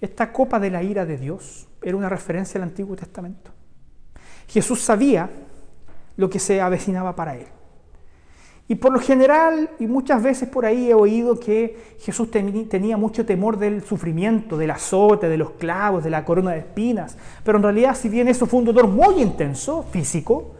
Esta 0.00 0.32
copa 0.32 0.60
de 0.60 0.70
la 0.70 0.82
ira 0.82 1.06
de 1.06 1.16
Dios 1.16 1.66
era 1.82 1.96
una 1.96 2.08
referencia 2.08 2.58
al 2.58 2.68
Antiguo 2.68 2.94
Testamento. 2.94 3.50
Jesús 4.48 4.80
sabía 4.80 5.30
lo 6.16 6.30
que 6.30 6.38
se 6.38 6.60
avecinaba 6.60 7.14
para 7.16 7.36
él. 7.36 7.46
Y 8.68 8.76
por 8.76 8.92
lo 8.92 9.00
general, 9.00 9.70
y 9.78 9.86
muchas 9.86 10.22
veces 10.22 10.48
por 10.48 10.64
ahí 10.64 10.90
he 10.90 10.94
oído 10.94 11.38
que 11.38 11.76
Jesús 11.98 12.30
tenía 12.30 12.96
mucho 12.96 13.26
temor 13.26 13.58
del 13.58 13.82
sufrimiento, 13.82 14.56
del 14.56 14.70
azote, 14.70 15.28
de 15.28 15.36
los 15.36 15.50
clavos, 15.50 16.04
de 16.04 16.10
la 16.10 16.24
corona 16.24 16.52
de 16.52 16.60
espinas. 16.60 17.18
Pero 17.44 17.58
en 17.58 17.64
realidad, 17.64 17.94
si 17.94 18.08
bien 18.08 18.28
eso 18.28 18.46
fue 18.46 18.60
un 18.60 18.66
dolor 18.66 18.86
muy 18.86 19.20
intenso, 19.20 19.82
físico, 19.90 20.52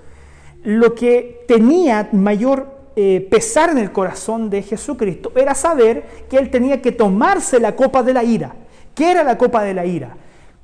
lo 0.64 0.94
que 0.94 1.44
tenía 1.48 2.10
mayor 2.12 2.82
eh, 2.96 3.26
pesar 3.30 3.70
en 3.70 3.78
el 3.78 3.92
corazón 3.92 4.50
de 4.50 4.62
Jesucristo 4.62 5.32
era 5.34 5.54
saber 5.54 6.26
que 6.28 6.36
él 6.36 6.50
tenía 6.50 6.82
que 6.82 6.92
tomarse 6.92 7.58
la 7.60 7.74
copa 7.74 8.02
de 8.02 8.12
la 8.12 8.24
ira. 8.24 8.54
¿Qué 8.94 9.10
era 9.10 9.24
la 9.24 9.38
copa 9.38 9.62
de 9.62 9.72
la 9.72 9.86
ira? 9.86 10.16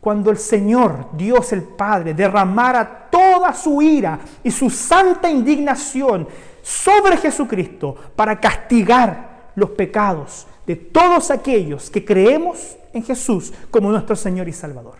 Cuando 0.08 0.30
el 0.30 0.38
Señor, 0.38 1.08
Dios 1.12 1.52
el 1.52 1.64
Padre, 1.64 2.14
derramara 2.14 3.10
toda 3.10 3.52
su 3.52 3.82
ira 3.82 4.18
y 4.42 4.50
su 4.50 4.70
santa 4.70 5.30
indignación 5.30 6.26
sobre 6.62 7.18
Jesucristo 7.18 7.94
para 8.16 8.40
castigar 8.40 9.50
los 9.54 9.68
pecados 9.68 10.46
de 10.66 10.76
todos 10.76 11.30
aquellos 11.30 11.90
que 11.90 12.06
creemos 12.06 12.78
en 12.94 13.02
Jesús 13.02 13.52
como 13.70 13.90
nuestro 13.90 14.16
Señor 14.16 14.48
y 14.48 14.54
Salvador. 14.54 14.94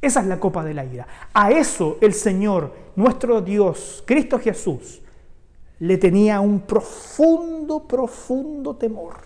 Esa 0.00 0.20
es 0.20 0.26
la 0.28 0.40
copa 0.40 0.64
de 0.64 0.72
la 0.72 0.86
ira. 0.86 1.06
A 1.34 1.50
eso 1.50 1.98
el 2.00 2.14
Señor, 2.14 2.74
nuestro 2.96 3.42
Dios, 3.42 4.02
Cristo 4.06 4.38
Jesús, 4.38 5.02
le 5.78 5.98
tenía 5.98 6.40
un 6.40 6.60
profundo, 6.60 7.86
profundo 7.86 8.76
temor. 8.76 9.16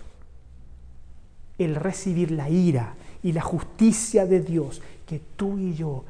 El 1.58 1.76
recibir 1.76 2.32
la 2.32 2.50
ira 2.50 2.96
y 3.24 3.32
la 3.32 3.40
justicia 3.40 4.26
de 4.26 4.40
Dios 4.40 4.82
que 5.06 5.18
tú 5.18 5.58
y 5.58 5.74
yo 5.74 6.04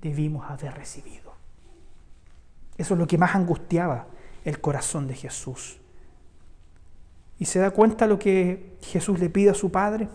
debimos 0.00 0.50
haber 0.50 0.72
recibido. 0.74 1.34
Eso 2.78 2.94
es 2.94 3.00
lo 3.00 3.06
que 3.06 3.18
más 3.18 3.34
angustiaba 3.34 4.06
el 4.46 4.60
corazón 4.62 5.06
de 5.06 5.14
Jesús. 5.14 5.76
¿Y 7.38 7.44
se 7.44 7.58
da 7.58 7.70
cuenta 7.70 8.06
lo 8.06 8.18
que 8.18 8.76
Jesús 8.80 9.20
le 9.20 9.28
pide 9.28 9.50
a 9.50 9.54
su 9.54 9.70
Padre? 9.70 10.08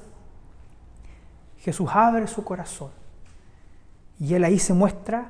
Jesús 1.59 1.87
abre 1.93 2.25
su 2.25 2.43
corazón 2.43 2.89
y 4.19 4.33
él 4.33 4.43
ahí 4.43 4.57
se 4.57 4.73
muestra 4.73 5.29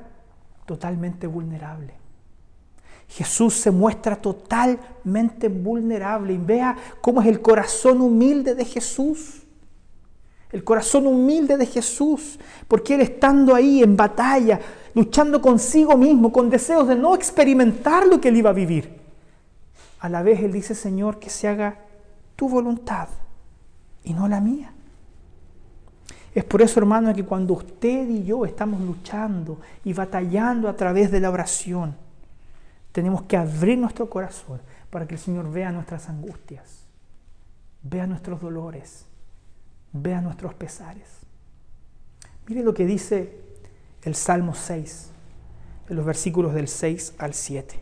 totalmente 0.65 1.27
vulnerable. 1.27 1.95
Jesús 3.09 3.55
se 3.55 3.71
muestra 3.71 4.15
totalmente 4.15 5.49
vulnerable 5.49 6.31
y 6.31 6.37
vea 6.37 6.77
cómo 7.01 7.21
es 7.21 7.27
el 7.27 7.41
corazón 7.41 7.99
humilde 7.99 8.55
de 8.55 8.63
Jesús 8.63 9.38
el 10.51 10.63
corazón 10.63 11.05
humilde 11.05 11.57
de 11.57 11.65
Jesús, 11.65 12.39
porque 12.67 12.95
Él 12.95 13.01
estando 13.01 13.53
ahí 13.53 13.83
en 13.83 13.95
batalla, 13.95 14.59
luchando 14.95 15.41
consigo 15.41 15.95
mismo, 15.95 16.31
con 16.31 16.49
deseos 16.49 16.87
de 16.87 16.95
no 16.95 17.15
experimentar 17.15 18.07
lo 18.07 18.19
que 18.19 18.29
Él 18.29 18.37
iba 18.37 18.49
a 18.49 18.53
vivir. 18.53 18.99
A 19.99 20.09
la 20.09 20.23
vez 20.23 20.39
Él 20.39 20.51
dice, 20.51 20.73
Señor, 20.73 21.19
que 21.19 21.29
se 21.29 21.47
haga 21.47 21.79
tu 22.35 22.49
voluntad 22.49 23.09
y 24.03 24.13
no 24.13 24.27
la 24.27 24.41
mía. 24.41 24.73
Es 26.33 26.43
por 26.45 26.61
eso, 26.61 26.79
hermano, 26.79 27.13
que 27.13 27.25
cuando 27.25 27.53
usted 27.53 28.07
y 28.07 28.23
yo 28.23 28.45
estamos 28.45 28.81
luchando 28.81 29.59
y 29.83 29.93
batallando 29.93 30.69
a 30.69 30.75
través 30.75 31.11
de 31.11 31.19
la 31.19 31.29
oración, 31.29 31.95
tenemos 32.91 33.23
que 33.23 33.37
abrir 33.37 33.77
nuestro 33.77 34.09
corazón 34.09 34.61
para 34.89 35.07
que 35.07 35.15
el 35.15 35.19
Señor 35.19 35.51
vea 35.51 35.71
nuestras 35.71 36.09
angustias, 36.09 36.85
vea 37.83 38.07
nuestros 38.07 38.41
dolores 38.41 39.08
vea 39.93 40.21
nuestros 40.21 40.53
pesares. 40.53 41.19
Mire 42.47 42.63
lo 42.63 42.73
que 42.73 42.85
dice 42.85 43.39
el 44.03 44.15
Salmo 44.15 44.55
6, 44.55 45.09
en 45.89 45.95
los 45.95 46.05
versículos 46.05 46.53
del 46.53 46.67
6 46.67 47.15
al 47.17 47.33
7. 47.33 47.79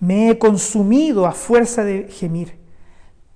Me 0.00 0.30
he 0.30 0.38
consumido 0.38 1.26
a 1.26 1.32
fuerza 1.32 1.84
de 1.84 2.08
gemir. 2.08 2.58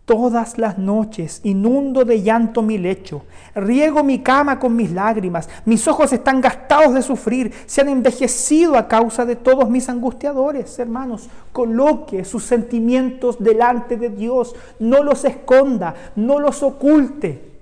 Todas 0.05 0.59
las 0.59 0.77
noches 0.77 1.41
inundo 1.45 2.05
de 2.05 2.21
llanto 2.21 2.61
mi 2.61 2.77
lecho, 2.77 3.25
riego 3.55 4.05
mi 4.05 4.23
cama 4.23 4.59
con 4.59 4.77
mis 4.77 4.91
lágrimas, 4.91 5.49
mis 5.65 5.89
ojos 5.89 6.13
están 6.13 6.43
gastados 6.43 6.93
de 6.93 7.01
sufrir, 7.01 7.55
se 7.65 7.81
han 7.81 7.89
envejecido 7.89 8.77
a 8.77 8.87
causa 8.87 9.25
de 9.25 9.37
todos 9.37 9.71
mis 9.71 9.89
angustiadores. 9.89 10.79
Hermanos, 10.79 11.31
coloque 11.53 12.27
sus 12.27 12.45
sentimientos 12.45 13.43
delante 13.43 13.97
de 13.97 14.11
Dios, 14.11 14.55
no 14.79 15.03
los 15.03 15.25
esconda, 15.25 15.95
no 16.17 16.39
los 16.39 16.63
oculte 16.63 17.54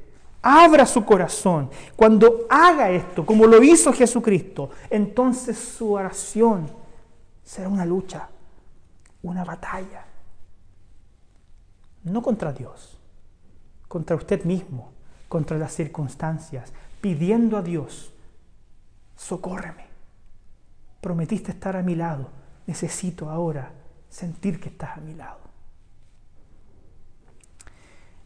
abra 0.43 0.84
su 0.84 1.05
corazón, 1.05 1.70
cuando 1.95 2.47
haga 2.51 2.90
esto, 2.90 3.24
como 3.24 3.47
lo 3.47 3.62
hizo 3.62 3.93
Jesucristo, 3.93 4.70
entonces 4.90 5.57
su 5.57 5.93
oración 5.93 6.68
será 7.45 7.68
una 7.68 7.86
lucha, 7.86 8.28
una 9.22 9.45
batalla. 9.45 10.05
No 12.03 12.20
contra 12.20 12.53
Dios, 12.53 12.99
contra 13.86 14.16
usted 14.16 14.45
mismo, 14.45 14.93
contra 15.28 15.57
las 15.57 15.72
circunstancias, 15.72 16.72
pidiendo 17.01 17.57
a 17.57 17.62
Dios, 17.62 18.12
socórreme. 19.16 19.86
Prometiste 21.01 21.53
estar 21.53 21.76
a 21.76 21.82
mi 21.82 21.95
lado, 21.95 22.28
necesito 22.66 23.30
ahora 23.30 23.72
sentir 24.09 24.61
que 24.61 24.68
estás 24.68 24.99
a 24.99 25.01
mi 25.01 25.14
lado. 25.14 25.38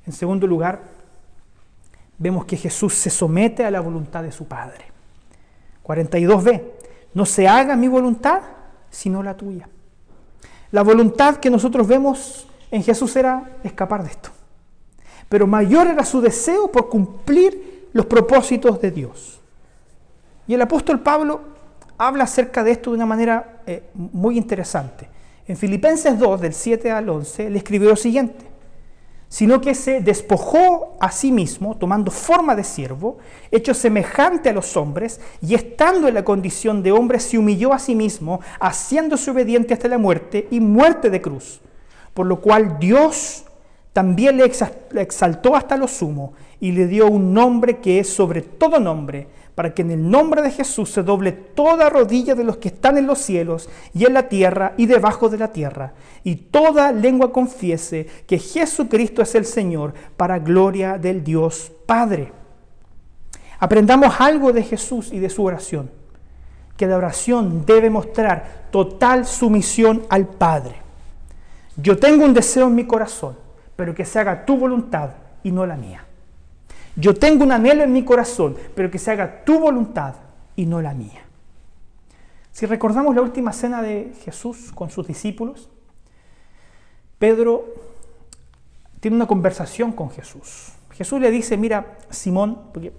En 0.07 0.13
segundo 0.13 0.47
lugar, 0.47 0.96
vemos 2.19 2.45
que 2.45 2.57
Jesús 2.57 2.95
se 2.95 3.11
somete 3.11 3.65
a 3.65 3.71
la 3.71 3.81
voluntad 3.81 4.23
de 4.23 4.33
su 4.33 4.47
Padre. 4.47 4.85
42b, 5.85 6.63
no 7.15 7.27
se 7.27 7.47
haga 7.47 7.77
mi 7.77 7.89
voluntad, 7.89 8.41
sino 8.91 9.23
la 9.23 9.37
tuya. 9.37 9.69
La 10.73 10.83
voluntad 10.83 11.37
que 11.37 11.51
nosotros 11.51 11.87
vemos 11.87 12.49
en 12.71 12.83
Jesús 12.83 13.15
era 13.17 13.59
escapar 13.63 14.03
de 14.03 14.11
esto. 14.11 14.31
Pero 15.29 15.47
mayor 15.47 15.87
era 15.87 16.05
su 16.05 16.21
deseo 16.21 16.71
por 16.71 16.89
cumplir 16.89 17.89
los 17.93 18.07
propósitos 18.07 18.81
de 18.81 18.91
Dios. 18.91 19.41
Y 20.47 20.55
el 20.55 20.63
apóstol 20.63 21.01
Pablo 21.01 21.41
habla 21.99 22.25
acerca 22.25 22.63
de 22.63 22.73
esto 22.73 22.91
de 22.91 22.97
una 22.97 23.07
manera 23.07 23.63
eh, 23.67 23.85
muy 23.95 24.37
interesante. 24.37 25.09
En 25.47 25.57
Filipenses 25.57 26.19
2, 26.19 26.41
del 26.41 26.53
7 26.53 26.91
al 26.91 27.09
11, 27.09 27.51
le 27.51 27.59
escribió 27.59 27.91
lo 27.91 27.97
siguiente 27.97 28.56
sino 29.29 29.61
que 29.61 29.75
se 29.75 30.01
despojó 30.01 30.97
a 31.01 31.11
sí 31.11 31.33
mismo, 31.33 31.77
tomando 31.77 32.11
forma 32.11 32.55
de 32.55 32.65
siervo, 32.65 33.19
hecho 33.51 33.75
semejante 33.75 34.49
a 34.49 34.53
los 34.53 34.77
hombres, 34.77 35.21
y 35.43 35.55
estando 35.55 36.09
en 36.09 36.15
la 36.15 36.25
condición 36.25 36.83
de 36.83 36.93
hombre, 36.93 37.19
se 37.21 37.39
humilló 37.39 37.73
a 37.73 37.79
sí 37.79 37.95
mismo, 37.95 38.41
haciéndose 38.61 39.31
obediente 39.31 39.75
hasta 39.75 39.89
la 39.89 39.99
muerte 39.99 40.47
y 40.51 40.61
muerte 40.61 41.11
de 41.11 41.21
cruz. 41.21 41.61
Por 42.15 42.27
lo 42.27 42.41
cual 42.41 42.79
Dios 42.79 43.45
también 43.93 44.37
le 44.37 44.45
exaltó 44.45 45.57
hasta 45.57 45.77
lo 45.77 45.89
sumo 45.89 46.35
y 46.61 46.73
le 46.73 46.87
dio 46.87 47.09
un 47.09 47.35
nombre 47.35 47.79
que 47.79 47.99
es 47.99 48.09
sobre 48.09 48.43
todo 48.43 48.79
nombre, 48.79 49.27
para 49.57 49.73
que 49.73 49.81
en 49.81 49.91
el 49.91 50.11
nombre 50.11 50.43
de 50.43 50.51
Jesús 50.51 50.91
se 50.91 51.03
doble 51.03 51.33
toda 51.33 51.89
rodilla 51.89 52.35
de 52.35 52.45
los 52.45 52.59
que 52.59 52.69
están 52.69 52.99
en 52.99 53.07
los 53.07 53.19
cielos 53.19 53.71
y 53.95 54.05
en 54.05 54.13
la 54.13 54.29
tierra 54.29 54.75
y 54.77 54.85
debajo 54.85 55.31
de 55.31 55.39
la 55.39 55.49
tierra, 55.49 55.95
y 56.23 56.37
toda 56.37 56.93
lengua 56.93 57.33
confiese 57.33 58.07
que 58.27 58.39
Jesucristo 58.39 59.23
es 59.23 59.35
el 59.35 59.47
Señor, 59.47 59.95
para 60.19 60.39
gloria 60.39 60.99
del 60.99 61.25
Dios 61.25 61.73
Padre. 61.87 62.33
Aprendamos 63.59 64.21
algo 64.21 64.53
de 64.53 64.63
Jesús 64.63 65.11
y 65.11 65.21
de 65.21 65.31
su 65.31 65.43
oración, 65.43 65.91
que 66.77 66.87
la 66.87 66.99
oración 66.99 67.65
debe 67.65 67.89
mostrar 67.89 68.67
total 68.71 69.25
sumisión 69.25 70.03
al 70.11 70.27
Padre. 70.27 70.77
Yo 71.79 71.99
tengo 71.99 72.27
un 72.27 72.35
deseo 72.35 72.67
en 72.67 72.75
mi 72.75 72.87
corazón, 72.87 73.39
pero 73.75 73.95
que 73.95 74.05
se 74.05 74.19
haga 74.19 74.45
tu 74.45 74.59
voluntad 74.59 75.13
y 75.43 75.51
no 75.51 75.65
la 75.65 75.77
mía. 75.77 76.06
Yo 76.97 77.15
tengo 77.15 77.45
un 77.45 77.53
anhelo 77.53 77.85
en 77.85 77.93
mi 77.93 78.05
corazón, 78.05 78.57
pero 78.75 78.91
que 78.91 78.99
se 78.99 79.11
haga 79.11 79.45
tu 79.45 79.61
voluntad 79.61 80.15
y 80.57 80.65
no 80.65 80.81
la 80.81 80.95
mía. 80.95 81.23
Si 82.53 82.65
recordamos 82.65 83.15
la 83.15 83.21
última 83.21 83.53
cena 83.53 83.83
de 83.83 84.15
Jesús 84.25 84.73
con 84.75 84.91
sus 84.91 85.07
discípulos, 85.07 85.69
Pedro 87.19 87.67
tiene 89.01 89.17
una 89.17 89.27
conversación 89.27 89.93
con 89.93 90.11
Jesús. 90.11 90.73
Jesús 90.93 91.21
le 91.21 91.31
dice, 91.31 91.59
mira, 91.59 91.99
Simón, 92.09 92.59
porque 92.73 92.95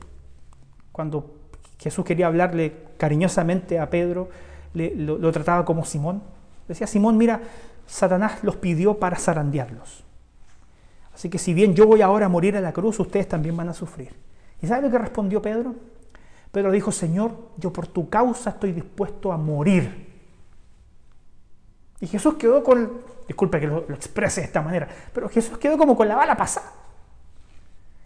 cuando 0.91 1.34
Jesús 1.80 2.06
quería 2.06 2.28
hablarle 2.28 2.76
cariñosamente 2.98 3.80
a 3.80 3.89
Pedro, 3.89 4.30
lo, 4.76 5.18
lo 5.18 5.32
trataba 5.32 5.66
como 5.66 5.86
Simón. 5.86 6.22
Decía, 6.68 6.86
Simón, 6.86 7.18
mira, 7.18 7.41
Satanás 7.88 8.43
los 8.43 8.58
pidió 8.58 9.00
para 9.00 9.18
zarandearlos. 9.18 10.04
Así 11.18 11.32
que 11.32 11.39
si 11.39 11.55
bien 11.55 11.74
yo 11.74 11.88
voy 11.88 12.03
ahora 12.03 12.28
a 12.28 12.30
morir 12.30 12.55
a 12.57 12.61
la 12.61 12.72
cruz, 12.72 12.99
ustedes 12.99 13.28
también 13.28 13.57
van 13.57 13.68
a 13.70 13.74
sufrir. 13.74 14.13
¿Y 14.61 14.68
sabe 14.68 14.84
lo 14.84 14.91
que 14.91 14.99
respondió 14.99 15.41
Pedro? 15.41 15.74
Pedro 16.51 16.72
dijo, 16.72 16.91
Señor, 16.91 17.32
yo 17.57 17.74
por 17.74 17.88
tu 17.88 18.07
causa 18.07 18.51
estoy 18.51 18.72
dispuesto 18.72 19.32
a 19.32 19.38
morir. 19.38 20.13
Y 21.99 22.05
Jesús 22.05 22.36
quedó 22.36 22.63
con, 22.63 23.01
disculpe 23.28 23.59
que 23.59 23.65
lo, 23.65 23.80
exprese 23.89 24.41
de 24.41 24.45
esta 24.45 24.61
manera, 24.61 24.88
pero 25.11 25.28
Jesús 25.28 25.57
quedó 25.57 25.76
como 25.76 25.97
con 25.97 26.07
la 26.07 26.15
bala 26.15 26.38
pasada. 26.38 26.72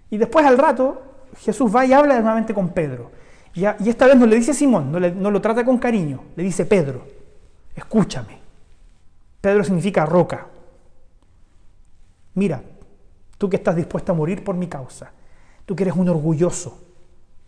Y 0.09 0.17
después 0.17 0.45
al 0.45 0.57
rato, 0.57 1.01
Jesús 1.39 1.69
va 1.75 1.85
y 1.85 1.91
habla 1.91 2.13
nuevamente 2.13 2.53
con 2.53 2.69
Pedro. 2.69 3.11
Y, 3.53 3.65
esta 3.65 4.07
vez 4.07 4.15
no 4.15 4.25
le 4.25 4.37
dice 4.37 4.53
Simón, 4.53 4.89
no, 4.89 5.01
no 5.01 5.31
lo 5.31 5.41
trata 5.41 5.65
con 5.65 5.77
cariño, 5.79 6.23
le 6.37 6.43
dice 6.43 6.65
Pedro, 6.65 7.05
escúchame. 7.75 8.39
Pedro 9.41 9.65
significa 9.65 10.05
roca. 10.05 10.47
Mira, 12.35 12.63
Tú 13.41 13.49
que 13.49 13.55
estás 13.55 13.75
dispuesto 13.75 14.11
a 14.11 14.15
morir 14.15 14.43
por 14.43 14.55
mi 14.55 14.67
causa. 14.67 15.09
Tú 15.65 15.75
que 15.75 15.81
eres 15.81 15.95
un 15.95 16.07
orgulloso. 16.07 16.77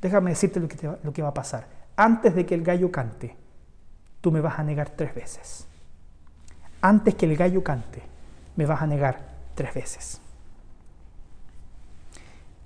Déjame 0.02 0.32
decirte 0.32 0.60
lo 0.60 0.68
que, 0.68 0.98
lo 1.04 1.14
que 1.14 1.22
va 1.22 1.28
a 1.28 1.34
pasar. 1.36 1.68
Antes 1.96 2.34
de 2.34 2.48
que 2.48 2.56
el 2.56 2.64
gallo 2.64 2.92
cante, 2.92 3.38
tú 4.20 4.32
me 4.32 4.42
vas 4.42 4.58
a 4.58 4.64
negar 4.64 4.90
tres 4.90 5.14
veces. 5.14 5.68
Antes 6.82 7.14
que 7.14 7.28
el 7.28 7.38
gallo 7.38 7.64
cante, 7.64 8.02
me 8.56 8.66
vas 8.66 8.82
a 8.82 8.88
negar 8.88 9.20
tres 9.54 9.72
veces. 9.72 10.20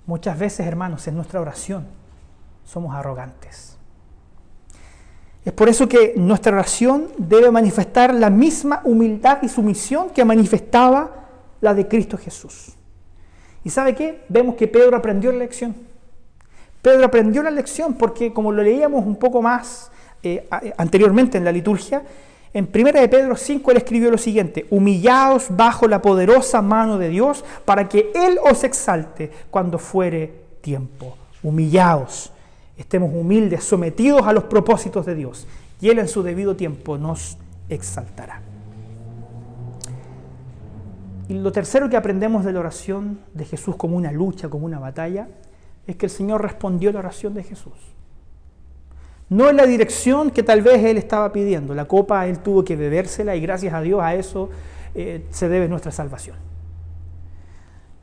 Muchas 0.06 0.38
veces, 0.38 0.66
hermanos, 0.66 1.06
en 1.06 1.14
nuestra 1.14 1.38
oración 1.38 1.86
somos 2.64 2.94
arrogantes. 2.94 3.76
Es 5.44 5.52
por 5.52 5.68
eso 5.68 5.86
que 5.86 6.14
nuestra 6.16 6.54
oración 6.54 7.08
debe 7.18 7.50
manifestar 7.50 8.14
la 8.14 8.30
misma 8.30 8.80
humildad 8.84 9.40
y 9.42 9.50
sumisión 9.50 10.08
que 10.08 10.24
manifestaba 10.24 11.26
la 11.60 11.74
de 11.74 11.86
Cristo 11.86 12.16
Jesús. 12.16 12.77
¿Y 13.68 13.70
sabe 13.70 13.94
qué? 13.94 14.24
Vemos 14.30 14.54
que 14.54 14.66
Pedro 14.66 14.96
aprendió 14.96 15.30
la 15.30 15.40
lección. 15.40 15.76
Pedro 16.80 17.04
aprendió 17.04 17.42
la 17.42 17.50
lección 17.50 17.98
porque, 17.98 18.32
como 18.32 18.50
lo 18.50 18.62
leíamos 18.62 19.04
un 19.04 19.16
poco 19.16 19.42
más 19.42 19.90
eh, 20.22 20.48
eh, 20.62 20.72
anteriormente 20.78 21.36
en 21.36 21.44
la 21.44 21.52
liturgia, 21.52 22.02
en 22.54 22.66
1 22.74 22.92
de 22.92 23.08
Pedro 23.10 23.36
5 23.36 23.70
él 23.70 23.76
escribió 23.76 24.10
lo 24.10 24.16
siguiente, 24.16 24.66
humillaos 24.70 25.48
bajo 25.50 25.86
la 25.86 26.00
poderosa 26.00 26.62
mano 26.62 26.96
de 26.96 27.10
Dios 27.10 27.44
para 27.66 27.90
que 27.90 28.10
Él 28.14 28.38
os 28.42 28.64
exalte 28.64 29.30
cuando 29.50 29.78
fuere 29.78 30.32
tiempo. 30.62 31.18
Humillaos, 31.42 32.32
estemos 32.78 33.10
humildes, 33.12 33.64
sometidos 33.64 34.22
a 34.26 34.32
los 34.32 34.44
propósitos 34.44 35.04
de 35.04 35.14
Dios 35.14 35.46
y 35.78 35.90
Él 35.90 35.98
en 35.98 36.08
su 36.08 36.22
debido 36.22 36.56
tiempo 36.56 36.96
nos 36.96 37.36
exaltará. 37.68 38.47
Y 41.28 41.34
lo 41.34 41.52
tercero 41.52 41.90
que 41.90 41.96
aprendemos 41.96 42.44
de 42.44 42.52
la 42.52 42.60
oración 42.60 43.20
de 43.34 43.44
Jesús 43.44 43.76
como 43.76 43.96
una 43.96 44.10
lucha, 44.10 44.48
como 44.48 44.64
una 44.64 44.78
batalla, 44.78 45.28
es 45.86 45.96
que 45.96 46.06
el 46.06 46.10
Señor 46.10 46.42
respondió 46.42 46.88
a 46.88 46.94
la 46.94 46.98
oración 47.00 47.34
de 47.34 47.42
Jesús. 47.42 47.74
No 49.28 49.50
en 49.50 49.58
la 49.58 49.66
dirección 49.66 50.30
que 50.30 50.42
tal 50.42 50.62
vez 50.62 50.82
Él 50.82 50.96
estaba 50.96 51.30
pidiendo. 51.30 51.74
La 51.74 51.84
copa 51.84 52.26
Él 52.26 52.38
tuvo 52.38 52.64
que 52.64 52.76
bebérsela 52.76 53.36
y 53.36 53.42
gracias 53.42 53.74
a 53.74 53.82
Dios 53.82 54.00
a 54.00 54.14
eso 54.14 54.48
eh, 54.94 55.26
se 55.30 55.50
debe 55.50 55.68
nuestra 55.68 55.92
salvación. 55.92 56.36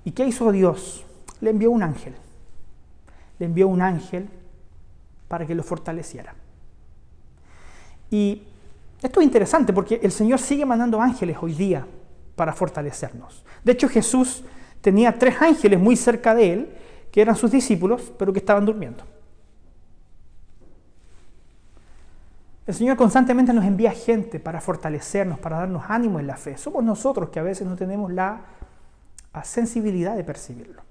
¿Y 0.04 0.12
qué 0.12 0.28
hizo 0.28 0.52
Dios? 0.52 1.04
Le 1.42 1.50
envió 1.50 1.72
un 1.72 1.82
ángel. 1.82 2.14
Le 3.40 3.48
envió 3.48 3.68
un 3.68 3.82
ángel 3.82 4.30
para 5.28 5.48
que 5.48 5.56
lo 5.56 5.64
fortaleciera. 5.64 6.36
Y 8.12 8.44
esto 9.02 9.20
es 9.20 9.26
interesante 9.26 9.74
porque 9.74 10.00
el 10.04 10.12
Señor 10.12 10.38
sigue 10.38 10.64
mandando 10.64 11.02
ángeles 11.02 11.38
hoy 11.42 11.56
día 11.56 11.88
para 12.36 12.54
fortalecernos. 12.54 13.44
De 13.64 13.72
hecho, 13.72 13.90
Jesús 13.90 14.44
tenía 14.82 15.18
tres 15.18 15.42
ángeles 15.42 15.80
muy 15.80 15.96
cerca 15.96 16.36
de 16.36 16.54
él, 16.54 16.76
que 17.12 17.22
eran 17.22 17.36
sus 17.36 17.52
discípulos, 17.52 18.14
pero 18.18 18.34
que 18.34 18.40
estaban 18.40 18.66
durmiendo. 18.66 19.04
El 22.68 22.74
Señor 22.74 22.98
constantemente 22.98 23.54
nos 23.54 23.64
envía 23.64 23.92
gente 23.92 24.40
para 24.40 24.60
fortalecernos, 24.60 25.38
para 25.40 25.60
darnos 25.60 25.84
ánimo 25.88 26.20
en 26.20 26.28
la 26.28 26.36
fe. 26.36 26.58
Somos 26.58 26.84
nosotros 26.84 27.30
que 27.30 27.40
a 27.40 27.44
veces 27.44 27.68
no 27.68 27.76
tenemos 27.76 28.12
la 28.12 28.42
sensibilidad 29.44 30.16
de 30.16 30.24
percibirlo. 30.24 30.82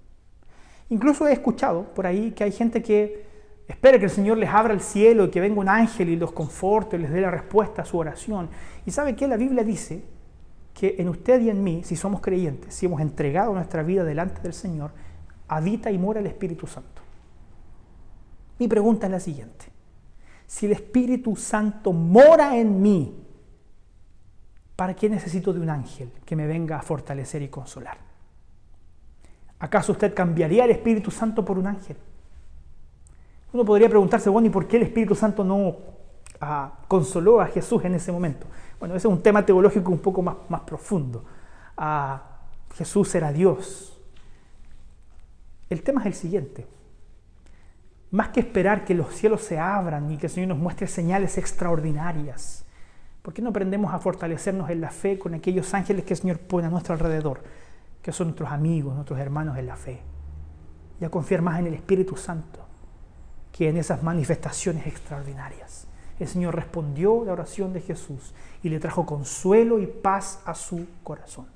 Incluso 0.90 1.26
he 1.26 1.32
escuchado 1.32 1.82
por 1.94 2.06
ahí 2.06 2.30
que 2.30 2.44
hay 2.44 2.52
gente 2.52 2.82
que 2.82 3.26
espera 3.66 3.98
que 3.98 4.04
el 4.04 4.10
Señor 4.10 4.38
les 4.38 4.50
abra 4.50 4.72
el 4.72 4.80
cielo 4.80 5.24
y 5.24 5.30
que 5.30 5.40
venga 5.40 5.60
un 5.60 5.68
ángel 5.68 6.10
y 6.10 6.16
los 6.16 6.32
conforte, 6.32 6.98
les 6.98 7.10
dé 7.10 7.20
la 7.20 7.30
respuesta 7.30 7.82
a 7.82 7.84
su 7.84 7.98
oración. 7.98 8.48
Y 8.86 8.90
sabe 8.92 9.16
que 9.16 9.26
la 9.26 9.36
Biblia 9.36 9.64
dice 9.64 10.04
que 10.74 10.96
en 10.98 11.08
usted 11.08 11.40
y 11.40 11.50
en 11.50 11.62
mí, 11.62 11.82
si 11.84 11.94
somos 11.94 12.20
creyentes, 12.20 12.74
si 12.74 12.86
hemos 12.86 13.00
entregado 13.00 13.54
nuestra 13.54 13.84
vida 13.84 14.02
delante 14.02 14.42
del 14.42 14.52
Señor, 14.52 14.90
habita 15.46 15.90
y 15.90 15.98
mora 15.98 16.20
el 16.20 16.26
Espíritu 16.26 16.66
Santo. 16.66 17.00
Mi 18.58 18.66
pregunta 18.66 19.06
es 19.06 19.12
la 19.12 19.20
siguiente. 19.20 19.66
Si 20.46 20.66
el 20.66 20.72
Espíritu 20.72 21.36
Santo 21.36 21.92
mora 21.92 22.56
en 22.56 22.82
mí, 22.82 23.14
¿para 24.74 24.94
qué 24.94 25.08
necesito 25.08 25.52
de 25.52 25.60
un 25.60 25.70
ángel 25.70 26.10
que 26.24 26.36
me 26.36 26.46
venga 26.46 26.78
a 26.78 26.82
fortalecer 26.82 27.40
y 27.42 27.48
consolar? 27.48 27.98
¿Acaso 29.60 29.92
usted 29.92 30.12
cambiaría 30.12 30.64
el 30.64 30.72
Espíritu 30.72 31.10
Santo 31.10 31.44
por 31.44 31.56
un 31.56 31.68
ángel? 31.68 31.96
Uno 33.52 33.64
podría 33.64 33.88
preguntarse, 33.88 34.28
bueno, 34.28 34.48
¿y 34.48 34.50
por 34.50 34.66
qué 34.66 34.76
el 34.78 34.82
Espíritu 34.82 35.14
Santo 35.14 35.44
no 35.44 35.93
consoló 36.88 37.40
a 37.40 37.46
Jesús 37.46 37.84
en 37.84 37.94
ese 37.94 38.12
momento? 38.12 38.46
Bueno, 38.78 38.94
ese 38.94 39.08
es 39.08 39.12
un 39.12 39.22
tema 39.22 39.44
teológico 39.44 39.90
un 39.90 39.98
poco 39.98 40.22
más, 40.22 40.36
más 40.48 40.60
profundo. 40.62 41.24
Jesús 42.74 43.14
era 43.14 43.32
Dios. 43.32 43.98
El 45.70 45.82
tema 45.82 46.00
es 46.02 46.06
el 46.06 46.14
siguiente. 46.14 46.66
Más 48.10 48.28
que 48.28 48.40
esperar 48.40 48.84
que 48.84 48.94
los 48.94 49.12
cielos 49.14 49.42
se 49.42 49.58
abran 49.58 50.10
y 50.10 50.18
que 50.18 50.26
el 50.26 50.32
Señor 50.32 50.50
nos 50.50 50.58
muestre 50.58 50.86
señales 50.86 51.36
extraordinarias, 51.38 52.64
¿por 53.22 53.34
qué 53.34 53.42
no 53.42 53.50
aprendemos 53.50 53.92
a 53.92 53.98
fortalecernos 53.98 54.70
en 54.70 54.80
la 54.80 54.90
fe 54.90 55.18
con 55.18 55.34
aquellos 55.34 55.74
ángeles 55.74 56.04
que 56.04 56.14
el 56.14 56.20
Señor 56.20 56.38
pone 56.38 56.66
a 56.66 56.70
nuestro 56.70 56.94
alrededor? 56.94 57.42
que 58.04 58.12
son 58.12 58.26
nuestros 58.26 58.50
amigos, 58.50 58.94
nuestros 58.94 59.18
hermanos 59.18 59.56
en 59.56 59.66
la 59.66 59.76
fe, 59.76 59.98
y 61.00 61.04
a 61.06 61.08
confiar 61.08 61.40
más 61.40 61.58
en 61.58 61.68
el 61.68 61.74
Espíritu 61.74 62.16
Santo 62.16 62.60
que 63.50 63.70
en 63.70 63.78
esas 63.78 64.02
manifestaciones 64.02 64.86
extraordinarias. 64.86 65.86
El 66.18 66.28
Señor 66.28 66.54
respondió 66.54 67.24
la 67.24 67.32
oración 67.32 67.72
de 67.72 67.80
Jesús 67.80 68.32
y 68.62 68.68
le 68.68 68.78
trajo 68.78 69.04
consuelo 69.04 69.80
y 69.80 69.86
paz 69.86 70.40
a 70.44 70.54
su 70.54 70.86
corazón. 71.02 71.46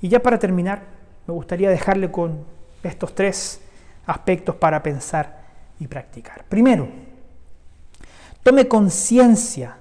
Y 0.00 0.08
ya 0.08 0.20
para 0.20 0.38
terminar, 0.38 0.82
me 1.26 1.34
gustaría 1.34 1.70
dejarle 1.70 2.10
con 2.10 2.44
estos 2.82 3.14
tres 3.14 3.60
aspectos 4.06 4.56
para 4.56 4.82
pensar 4.82 5.44
y 5.80 5.86
practicar. 5.86 6.44
Primero, 6.44 6.88
tome 8.42 8.68
conciencia 8.68 9.78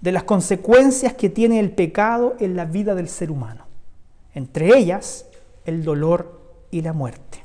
de 0.00 0.12
las 0.12 0.24
consecuencias 0.24 1.14
que 1.14 1.30
tiene 1.30 1.58
el 1.58 1.72
pecado 1.72 2.36
en 2.38 2.54
la 2.56 2.64
vida 2.64 2.94
del 2.94 3.08
ser 3.08 3.30
humano, 3.30 3.66
entre 4.34 4.76
ellas 4.76 5.26
el 5.64 5.84
dolor 5.84 6.40
y 6.70 6.82
la 6.82 6.92
muerte. 6.92 7.42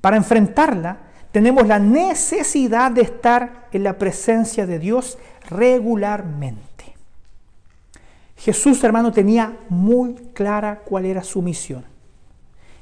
Para 0.00 0.16
enfrentarla, 0.16 0.98
tenemos 1.34 1.66
la 1.66 1.80
necesidad 1.80 2.92
de 2.92 3.00
estar 3.00 3.66
en 3.72 3.82
la 3.82 3.98
presencia 3.98 4.68
de 4.68 4.78
Dios 4.78 5.18
regularmente. 5.50 6.94
Jesús, 8.36 8.84
hermano, 8.84 9.10
tenía 9.10 9.56
muy 9.68 10.14
clara 10.32 10.82
cuál 10.84 11.06
era 11.06 11.24
su 11.24 11.42
misión. 11.42 11.84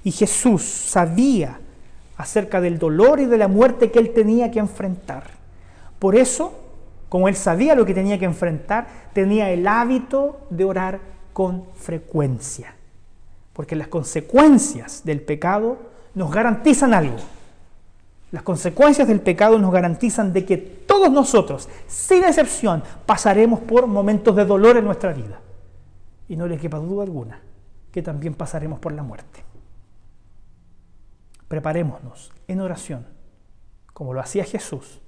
Y 0.04 0.10
Jesús 0.10 0.62
sabía 0.64 1.60
acerca 2.18 2.60
del 2.60 2.78
dolor 2.78 3.20
y 3.20 3.24
de 3.24 3.38
la 3.38 3.48
muerte 3.48 3.90
que 3.90 3.98
él 3.98 4.12
tenía 4.12 4.50
que 4.50 4.58
enfrentar. 4.58 5.30
Por 5.98 6.14
eso, 6.14 6.52
como 7.08 7.28
él 7.28 7.36
sabía 7.36 7.74
lo 7.74 7.86
que 7.86 7.94
tenía 7.94 8.18
que 8.18 8.26
enfrentar, 8.26 8.86
tenía 9.14 9.48
el 9.48 9.66
hábito 9.66 10.46
de 10.50 10.64
orar 10.66 11.00
con 11.32 11.64
frecuencia. 11.74 12.74
Porque 13.54 13.76
las 13.76 13.88
consecuencias 13.88 15.06
del 15.06 15.22
pecado 15.22 15.78
nos 16.14 16.30
garantizan 16.30 16.92
algo. 16.92 17.16
Las 18.32 18.42
consecuencias 18.42 19.06
del 19.06 19.20
pecado 19.20 19.58
nos 19.58 19.70
garantizan 19.70 20.32
de 20.32 20.44
que 20.46 20.56
todos 20.56 21.12
nosotros, 21.12 21.68
sin 21.86 22.24
excepción, 22.24 22.82
pasaremos 23.04 23.60
por 23.60 23.86
momentos 23.86 24.34
de 24.34 24.46
dolor 24.46 24.78
en 24.78 24.86
nuestra 24.86 25.12
vida. 25.12 25.38
Y 26.28 26.36
no 26.36 26.46
le 26.46 26.56
quepa 26.56 26.78
duda 26.78 27.04
alguna 27.04 27.40
que 27.92 28.02
también 28.02 28.32
pasaremos 28.34 28.80
por 28.80 28.92
la 28.92 29.02
muerte. 29.02 29.44
Preparémonos 31.46 32.32
en 32.48 32.62
oración, 32.62 33.06
como 33.92 34.14
lo 34.14 34.20
hacía 34.20 34.44
Jesús, 34.44 35.02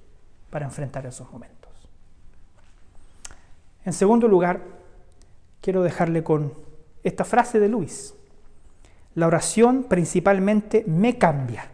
para 0.51 0.65
enfrentar 0.65 1.07
esos 1.07 1.29
momentos. 1.31 1.71
En 3.83 3.93
segundo 3.93 4.27
lugar, 4.27 4.61
quiero 5.61 5.81
dejarle 5.81 6.23
con 6.23 6.53
esta 7.03 7.25
frase 7.25 7.59
de 7.59 7.69
Luis. 7.69 8.13
La 9.15 9.25
oración 9.25 9.85
principalmente 9.89 10.83
me 10.85 11.17
cambia, 11.17 11.71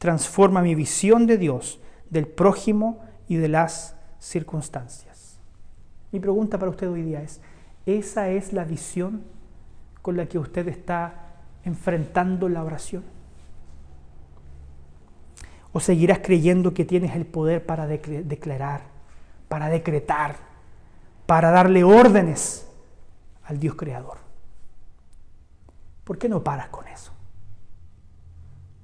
transforma 0.00 0.62
mi 0.62 0.74
visión 0.74 1.26
de 1.26 1.36
Dios, 1.36 1.78
del 2.08 2.26
prójimo 2.26 3.04
y 3.28 3.36
de 3.36 3.48
las 3.48 3.96
circunstancias. 4.18 5.38
Mi 6.10 6.18
pregunta 6.18 6.58
para 6.58 6.70
usted 6.70 6.88
hoy 6.88 7.02
día 7.02 7.20
es, 7.20 7.42
¿esa 7.84 8.30
es 8.30 8.54
la 8.54 8.64
visión 8.64 9.22
con 10.00 10.16
la 10.16 10.24
que 10.24 10.38
usted 10.38 10.66
está 10.68 11.42
enfrentando 11.64 12.48
la 12.48 12.64
oración? 12.64 13.04
¿O 15.74 15.80
seguirás 15.80 16.20
creyendo 16.20 16.72
que 16.72 16.86
tienes 16.86 17.14
el 17.14 17.26
poder 17.26 17.66
para 17.66 17.86
declarar, 17.86 18.84
para 19.48 19.68
decretar, 19.68 20.36
para 21.26 21.50
darle 21.50 21.84
órdenes 21.84 22.66
al 23.44 23.60
Dios 23.60 23.74
creador? 23.74 24.16
¿Por 26.04 26.16
qué 26.16 26.26
no 26.26 26.42
paras 26.42 26.70
con 26.70 26.88
eso? 26.88 27.12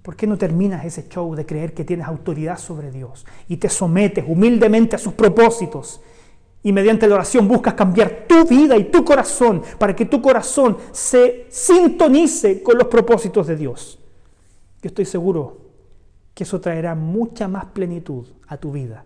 ¿Por 0.06 0.14
qué 0.14 0.28
no 0.28 0.38
terminas 0.38 0.84
ese 0.84 1.08
show 1.08 1.34
de 1.34 1.44
creer 1.44 1.74
que 1.74 1.82
tienes 1.82 2.06
autoridad 2.06 2.58
sobre 2.58 2.92
Dios 2.92 3.26
y 3.48 3.56
te 3.56 3.68
sometes 3.68 4.24
humildemente 4.24 4.94
a 4.94 5.00
sus 5.00 5.14
propósitos 5.14 6.00
y 6.62 6.70
mediante 6.70 7.08
la 7.08 7.16
oración 7.16 7.48
buscas 7.48 7.74
cambiar 7.74 8.24
tu 8.28 8.46
vida 8.46 8.76
y 8.76 8.84
tu 8.84 9.04
corazón 9.04 9.64
para 9.80 9.96
que 9.96 10.04
tu 10.04 10.22
corazón 10.22 10.76
se 10.92 11.48
sintonice 11.50 12.62
con 12.62 12.78
los 12.78 12.86
propósitos 12.86 13.48
de 13.48 13.56
Dios? 13.56 13.98
Yo 14.80 14.86
estoy 14.86 15.06
seguro 15.06 15.62
que 16.34 16.44
eso 16.44 16.60
traerá 16.60 16.94
mucha 16.94 17.48
más 17.48 17.64
plenitud 17.64 18.28
a 18.46 18.58
tu 18.58 18.70
vida 18.70 19.04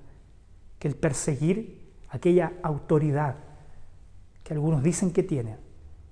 que 0.78 0.86
el 0.86 0.96
perseguir 0.96 1.80
aquella 2.10 2.52
autoridad 2.62 3.36
que 4.44 4.52
algunos 4.52 4.82
dicen 4.82 5.14
que 5.14 5.22
tienen 5.22 5.56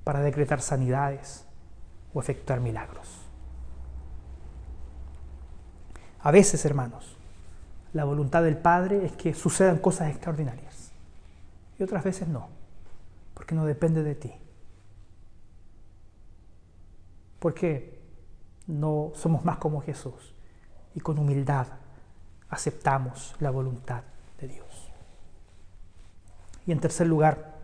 para 0.03 0.23
decretar 0.23 0.63
sanidades 0.63 1.45
o 2.15 2.21
efectuar 2.23 2.61
milagros. 2.61 3.18
A 6.29 6.31
veces, 6.31 6.63
hermanos, 6.67 7.17
la 7.95 8.05
voluntad 8.05 8.43
del 8.43 8.59
Padre 8.59 9.03
es 9.07 9.13
que 9.13 9.33
sucedan 9.33 9.79
cosas 9.79 10.11
extraordinarias 10.11 10.91
y 11.79 11.83
otras 11.83 12.05
veces 12.05 12.29
no, 12.29 12.51
porque 13.33 13.55
no 13.55 13.65
depende 13.65 14.03
de 14.03 14.15
ti. 14.15 14.35
Porque 17.39 17.99
no 18.67 19.13
somos 19.15 19.43
más 19.43 19.57
como 19.57 19.81
Jesús 19.81 20.35
y 20.95 21.01
con 21.01 21.19
humildad 21.19 21.67
aceptamos 22.51 23.35
la 23.41 23.49
voluntad 23.49 24.03
de 24.39 24.49
Dios. 24.49 24.91
Y 26.67 26.73
en 26.73 26.81
tercer 26.81 27.07
lugar, 27.07 27.55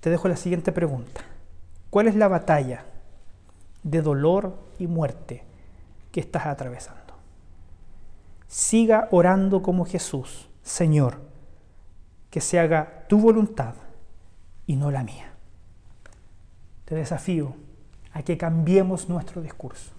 te 0.00 0.10
dejo 0.10 0.28
la 0.28 0.36
siguiente 0.36 0.70
pregunta. 0.70 1.22
¿Cuál 1.88 2.08
es 2.08 2.14
la 2.14 2.28
batalla 2.28 2.84
de 3.84 4.02
dolor 4.02 4.58
y 4.78 4.86
muerte 4.86 5.44
que 6.12 6.20
estás 6.20 6.44
atravesando? 6.44 7.05
Siga 8.48 9.08
orando 9.10 9.62
como 9.62 9.84
Jesús, 9.84 10.48
Señor, 10.62 11.20
que 12.30 12.40
se 12.40 12.58
haga 12.58 13.06
tu 13.08 13.18
voluntad 13.18 13.74
y 14.66 14.76
no 14.76 14.90
la 14.90 15.02
mía. 15.02 15.32
Te 16.84 16.94
desafío 16.94 17.54
a 18.12 18.22
que 18.22 18.36
cambiemos 18.36 19.08
nuestro 19.08 19.42
discurso 19.42 19.96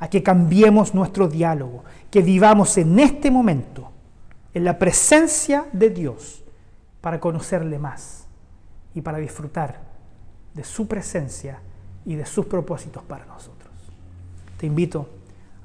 a 0.00 0.08
que 0.08 0.22
cambiemos 0.22 0.94
nuestro 0.94 1.28
diálogo, 1.28 1.84
que 2.10 2.22
vivamos 2.22 2.76
en 2.78 2.98
este 2.98 3.30
momento, 3.30 3.92
en 4.54 4.64
la 4.64 4.78
presencia 4.78 5.66
de 5.72 5.90
Dios, 5.90 6.42
para 7.02 7.20
conocerle 7.20 7.78
más 7.78 8.26
y 8.94 9.02
para 9.02 9.18
disfrutar 9.18 9.78
de 10.54 10.64
su 10.64 10.88
presencia 10.88 11.60
y 12.06 12.14
de 12.14 12.24
sus 12.24 12.46
propósitos 12.46 13.02
para 13.02 13.26
nosotros. 13.26 13.70
Te 14.56 14.66
invito 14.66 15.06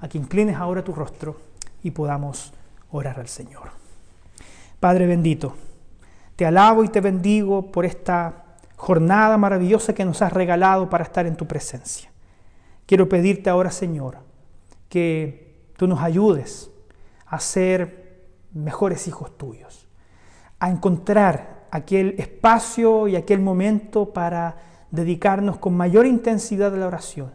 a 0.02 0.10
que 0.10 0.18
inclines 0.18 0.58
ahora 0.58 0.84
tu 0.84 0.92
rostro 0.92 1.38
y 1.86 1.92
podamos 1.92 2.52
orar 2.90 3.20
al 3.20 3.28
Señor. 3.28 3.70
Padre 4.80 5.06
bendito, 5.06 5.56
te 6.36 6.44
alabo 6.44 6.84
y 6.84 6.90
te 6.90 7.00
bendigo 7.00 7.72
por 7.72 7.86
esta 7.86 8.58
jornada 8.76 9.38
maravillosa 9.38 9.94
que 9.94 10.04
nos 10.04 10.24
has 10.24 10.34
regalado 10.34 10.90
para 10.90 11.04
estar 11.04 11.28
en 11.28 11.36
tu 11.36 11.46
presencia. 11.46 12.10
Quiero 12.88 13.08
pedirte 13.08 13.52
ahora, 13.52 13.70
Señor, 13.70 14.18
que 14.90 15.60
tú 15.78 15.86
nos 15.86 16.02
ayudes 16.02 16.72
a 17.28 17.40
ser 17.40 18.24
mejores 18.52 19.08
hijos 19.08 19.38
tuyos, 19.38 19.88
a 20.58 20.72
encontrar 20.72 21.68
aquel 21.70 22.16
espacio 22.18 23.08
y 23.08 23.16
aquel 23.16 23.42
momento 23.42 24.12
para 24.12 24.58
dedicarnos 24.90 25.58
con 25.58 25.78
mayor 25.78 26.08
intensidad 26.08 26.74
a 26.74 26.78
la 26.78 26.88
oración, 26.88 27.32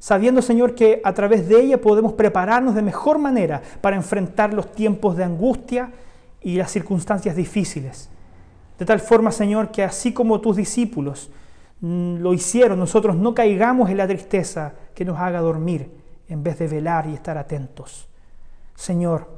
sabiendo, 0.00 0.42
Señor, 0.42 0.74
que 0.74 1.00
a 1.04 1.12
través 1.12 1.46
de 1.46 1.60
ella 1.60 1.80
podemos 1.80 2.14
prepararnos 2.14 2.74
de 2.74 2.82
mejor 2.82 3.18
manera 3.18 3.62
para 3.80 3.96
enfrentar 3.96 4.52
los 4.52 4.72
tiempos 4.72 5.16
de 5.16 5.24
angustia 5.24 5.92
y 6.40 6.56
las 6.56 6.72
circunstancias 6.72 7.36
difíciles. 7.36 8.08
De 8.78 8.86
tal 8.86 8.98
forma, 8.98 9.30
Señor, 9.30 9.70
que 9.70 9.84
así 9.84 10.14
como 10.14 10.40
tus 10.40 10.56
discípulos 10.56 11.30
mm, 11.82 12.16
lo 12.16 12.32
hicieron, 12.32 12.78
nosotros 12.78 13.14
no 13.14 13.34
caigamos 13.34 13.90
en 13.90 13.98
la 13.98 14.08
tristeza 14.08 14.72
que 14.94 15.04
nos 15.04 15.18
haga 15.18 15.40
dormir, 15.40 15.90
en 16.28 16.42
vez 16.42 16.58
de 16.58 16.66
velar 16.66 17.06
y 17.06 17.12
estar 17.12 17.36
atentos. 17.36 18.08
Señor, 18.74 19.28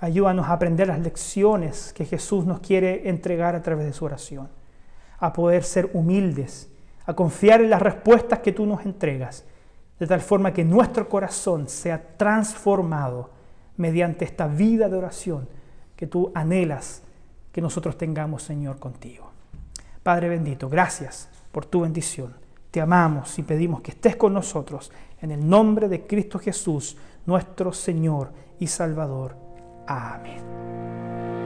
ayúdanos 0.00 0.48
a 0.48 0.52
aprender 0.52 0.88
las 0.88 1.00
lecciones 1.00 1.94
que 1.94 2.04
Jesús 2.04 2.44
nos 2.44 2.60
quiere 2.60 3.08
entregar 3.08 3.54
a 3.54 3.62
través 3.62 3.86
de 3.86 3.94
su 3.94 4.04
oración, 4.04 4.50
a 5.18 5.32
poder 5.32 5.64
ser 5.64 5.88
humildes, 5.94 6.70
a 7.06 7.14
confiar 7.14 7.62
en 7.62 7.70
las 7.70 7.80
respuestas 7.80 8.40
que 8.40 8.52
tú 8.52 8.66
nos 8.66 8.84
entregas, 8.84 9.46
de 10.00 10.06
tal 10.06 10.22
forma 10.22 10.52
que 10.52 10.64
nuestro 10.64 11.08
corazón 11.08 11.68
sea 11.68 12.16
transformado 12.16 13.30
mediante 13.76 14.24
esta 14.24 14.48
vida 14.48 14.88
de 14.88 14.96
oración 14.96 15.46
que 15.94 16.06
tú 16.06 16.32
anhelas 16.34 17.02
que 17.52 17.60
nosotros 17.60 17.98
tengamos, 17.98 18.42
Señor, 18.42 18.78
contigo. 18.78 19.30
Padre 20.02 20.30
bendito, 20.30 20.70
gracias 20.70 21.28
por 21.52 21.66
tu 21.66 21.82
bendición. 21.82 22.34
Te 22.70 22.80
amamos 22.80 23.38
y 23.38 23.42
pedimos 23.42 23.82
que 23.82 23.90
estés 23.90 24.16
con 24.16 24.32
nosotros 24.32 24.90
en 25.20 25.32
el 25.32 25.46
nombre 25.46 25.88
de 25.88 26.06
Cristo 26.06 26.38
Jesús, 26.38 26.96
nuestro 27.26 27.72
Señor 27.72 28.32
y 28.58 28.68
Salvador. 28.68 29.36
Amén. 29.86 31.39